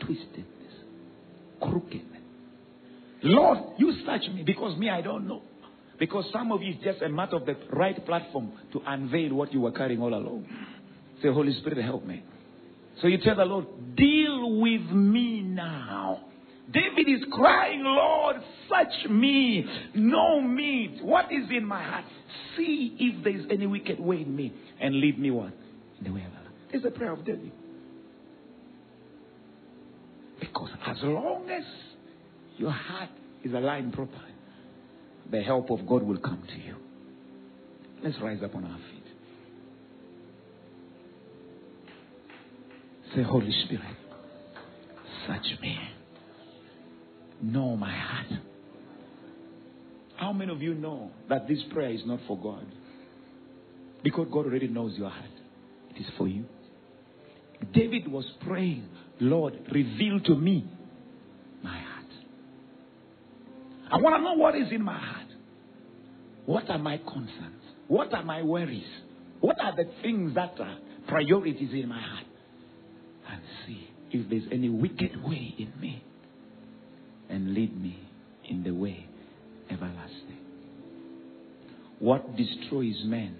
Twistedness, 0.00 1.60
crookedness. 1.60 2.22
Lord, 3.22 3.58
you 3.78 3.94
search 4.04 4.22
me 4.34 4.42
because 4.44 4.76
me, 4.78 4.90
I 4.90 5.00
don't 5.00 5.28
know. 5.28 5.42
Because 5.98 6.24
some 6.32 6.50
of 6.50 6.62
you 6.62 6.72
is 6.72 6.78
just 6.82 7.02
a 7.02 7.08
matter 7.08 7.36
of 7.36 7.46
the 7.46 7.54
right 7.70 8.04
platform 8.04 8.52
to 8.72 8.80
unveil 8.86 9.34
what 9.34 9.52
you 9.52 9.60
were 9.60 9.72
carrying 9.72 10.00
all 10.00 10.14
along. 10.14 10.46
Say, 11.22 11.28
Holy 11.28 11.52
Spirit, 11.60 11.84
help 11.84 12.04
me. 12.04 12.22
So 13.00 13.08
you 13.08 13.18
tell 13.18 13.36
the 13.36 13.44
Lord, 13.44 13.66
deal 13.96 14.60
with 14.60 14.90
me 14.90 15.42
now. 15.42 16.24
David 16.72 17.08
is 17.08 17.24
crying, 17.32 17.82
Lord, 17.82 18.36
search 18.68 19.10
me, 19.10 19.66
know 19.94 20.40
me, 20.40 21.00
what 21.02 21.26
is 21.32 21.48
in 21.50 21.64
my 21.64 21.82
heart. 21.82 22.04
See 22.56 22.96
if 22.98 23.24
there 23.24 23.36
is 23.36 23.46
any 23.50 23.66
wicked 23.66 23.98
way 23.98 24.22
in 24.22 24.36
me, 24.36 24.52
and 24.80 24.94
lead 25.00 25.18
me 25.18 25.30
what? 25.30 25.52
In 25.98 26.04
the 26.04 26.12
way 26.12 26.20
of 26.20 26.32
Allah. 26.32 26.82
The 26.82 26.90
prayer 26.90 27.12
of 27.12 27.24
David. 27.24 27.50
Because 30.38 30.70
as 30.86 30.96
long 31.02 31.50
as 31.50 31.64
your 32.56 32.70
heart 32.70 33.10
is 33.42 33.52
aligned 33.52 33.92
properly, 33.92 34.34
the 35.30 35.42
help 35.42 35.70
of 35.70 35.86
God 35.86 36.02
will 36.02 36.18
come 36.18 36.42
to 36.46 36.56
you. 36.60 36.76
Let's 38.02 38.18
rise 38.20 38.38
up 38.44 38.54
on 38.54 38.64
our 38.64 38.78
feet. 38.78 38.99
Say, 43.14 43.22
Holy 43.22 43.52
Spirit, 43.64 43.96
search 45.26 45.60
me. 45.60 45.78
Know 47.42 47.76
my 47.76 47.92
heart. 47.92 48.40
How 50.16 50.32
many 50.32 50.52
of 50.52 50.62
you 50.62 50.74
know 50.74 51.10
that 51.28 51.48
this 51.48 51.58
prayer 51.72 51.90
is 51.90 52.02
not 52.06 52.20
for 52.28 52.38
God? 52.38 52.66
Because 54.04 54.28
God 54.30 54.46
already 54.46 54.68
knows 54.68 54.96
your 54.96 55.08
heart. 55.08 55.30
It 55.94 56.00
is 56.00 56.06
for 56.16 56.28
you. 56.28 56.44
David 57.72 58.06
was 58.06 58.24
praying, 58.46 58.88
Lord, 59.20 59.54
reveal 59.72 60.20
to 60.20 60.36
me 60.36 60.66
my 61.62 61.78
heart. 61.78 62.06
I 63.92 63.96
want 63.96 64.16
to 64.16 64.22
know 64.22 64.34
what 64.34 64.54
is 64.54 64.70
in 64.70 64.82
my 64.82 64.98
heart. 64.98 65.26
What 66.46 66.70
are 66.70 66.78
my 66.78 66.98
concerns? 66.98 67.62
What 67.88 68.14
are 68.14 68.22
my 68.22 68.42
worries? 68.42 68.86
What 69.40 69.56
are 69.60 69.74
the 69.74 69.90
things 70.02 70.34
that 70.36 70.58
are 70.60 70.78
priorities 71.08 71.70
in 71.72 71.88
my 71.88 72.00
heart? 72.00 72.24
And 73.30 73.40
see 73.66 73.88
if 74.10 74.28
there's 74.28 74.50
any 74.52 74.68
wicked 74.68 75.22
way 75.22 75.54
in 75.58 75.72
me. 75.80 76.02
And 77.28 77.54
lead 77.54 77.80
me 77.80 77.98
in 78.48 78.64
the 78.64 78.72
way 78.72 79.06
everlasting. 79.70 80.38
What 82.00 82.36
destroys 82.36 82.96
men 83.04 83.36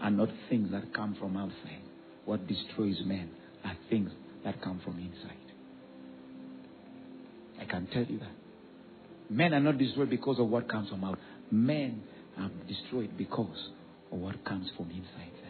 are 0.00 0.10
not 0.10 0.28
things 0.48 0.72
that 0.72 0.92
come 0.92 1.16
from 1.20 1.36
outside. 1.36 1.82
What 2.24 2.46
destroys 2.48 2.96
men 3.04 3.30
are 3.64 3.76
things 3.88 4.10
that 4.44 4.60
come 4.62 4.80
from 4.84 4.98
inside. 4.98 5.36
I 7.60 7.64
can 7.66 7.86
tell 7.92 8.04
you 8.04 8.18
that. 8.18 8.32
Men 9.30 9.54
are 9.54 9.60
not 9.60 9.78
destroyed 9.78 10.10
because 10.10 10.38
of 10.38 10.48
what 10.48 10.68
comes 10.68 10.88
from 10.88 11.04
out. 11.04 11.18
Men 11.50 12.02
are 12.38 12.50
destroyed 12.66 13.16
because 13.16 13.68
of 14.10 14.18
what 14.18 14.44
comes 14.44 14.68
from 14.76 14.90
inside. 14.90 15.43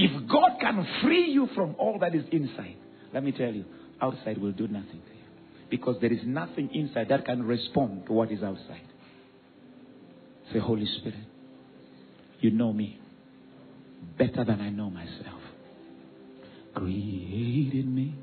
If 0.00 0.28
God 0.28 0.60
can 0.60 0.86
free 1.02 1.28
you 1.28 1.48
from 1.56 1.74
all 1.76 1.98
that 2.00 2.14
is 2.14 2.24
inside, 2.30 2.76
let 3.12 3.24
me 3.24 3.32
tell 3.32 3.52
you, 3.52 3.64
outside 4.00 4.38
will 4.38 4.52
do 4.52 4.68
nothing 4.68 4.86
to 4.86 4.94
you. 4.94 5.24
Because 5.68 5.96
there 6.00 6.12
is 6.12 6.20
nothing 6.24 6.70
inside 6.72 7.08
that 7.08 7.24
can 7.24 7.42
respond 7.42 8.06
to 8.06 8.12
what 8.12 8.30
is 8.30 8.40
outside. 8.44 8.86
Say, 10.52 10.60
Holy 10.60 10.86
Spirit, 10.98 11.18
you 12.38 12.52
know 12.52 12.72
me 12.72 13.00
better 14.16 14.44
than 14.44 14.60
I 14.60 14.70
know 14.70 14.88
myself. 14.88 15.40
Created 16.74 17.88
me 17.88 18.14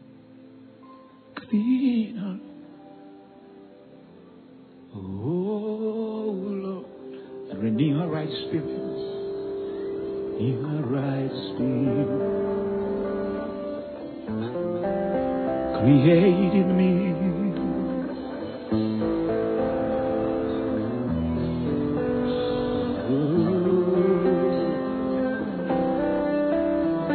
clean 1.49 2.17
oh 2.17 2.23
heart. 2.23 2.39
Oh 4.95 6.31
Lord, 6.31 6.85
and 7.51 7.61
renew 7.61 7.99
a 8.01 8.07
right 8.07 8.29
spirit. 8.47 8.94
Created 15.79 16.67
me. 16.75 16.89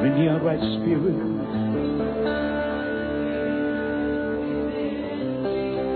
Renew 0.00 0.30
a 0.30 0.40
right 0.40 0.64
spirit. 0.80 1.18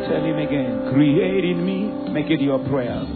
Tell 0.09 0.25
him 0.25 0.39
again, 0.39 0.93
create 0.93 1.45
in 1.47 1.65
me, 1.65 1.89
make 2.13 2.31
it 2.31 2.41
your 2.43 2.59
prayer. 2.69 3.14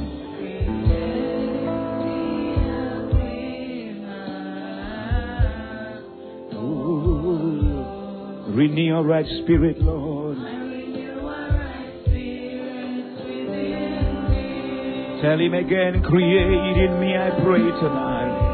Renew 8.59 8.83
your 8.83 9.05
right 9.05 9.25
spirit, 9.45 9.79
Lord. 9.79 10.37
Tell 15.23 15.39
him 15.39 15.55
again, 15.55 16.03
create 16.03 16.77
in 16.77 17.01
me, 17.01 17.17
I 17.17 17.31
pray 17.45 17.61
tonight. 17.61 18.49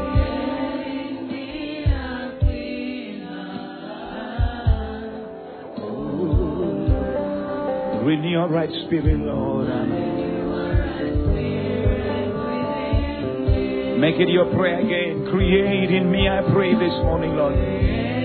Renew 8.05 8.29
your 8.29 8.47
right 8.49 8.69
spirit, 8.85 9.17
Lord. 9.17 9.67
Make 13.99 14.19
it 14.19 14.29
your 14.29 14.53
prayer 14.53 14.81
again. 14.81 15.27
Create 15.31 15.89
in 15.89 16.11
me, 16.11 16.29
I 16.29 16.41
pray 16.53 16.73
this 16.73 16.93
morning, 17.05 17.35
Lord. 17.35 18.24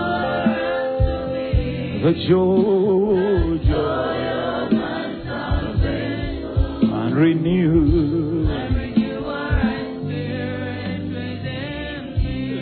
the 2.03 2.13
joy, 2.27 3.63
joy 3.63 4.17
of 4.25 4.71
my 4.71 5.21
salvation, 5.23 6.89
and 6.91 7.15
renew. 7.15 8.47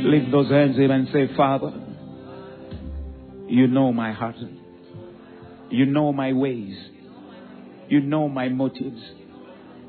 Lift 0.10 0.32
those 0.32 0.50
hands 0.50 0.78
in 0.78 0.92
and 0.92 1.08
say, 1.14 1.30
Father, 1.38 1.72
you 3.48 3.68
know 3.68 3.94
my 3.94 4.12
heart. 4.12 4.36
You 5.70 5.86
know 5.86 6.12
my 6.12 6.34
ways. 6.34 6.76
You 7.88 8.02
know 8.02 8.28
my 8.28 8.50
motives. 8.50 9.02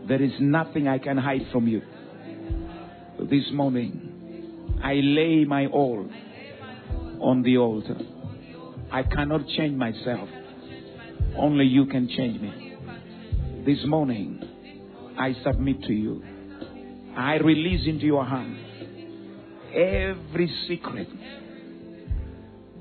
There 0.07 0.23
is 0.23 0.33
nothing 0.39 0.87
I 0.87 0.99
can 0.99 1.17
hide 1.17 1.49
from 1.51 1.67
you. 1.67 1.83
This 3.19 3.51
morning, 3.53 4.79
I 4.83 4.95
lay 4.95 5.45
my 5.45 5.67
all 5.67 6.09
on 7.21 7.43
the 7.43 7.57
altar. 7.57 7.97
I 8.93 9.03
cannot 9.05 9.47
change 9.57 9.77
myself. 9.77 10.29
Only 11.37 11.65
you 11.67 11.87
can 11.87 12.09
change 12.09 12.41
me. 12.41 12.77
This 13.65 13.79
morning, 13.87 14.43
I 15.19 15.35
submit 15.45 15.83
to 15.83 15.93
you. 15.93 16.25
I 17.17 17.35
release 17.37 17.87
into 17.87 18.07
your 18.07 18.25
hands 18.25 18.59
every 19.73 20.53
secret 20.67 21.09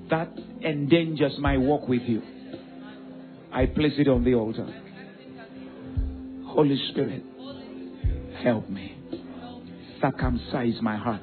that 0.10 0.32
endangers 0.64 1.34
my 1.40 1.58
walk 1.58 1.88
with 1.88 2.02
you. 2.04 2.22
I 3.52 3.68
place 3.68 3.94
it 3.98 4.08
on 4.08 4.24
the 4.24 4.34
altar. 4.34 4.68
Holy 6.48 6.82
Spirit, 6.92 7.24
help 8.44 8.68
me. 8.70 8.98
Circumcise 10.02 10.82
my 10.82 10.98
heart. 10.98 11.22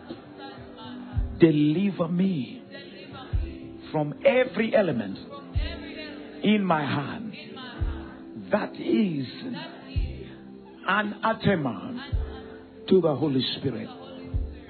Deliver 1.41 2.09
me 2.09 2.62
from 3.97 4.12
every 4.26 4.76
element 4.76 5.16
in 6.42 6.62
my 6.62 6.84
heart 6.84 7.22
that 8.53 8.76
is 8.76 9.26
anathema 10.86 12.07
to 12.90 13.01
the 13.01 13.14
Holy 13.14 13.42
Spirit. 13.57 13.88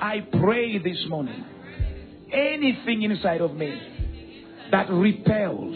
I 0.00 0.20
pray 0.40 0.78
this 0.78 1.04
morning 1.08 1.44
anything 2.32 3.02
inside 3.02 3.40
of 3.40 3.56
me 3.56 3.76
that 4.70 4.88
repels 4.90 5.74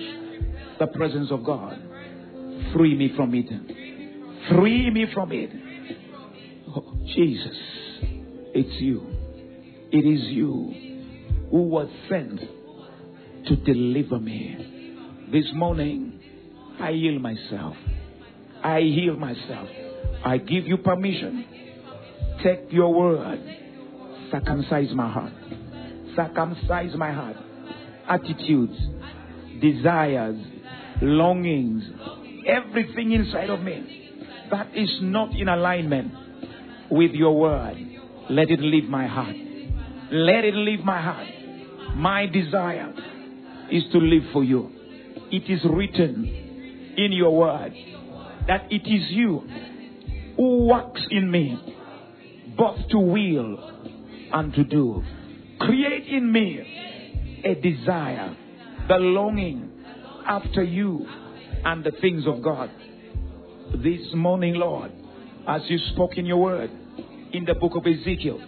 the 0.78 0.86
presence 0.86 1.32
of 1.32 1.44
God, 1.44 1.76
free 2.72 2.94
me 2.94 3.12
from 3.16 3.34
it. 3.34 3.46
Free 4.54 4.90
me 4.92 5.06
from 5.12 5.32
it. 5.32 5.50
Oh, 6.68 6.94
Jesus, 7.16 7.56
it's 8.54 8.80
you. 8.80 9.04
It 9.90 10.06
is 10.06 10.22
you 10.28 11.48
who 11.50 11.62
was 11.62 11.88
sent 12.08 12.40
to 13.46 13.56
deliver 13.56 14.18
me. 14.18 14.96
This 15.32 15.46
morning, 15.54 16.20
I 16.80 16.90
yield 16.90 17.22
myself. 17.22 17.76
I 18.62 18.80
heal 18.80 19.16
myself. 19.16 19.68
I 20.24 20.38
give 20.38 20.66
you 20.66 20.78
permission. 20.78 21.44
Take 22.42 22.64
your 22.70 22.92
word. 22.92 23.40
Circumcise 24.30 24.92
my 24.94 25.10
heart. 25.10 25.32
Circumcise 26.16 26.94
my 26.96 27.12
heart. 27.12 27.36
Attitudes, 28.08 28.76
desires, 29.60 30.36
longings, 31.00 31.84
everything 32.46 33.12
inside 33.12 33.50
of 33.50 33.60
me 33.60 34.00
that 34.50 34.76
is 34.76 34.90
not 35.00 35.32
in 35.34 35.48
alignment 35.48 36.12
with 36.90 37.12
your 37.12 37.38
word. 37.38 37.76
Let 38.28 38.50
it 38.50 38.60
leave 38.60 38.88
my 38.88 39.06
heart. 39.06 39.36
Let 40.12 40.44
it 40.44 40.54
leave 40.54 40.80
my 40.80 41.00
heart. 41.00 41.28
My 41.96 42.26
desire 42.26 42.92
is 43.70 43.84
to 43.92 43.98
live 43.98 44.24
for 44.32 44.44
you. 44.44 44.70
It 45.30 45.50
is 45.50 45.60
written 45.64 46.94
in 46.96 47.12
your 47.12 47.36
word 47.36 47.72
that 48.46 48.66
it 48.70 48.82
is 48.86 49.10
you 49.10 49.42
who 50.36 50.66
works 50.66 51.02
in 51.10 51.30
me 51.30 51.76
both 52.56 52.88
to 52.90 52.98
will 52.98 53.58
and 54.32 54.52
to 54.54 54.64
do. 54.64 55.02
Create 55.60 56.06
in 56.08 56.32
me 56.32 57.42
a 57.44 57.54
desire, 57.54 58.36
the 58.88 58.96
longing 58.96 59.70
after 60.26 60.62
you 60.62 61.06
and 61.64 61.84
the 61.84 61.92
things 62.00 62.24
of 62.26 62.42
God. 62.42 62.70
This 63.82 64.00
morning, 64.14 64.54
Lord, 64.54 64.90
as 65.46 65.62
you 65.68 65.78
spoke 65.92 66.16
in 66.16 66.26
your 66.26 66.38
word 66.38 66.70
in 67.32 67.44
the 67.44 67.54
book 67.54 67.72
of 67.76 67.86
Ezekiel, 67.86 68.40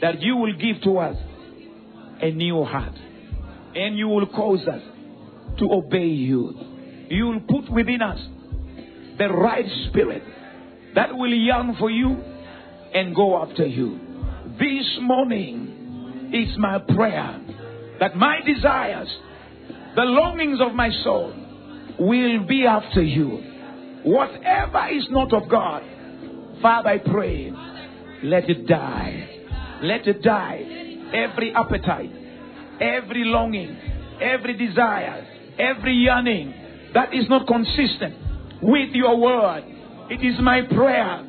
that 0.00 0.20
you 0.20 0.36
will 0.36 0.54
give 0.54 0.82
to 0.82 0.98
us 0.98 1.16
a 2.20 2.30
new 2.30 2.64
heart 2.64 2.94
and 3.74 3.96
you 3.96 4.08
will 4.08 4.26
cause 4.26 4.66
us 4.66 4.82
to 5.58 5.72
obey 5.72 6.06
you. 6.06 6.54
You 7.10 7.26
will 7.26 7.40
put 7.40 7.72
within 7.72 8.02
us 8.02 8.18
the 9.18 9.28
right 9.28 9.66
spirit 9.88 10.22
that 10.94 11.14
will 11.14 11.32
yearn 11.32 11.76
for 11.78 11.90
you 11.90 12.16
and 12.94 13.14
go 13.14 13.42
after 13.42 13.66
you. 13.66 13.98
This 14.58 14.98
morning 15.00 16.30
is 16.32 16.56
my 16.58 16.78
prayer 16.78 17.40
that 18.00 18.16
my 18.16 18.40
desires, 18.44 19.08
the 19.96 20.02
longings 20.02 20.60
of 20.60 20.74
my 20.74 20.90
soul, 21.02 21.32
will 21.98 22.46
be 22.46 22.66
after 22.66 23.02
you. 23.02 23.42
Whatever 24.04 24.88
is 24.92 25.06
not 25.10 25.32
of 25.32 25.48
God, 25.48 25.82
Father, 26.62 26.88
I 26.88 26.98
pray, 26.98 27.52
let 28.22 28.48
it 28.48 28.66
die. 28.66 29.28
Let 29.82 30.06
it 30.06 30.22
die. 30.22 30.64
Every 31.12 31.52
appetite, 31.54 32.10
every 32.80 33.24
longing, 33.24 33.76
every 34.20 34.56
desire, 34.56 35.26
every 35.58 35.94
yearning 35.94 36.54
that 36.94 37.14
is 37.14 37.28
not 37.28 37.46
consistent 37.46 38.14
with 38.62 38.90
your 38.92 39.18
word. 39.18 39.64
It 40.10 40.24
is 40.24 40.40
my 40.40 40.62
prayer 40.62 41.24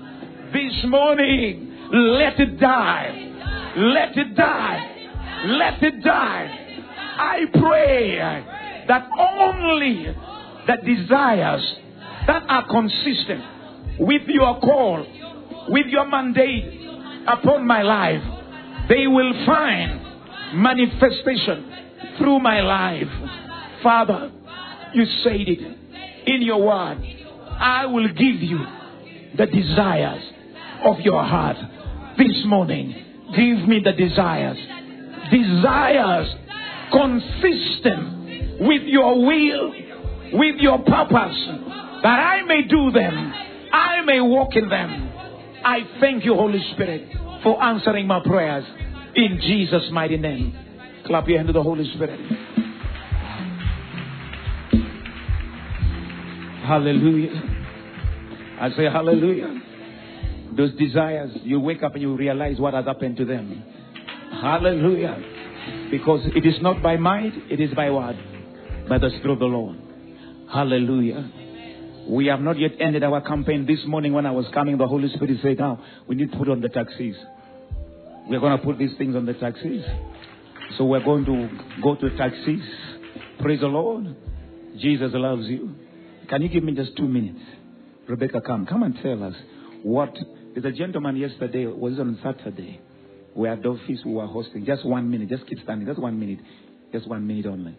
this 0.54 0.86
morning. 0.86 1.90
Let 1.92 2.40
it 2.40 2.60
die. 2.60 3.74
Let 3.78 4.18
it 4.18 4.36
die. 4.36 4.96
Let 5.46 5.84
it 5.84 6.04
die. 6.04 6.66
I 7.18 7.40
pray 7.54 8.86
that 8.88 9.10
only 9.20 10.06
the 10.66 10.78
desires 10.86 11.76
that 12.28 12.44
are 12.48 12.68
consistent 12.68 13.44
with 14.00 14.24
your 14.28 14.60
call, 14.60 15.06
with 15.70 15.88
your 15.88 16.06
mandate 16.08 16.80
upon 17.28 17.68
my 17.68 17.82
life, 17.82 18.22
they 18.88 19.08
will 19.08 19.46
find 19.46 20.09
manifestation 20.54 22.16
through 22.18 22.40
my 22.40 22.62
life. 22.62 23.08
Father, 23.84 24.32
you 24.94 25.06
said 25.24 25.42
it 25.48 25.60
in 26.28 26.42
your 26.42 26.62
word. 26.62 26.98
I 27.60 27.86
will 27.86 28.08
give 28.08 28.42
you 28.42 28.60
the 29.38 29.46
desires 29.46 30.24
of 30.86 31.00
your 31.02 31.24
heart. 31.24 31.58
This 32.18 32.44
morning, 32.46 32.94
give 33.36 33.68
me 33.68 33.82
the 33.84 33.94
desires. 33.94 34.58
Desires 35.32 36.28
consistent 36.92 38.62
with 38.62 38.84
your 38.84 39.26
will, 39.26 39.74
with 40.34 40.56
your 40.60 40.80
purpose, 40.80 41.48
that 42.04 42.20
I 42.20 42.44
may 42.44 42.64
do 42.64 42.92
them, 42.92 43.34
I 43.72 44.02
may 44.02 44.20
walk 44.20 44.56
in 44.56 44.70
them. 44.70 45.12
I 45.64 45.82
thank 46.00 46.26
you, 46.26 46.34
Holy 46.34 46.62
Spirit, 46.74 47.10
for 47.44 47.62
answering 47.62 48.08
my 48.08 48.22
prayers 48.26 48.66
in 49.26 49.40
Jesus' 49.42 49.90
mighty 49.92 50.18
name. 50.18 50.58
Clap 51.06 51.28
your 51.28 51.38
hand 51.38 51.48
to 51.48 51.54
the 51.54 51.64
Holy 51.64 51.92
Spirit. 51.94 52.20
Hallelujah. 56.66 57.42
I 58.62 58.70
say 58.76 58.84
hallelujah. 58.84 59.62
Those 60.56 60.74
desires, 60.76 61.32
you 61.44 61.60
wake 61.60 61.82
up 61.84 61.94
and 61.94 62.02
you 62.02 62.16
realize 62.16 62.60
what 62.60 62.74
has 62.74 62.86
happened 62.86 63.18
to 63.18 63.26
them. 63.26 63.64
Hallelujah. 64.42 65.18
Because 65.92 66.22
it 66.36 66.46
is 66.46 66.62
not 66.62 66.84
by 66.84 66.98
might, 66.98 67.34
it 67.50 67.60
is 67.60 67.74
by 67.74 67.90
what? 67.90 68.16
By 68.88 68.98
the 68.98 69.10
Spirit 69.10 69.34
of 69.34 69.40
the 69.40 69.46
Lord. 69.46 69.78
Hallelujah. 70.52 71.32
We 72.08 72.28
have 72.28 72.42
not 72.42 72.60
yet 72.60 72.72
ended 72.80 73.04
our 73.04 73.22
campaign. 73.22 73.66
This 73.66 73.80
morning 73.86 74.14
when 74.14 74.26
I 74.26 74.32
was 74.32 74.46
coming, 74.54 74.78
the 74.78 74.88
Holy 74.88 75.10
Spirit 75.10 75.40
said, 75.42 75.60
now 75.60 75.84
we 76.08 76.16
need 76.16 76.32
to 76.32 76.38
put 76.38 76.50
on 76.50 76.62
the 76.62 76.70
taxis. 76.70 77.16
We're 78.28 78.40
going 78.40 78.58
to 78.58 78.64
put 78.64 78.78
these 78.78 78.92
things 78.98 79.16
on 79.16 79.26
the 79.26 79.34
taxis. 79.34 79.84
So 80.78 80.86
we're 80.86 81.04
going 81.04 81.26
to 81.26 81.50
go 81.82 81.96
to 81.96 82.18
taxis. 82.18 82.62
Praise 83.40 83.60
the 83.62 83.68
Lord. 83.68 84.16
Jesus 84.78 85.12
loves 85.14 85.48
you. 85.48 85.76
Can 86.30 86.42
you 86.42 86.50
give 86.50 86.64
me 86.64 86.74
just 86.74 86.96
two 86.96 87.08
minutes? 87.08 87.40
Rebecca, 88.08 88.42
come. 88.42 88.66
Come 88.66 88.84
and 88.84 88.96
tell 89.02 89.24
us 89.24 89.36
what 89.84 90.16
There's 90.54 90.66
a 90.66 90.78
gentleman 90.78 91.16
yesterday, 91.16 91.66
was 91.68 91.94
it 91.94 92.02
on 92.02 92.20
Saturday, 92.24 92.82
we 93.36 93.48
had 93.48 93.66
office, 93.66 94.00
we 94.04 94.14
were 94.14 94.26
hosting. 94.26 94.66
Just 94.66 94.86
one 94.86 95.10
minute, 95.10 95.30
just 95.30 95.46
keep 95.48 95.60
standing, 95.64 95.88
just 95.88 96.00
one 96.00 96.20
minute. 96.20 96.40
Just 96.92 97.08
one 97.08 97.26
minute 97.26 97.46
only. 97.46 97.78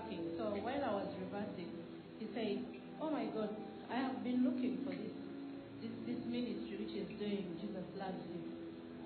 Parking. 0.00 0.32
So 0.36 0.44
while 0.64 0.80
I 0.80 0.92
was 0.96 1.08
reversing, 1.20 1.68
he 2.18 2.26
said, 2.32 2.64
Oh 3.00 3.10
my 3.10 3.26
God, 3.36 3.50
I 3.92 3.96
have 3.96 4.24
been 4.24 4.44
looking 4.44 4.80
for 4.84 4.90
this 4.90 5.12
this, 5.80 5.92
this 6.04 6.20
ministry 6.28 6.76
which 6.76 6.92
is 6.92 7.08
doing 7.16 7.56
Jesus 7.60 7.84
Loves 7.96 8.20
You. 8.28 8.40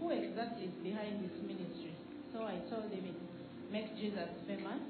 Who 0.00 0.10
exactly 0.10 0.66
is 0.66 0.76
behind 0.82 1.22
this 1.22 1.34
ministry? 1.38 1.94
So 2.34 2.42
I 2.42 2.58
told 2.66 2.90
him 2.90 3.14
Make 3.70 3.94
Jesus 3.96 4.30
Famous. 4.46 4.82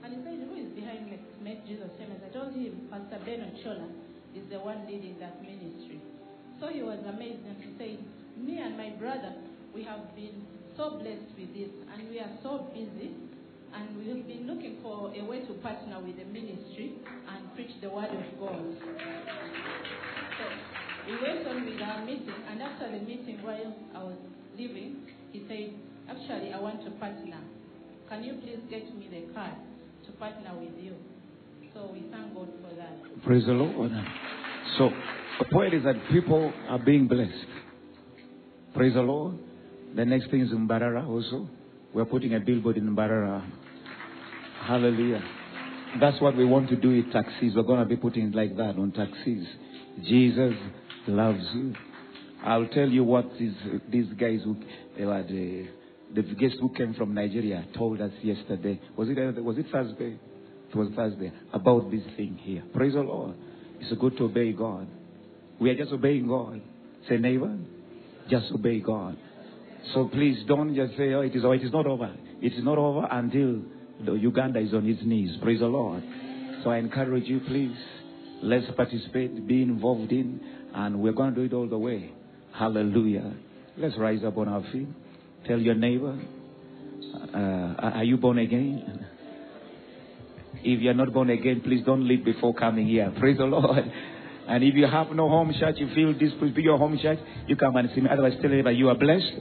And 0.00 0.08
he 0.12 0.18
said, 0.24 0.40
Who 0.48 0.56
is 0.56 0.72
behind 0.72 1.12
Make, 1.12 1.24
Make 1.40 1.60
Jesus 1.68 1.92
Famous? 2.00 2.20
I 2.24 2.32
told 2.32 2.56
him 2.56 2.88
Pastor 2.88 3.20
Ben 3.24 3.44
Ochola 3.52 3.88
is 4.32 4.44
the 4.48 4.58
one 4.60 4.84
leading 4.88 5.20
that 5.20 5.40
ministry. 5.44 6.00
So 6.60 6.68
he 6.68 6.82
was 6.82 7.00
amazed 7.04 7.44
and 7.44 7.56
he 7.60 7.70
said, 7.76 8.00
Me 8.40 8.60
and 8.60 8.76
my 8.76 8.90
brother, 8.96 9.36
we 9.74 9.84
have 9.84 10.16
been 10.16 10.44
so 10.76 10.96
blessed 10.96 11.36
with 11.36 11.52
this 11.52 11.70
and 11.92 12.08
we 12.08 12.18
are 12.18 12.32
so 12.42 12.66
busy 12.72 13.12
and 13.76 13.96
we 13.98 14.08
have 14.08 14.26
been 14.26 14.46
looking 14.46 14.78
for 14.82 15.12
a 15.14 15.24
way 15.24 15.40
to 15.40 15.52
partner 15.54 16.00
with 16.00 16.16
the 16.16 16.24
ministry 16.24 16.94
and 17.28 17.54
preach 17.54 17.70
the 17.82 17.90
word 17.90 18.10
of 18.10 18.24
God. 18.38 18.64
So 20.38 20.44
we 21.06 21.12
went 21.20 21.46
on 21.46 21.64
with 21.64 21.80
our 21.82 22.04
meeting 22.04 22.40
and 22.50 22.62
after 22.62 22.90
the 22.90 23.04
meeting 23.04 23.38
while 23.42 23.74
I 23.94 24.04
was 24.04 24.16
leaving, 24.56 25.02
he 25.32 25.44
said, 25.48 25.74
Actually 26.08 26.52
I 26.52 26.60
want 26.60 26.84
to 26.84 26.90
partner. 26.92 27.40
Can 28.08 28.22
you 28.22 28.34
please 28.34 28.60
get 28.70 28.84
me 28.96 29.08
the 29.10 29.32
card 29.34 29.54
to 30.06 30.12
partner 30.12 30.52
with 30.58 30.78
you? 30.78 30.94
So 31.72 31.90
we 31.92 32.04
thank 32.10 32.34
God 32.34 32.48
for 32.62 32.74
that. 32.76 33.24
Praise 33.24 33.44
the 33.46 33.52
Lord. 33.52 33.90
So, 34.78 34.90
the 35.40 35.44
point 35.46 35.74
is 35.74 35.82
that 35.84 35.96
people 36.10 36.52
are 36.68 36.78
being 36.78 37.08
blessed. 37.08 37.32
Praise 38.74 38.94
the 38.94 39.02
Lord. 39.02 39.36
The 39.96 40.04
next 40.04 40.30
thing 40.30 40.40
is 40.40 40.50
Mbarara 40.50 41.08
also. 41.08 41.48
We're 41.94 42.04
putting 42.04 42.34
a 42.34 42.40
billboard 42.40 42.76
in 42.76 42.88
Mbarara. 42.96 43.48
Hallelujah. 44.66 45.22
That's 46.00 46.20
what 46.20 46.36
we 46.36 46.44
want 46.44 46.68
to 46.70 46.76
do 46.76 46.88
with 46.96 47.12
taxis. 47.12 47.54
We're 47.54 47.62
going 47.62 47.78
to 47.78 47.84
be 47.84 47.96
putting 47.96 48.28
it 48.28 48.34
like 48.34 48.56
that 48.56 48.76
on 48.76 48.90
taxis. 48.90 49.46
Jesus 50.02 50.54
loves 51.06 51.44
you. 51.54 51.72
I'll 52.42 52.66
tell 52.66 52.88
you 52.88 53.04
what 53.04 53.26
these, 53.38 53.54
these 53.88 54.12
guys 54.18 54.40
who 54.42 54.56
they 54.98 55.04
were 55.04 55.22
the, 55.22 55.68
the 56.14 56.22
guests 56.22 56.56
who 56.60 56.74
came 56.74 56.94
from 56.94 57.14
Nigeria 57.14 57.64
told 57.76 58.00
us 58.00 58.10
yesterday. 58.22 58.80
Was 58.96 59.08
it, 59.08 59.16
uh, 59.16 59.40
was 59.40 59.56
it 59.56 59.66
Thursday? 59.70 60.18
It 60.70 60.76
was 60.76 60.88
Thursday. 60.96 61.32
About 61.52 61.92
this 61.92 62.02
thing 62.16 62.38
here. 62.42 62.64
Praise 62.74 62.94
the 62.94 63.02
Lord. 63.02 63.36
It's 63.78 63.96
good 64.00 64.16
to 64.16 64.24
obey 64.24 64.52
God. 64.52 64.88
We 65.60 65.70
are 65.70 65.76
just 65.76 65.92
obeying 65.92 66.26
God. 66.26 66.60
Say, 67.08 67.18
neighbor, 67.18 67.56
just 68.28 68.46
obey 68.52 68.80
God. 68.80 69.16
So 69.92 70.08
please 70.08 70.38
don't 70.48 70.74
just 70.74 70.96
say, 70.96 71.12
oh, 71.12 71.20
it 71.20 71.36
is, 71.36 71.44
oh, 71.44 71.52
it 71.52 71.62
is 71.62 71.72
not 71.72 71.86
over. 71.86 72.10
It 72.40 72.52
is 72.52 72.64
not 72.64 72.78
over 72.78 73.06
until 73.10 73.62
Uganda 74.16 74.60
is 74.60 74.72
on 74.72 74.88
its 74.88 75.02
knees. 75.04 75.36
Praise 75.42 75.60
the 75.60 75.66
Lord. 75.66 76.02
So 76.62 76.70
I 76.70 76.78
encourage 76.78 77.24
you, 77.24 77.40
please, 77.40 77.76
let's 78.42 78.66
participate, 78.76 79.46
be 79.46 79.62
involved 79.62 80.10
in, 80.10 80.40
and 80.74 81.00
we're 81.00 81.12
going 81.12 81.34
to 81.34 81.40
do 81.40 81.46
it 81.46 81.56
all 81.56 81.68
the 81.68 81.78
way. 81.78 82.12
Hallelujah. 82.54 83.34
Let's 83.76 83.96
rise 83.98 84.20
up 84.24 84.36
on 84.38 84.48
our 84.48 84.62
feet. 84.72 84.88
Tell 85.46 85.58
your 85.58 85.74
neighbor, 85.74 86.18
uh, 87.34 87.38
are 87.38 88.04
you 88.04 88.16
born 88.16 88.38
again? 88.38 89.06
If 90.62 90.80
you're 90.80 90.94
not 90.94 91.12
born 91.12 91.28
again, 91.28 91.60
please 91.62 91.84
don't 91.84 92.08
leave 92.08 92.24
before 92.24 92.54
coming 92.54 92.86
here. 92.88 93.12
Praise 93.18 93.36
the 93.36 93.44
Lord. 93.44 93.84
And 94.48 94.64
if 94.64 94.74
you 94.74 94.86
have 94.86 95.10
no 95.10 95.28
home 95.28 95.52
church, 95.58 95.76
you 95.78 95.94
feel 95.94 96.12
this 96.18 96.32
could 96.40 96.54
be 96.54 96.62
your 96.62 96.78
home 96.78 96.98
church, 97.00 97.18
you 97.46 97.56
come 97.56 97.76
and 97.76 97.90
see 97.94 98.00
me. 98.00 98.08
Otherwise, 98.10 98.34
tell 98.40 98.46
everybody 98.46 98.76
you 98.76 98.88
are 98.88 98.94
blessed, 98.94 99.32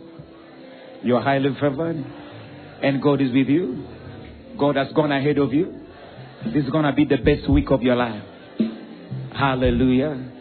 you 1.04 1.16
are 1.16 1.22
highly 1.22 1.50
favored, 1.60 2.04
and 2.82 3.02
God 3.02 3.22
is 3.22 3.32
with 3.32 3.48
you. 3.48 3.86
God 4.60 4.76
has 4.76 4.92
gone 4.94 5.12
ahead 5.12 5.38
of 5.38 5.54
you. 5.54 5.80
This 6.46 6.64
is 6.66 6.70
going 6.70 6.86
to 6.86 6.94
be 6.94 7.06
the 7.06 7.18
best 7.18 7.50
week 7.50 7.72
of 7.72 7.82
your 7.82 7.96
life. 7.96 8.24
Hallelujah. 9.34 10.32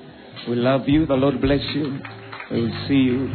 We 0.48 0.56
love 0.56 0.88
you. 0.88 1.06
The 1.06 1.14
Lord 1.14 1.40
bless 1.40 1.60
you. 1.74 1.98
We 2.50 2.62
will 2.62 2.86
see 2.88 2.94
you 2.94 3.32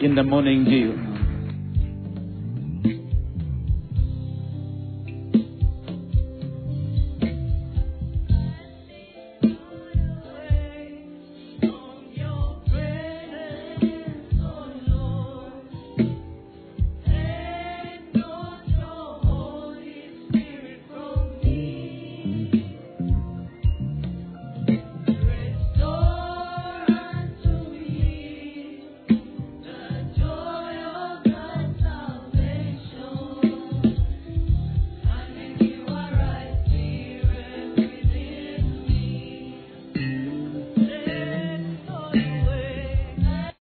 in 0.00 0.14
the 0.14 0.22
morning 0.22 0.64
dew. 0.64 1.07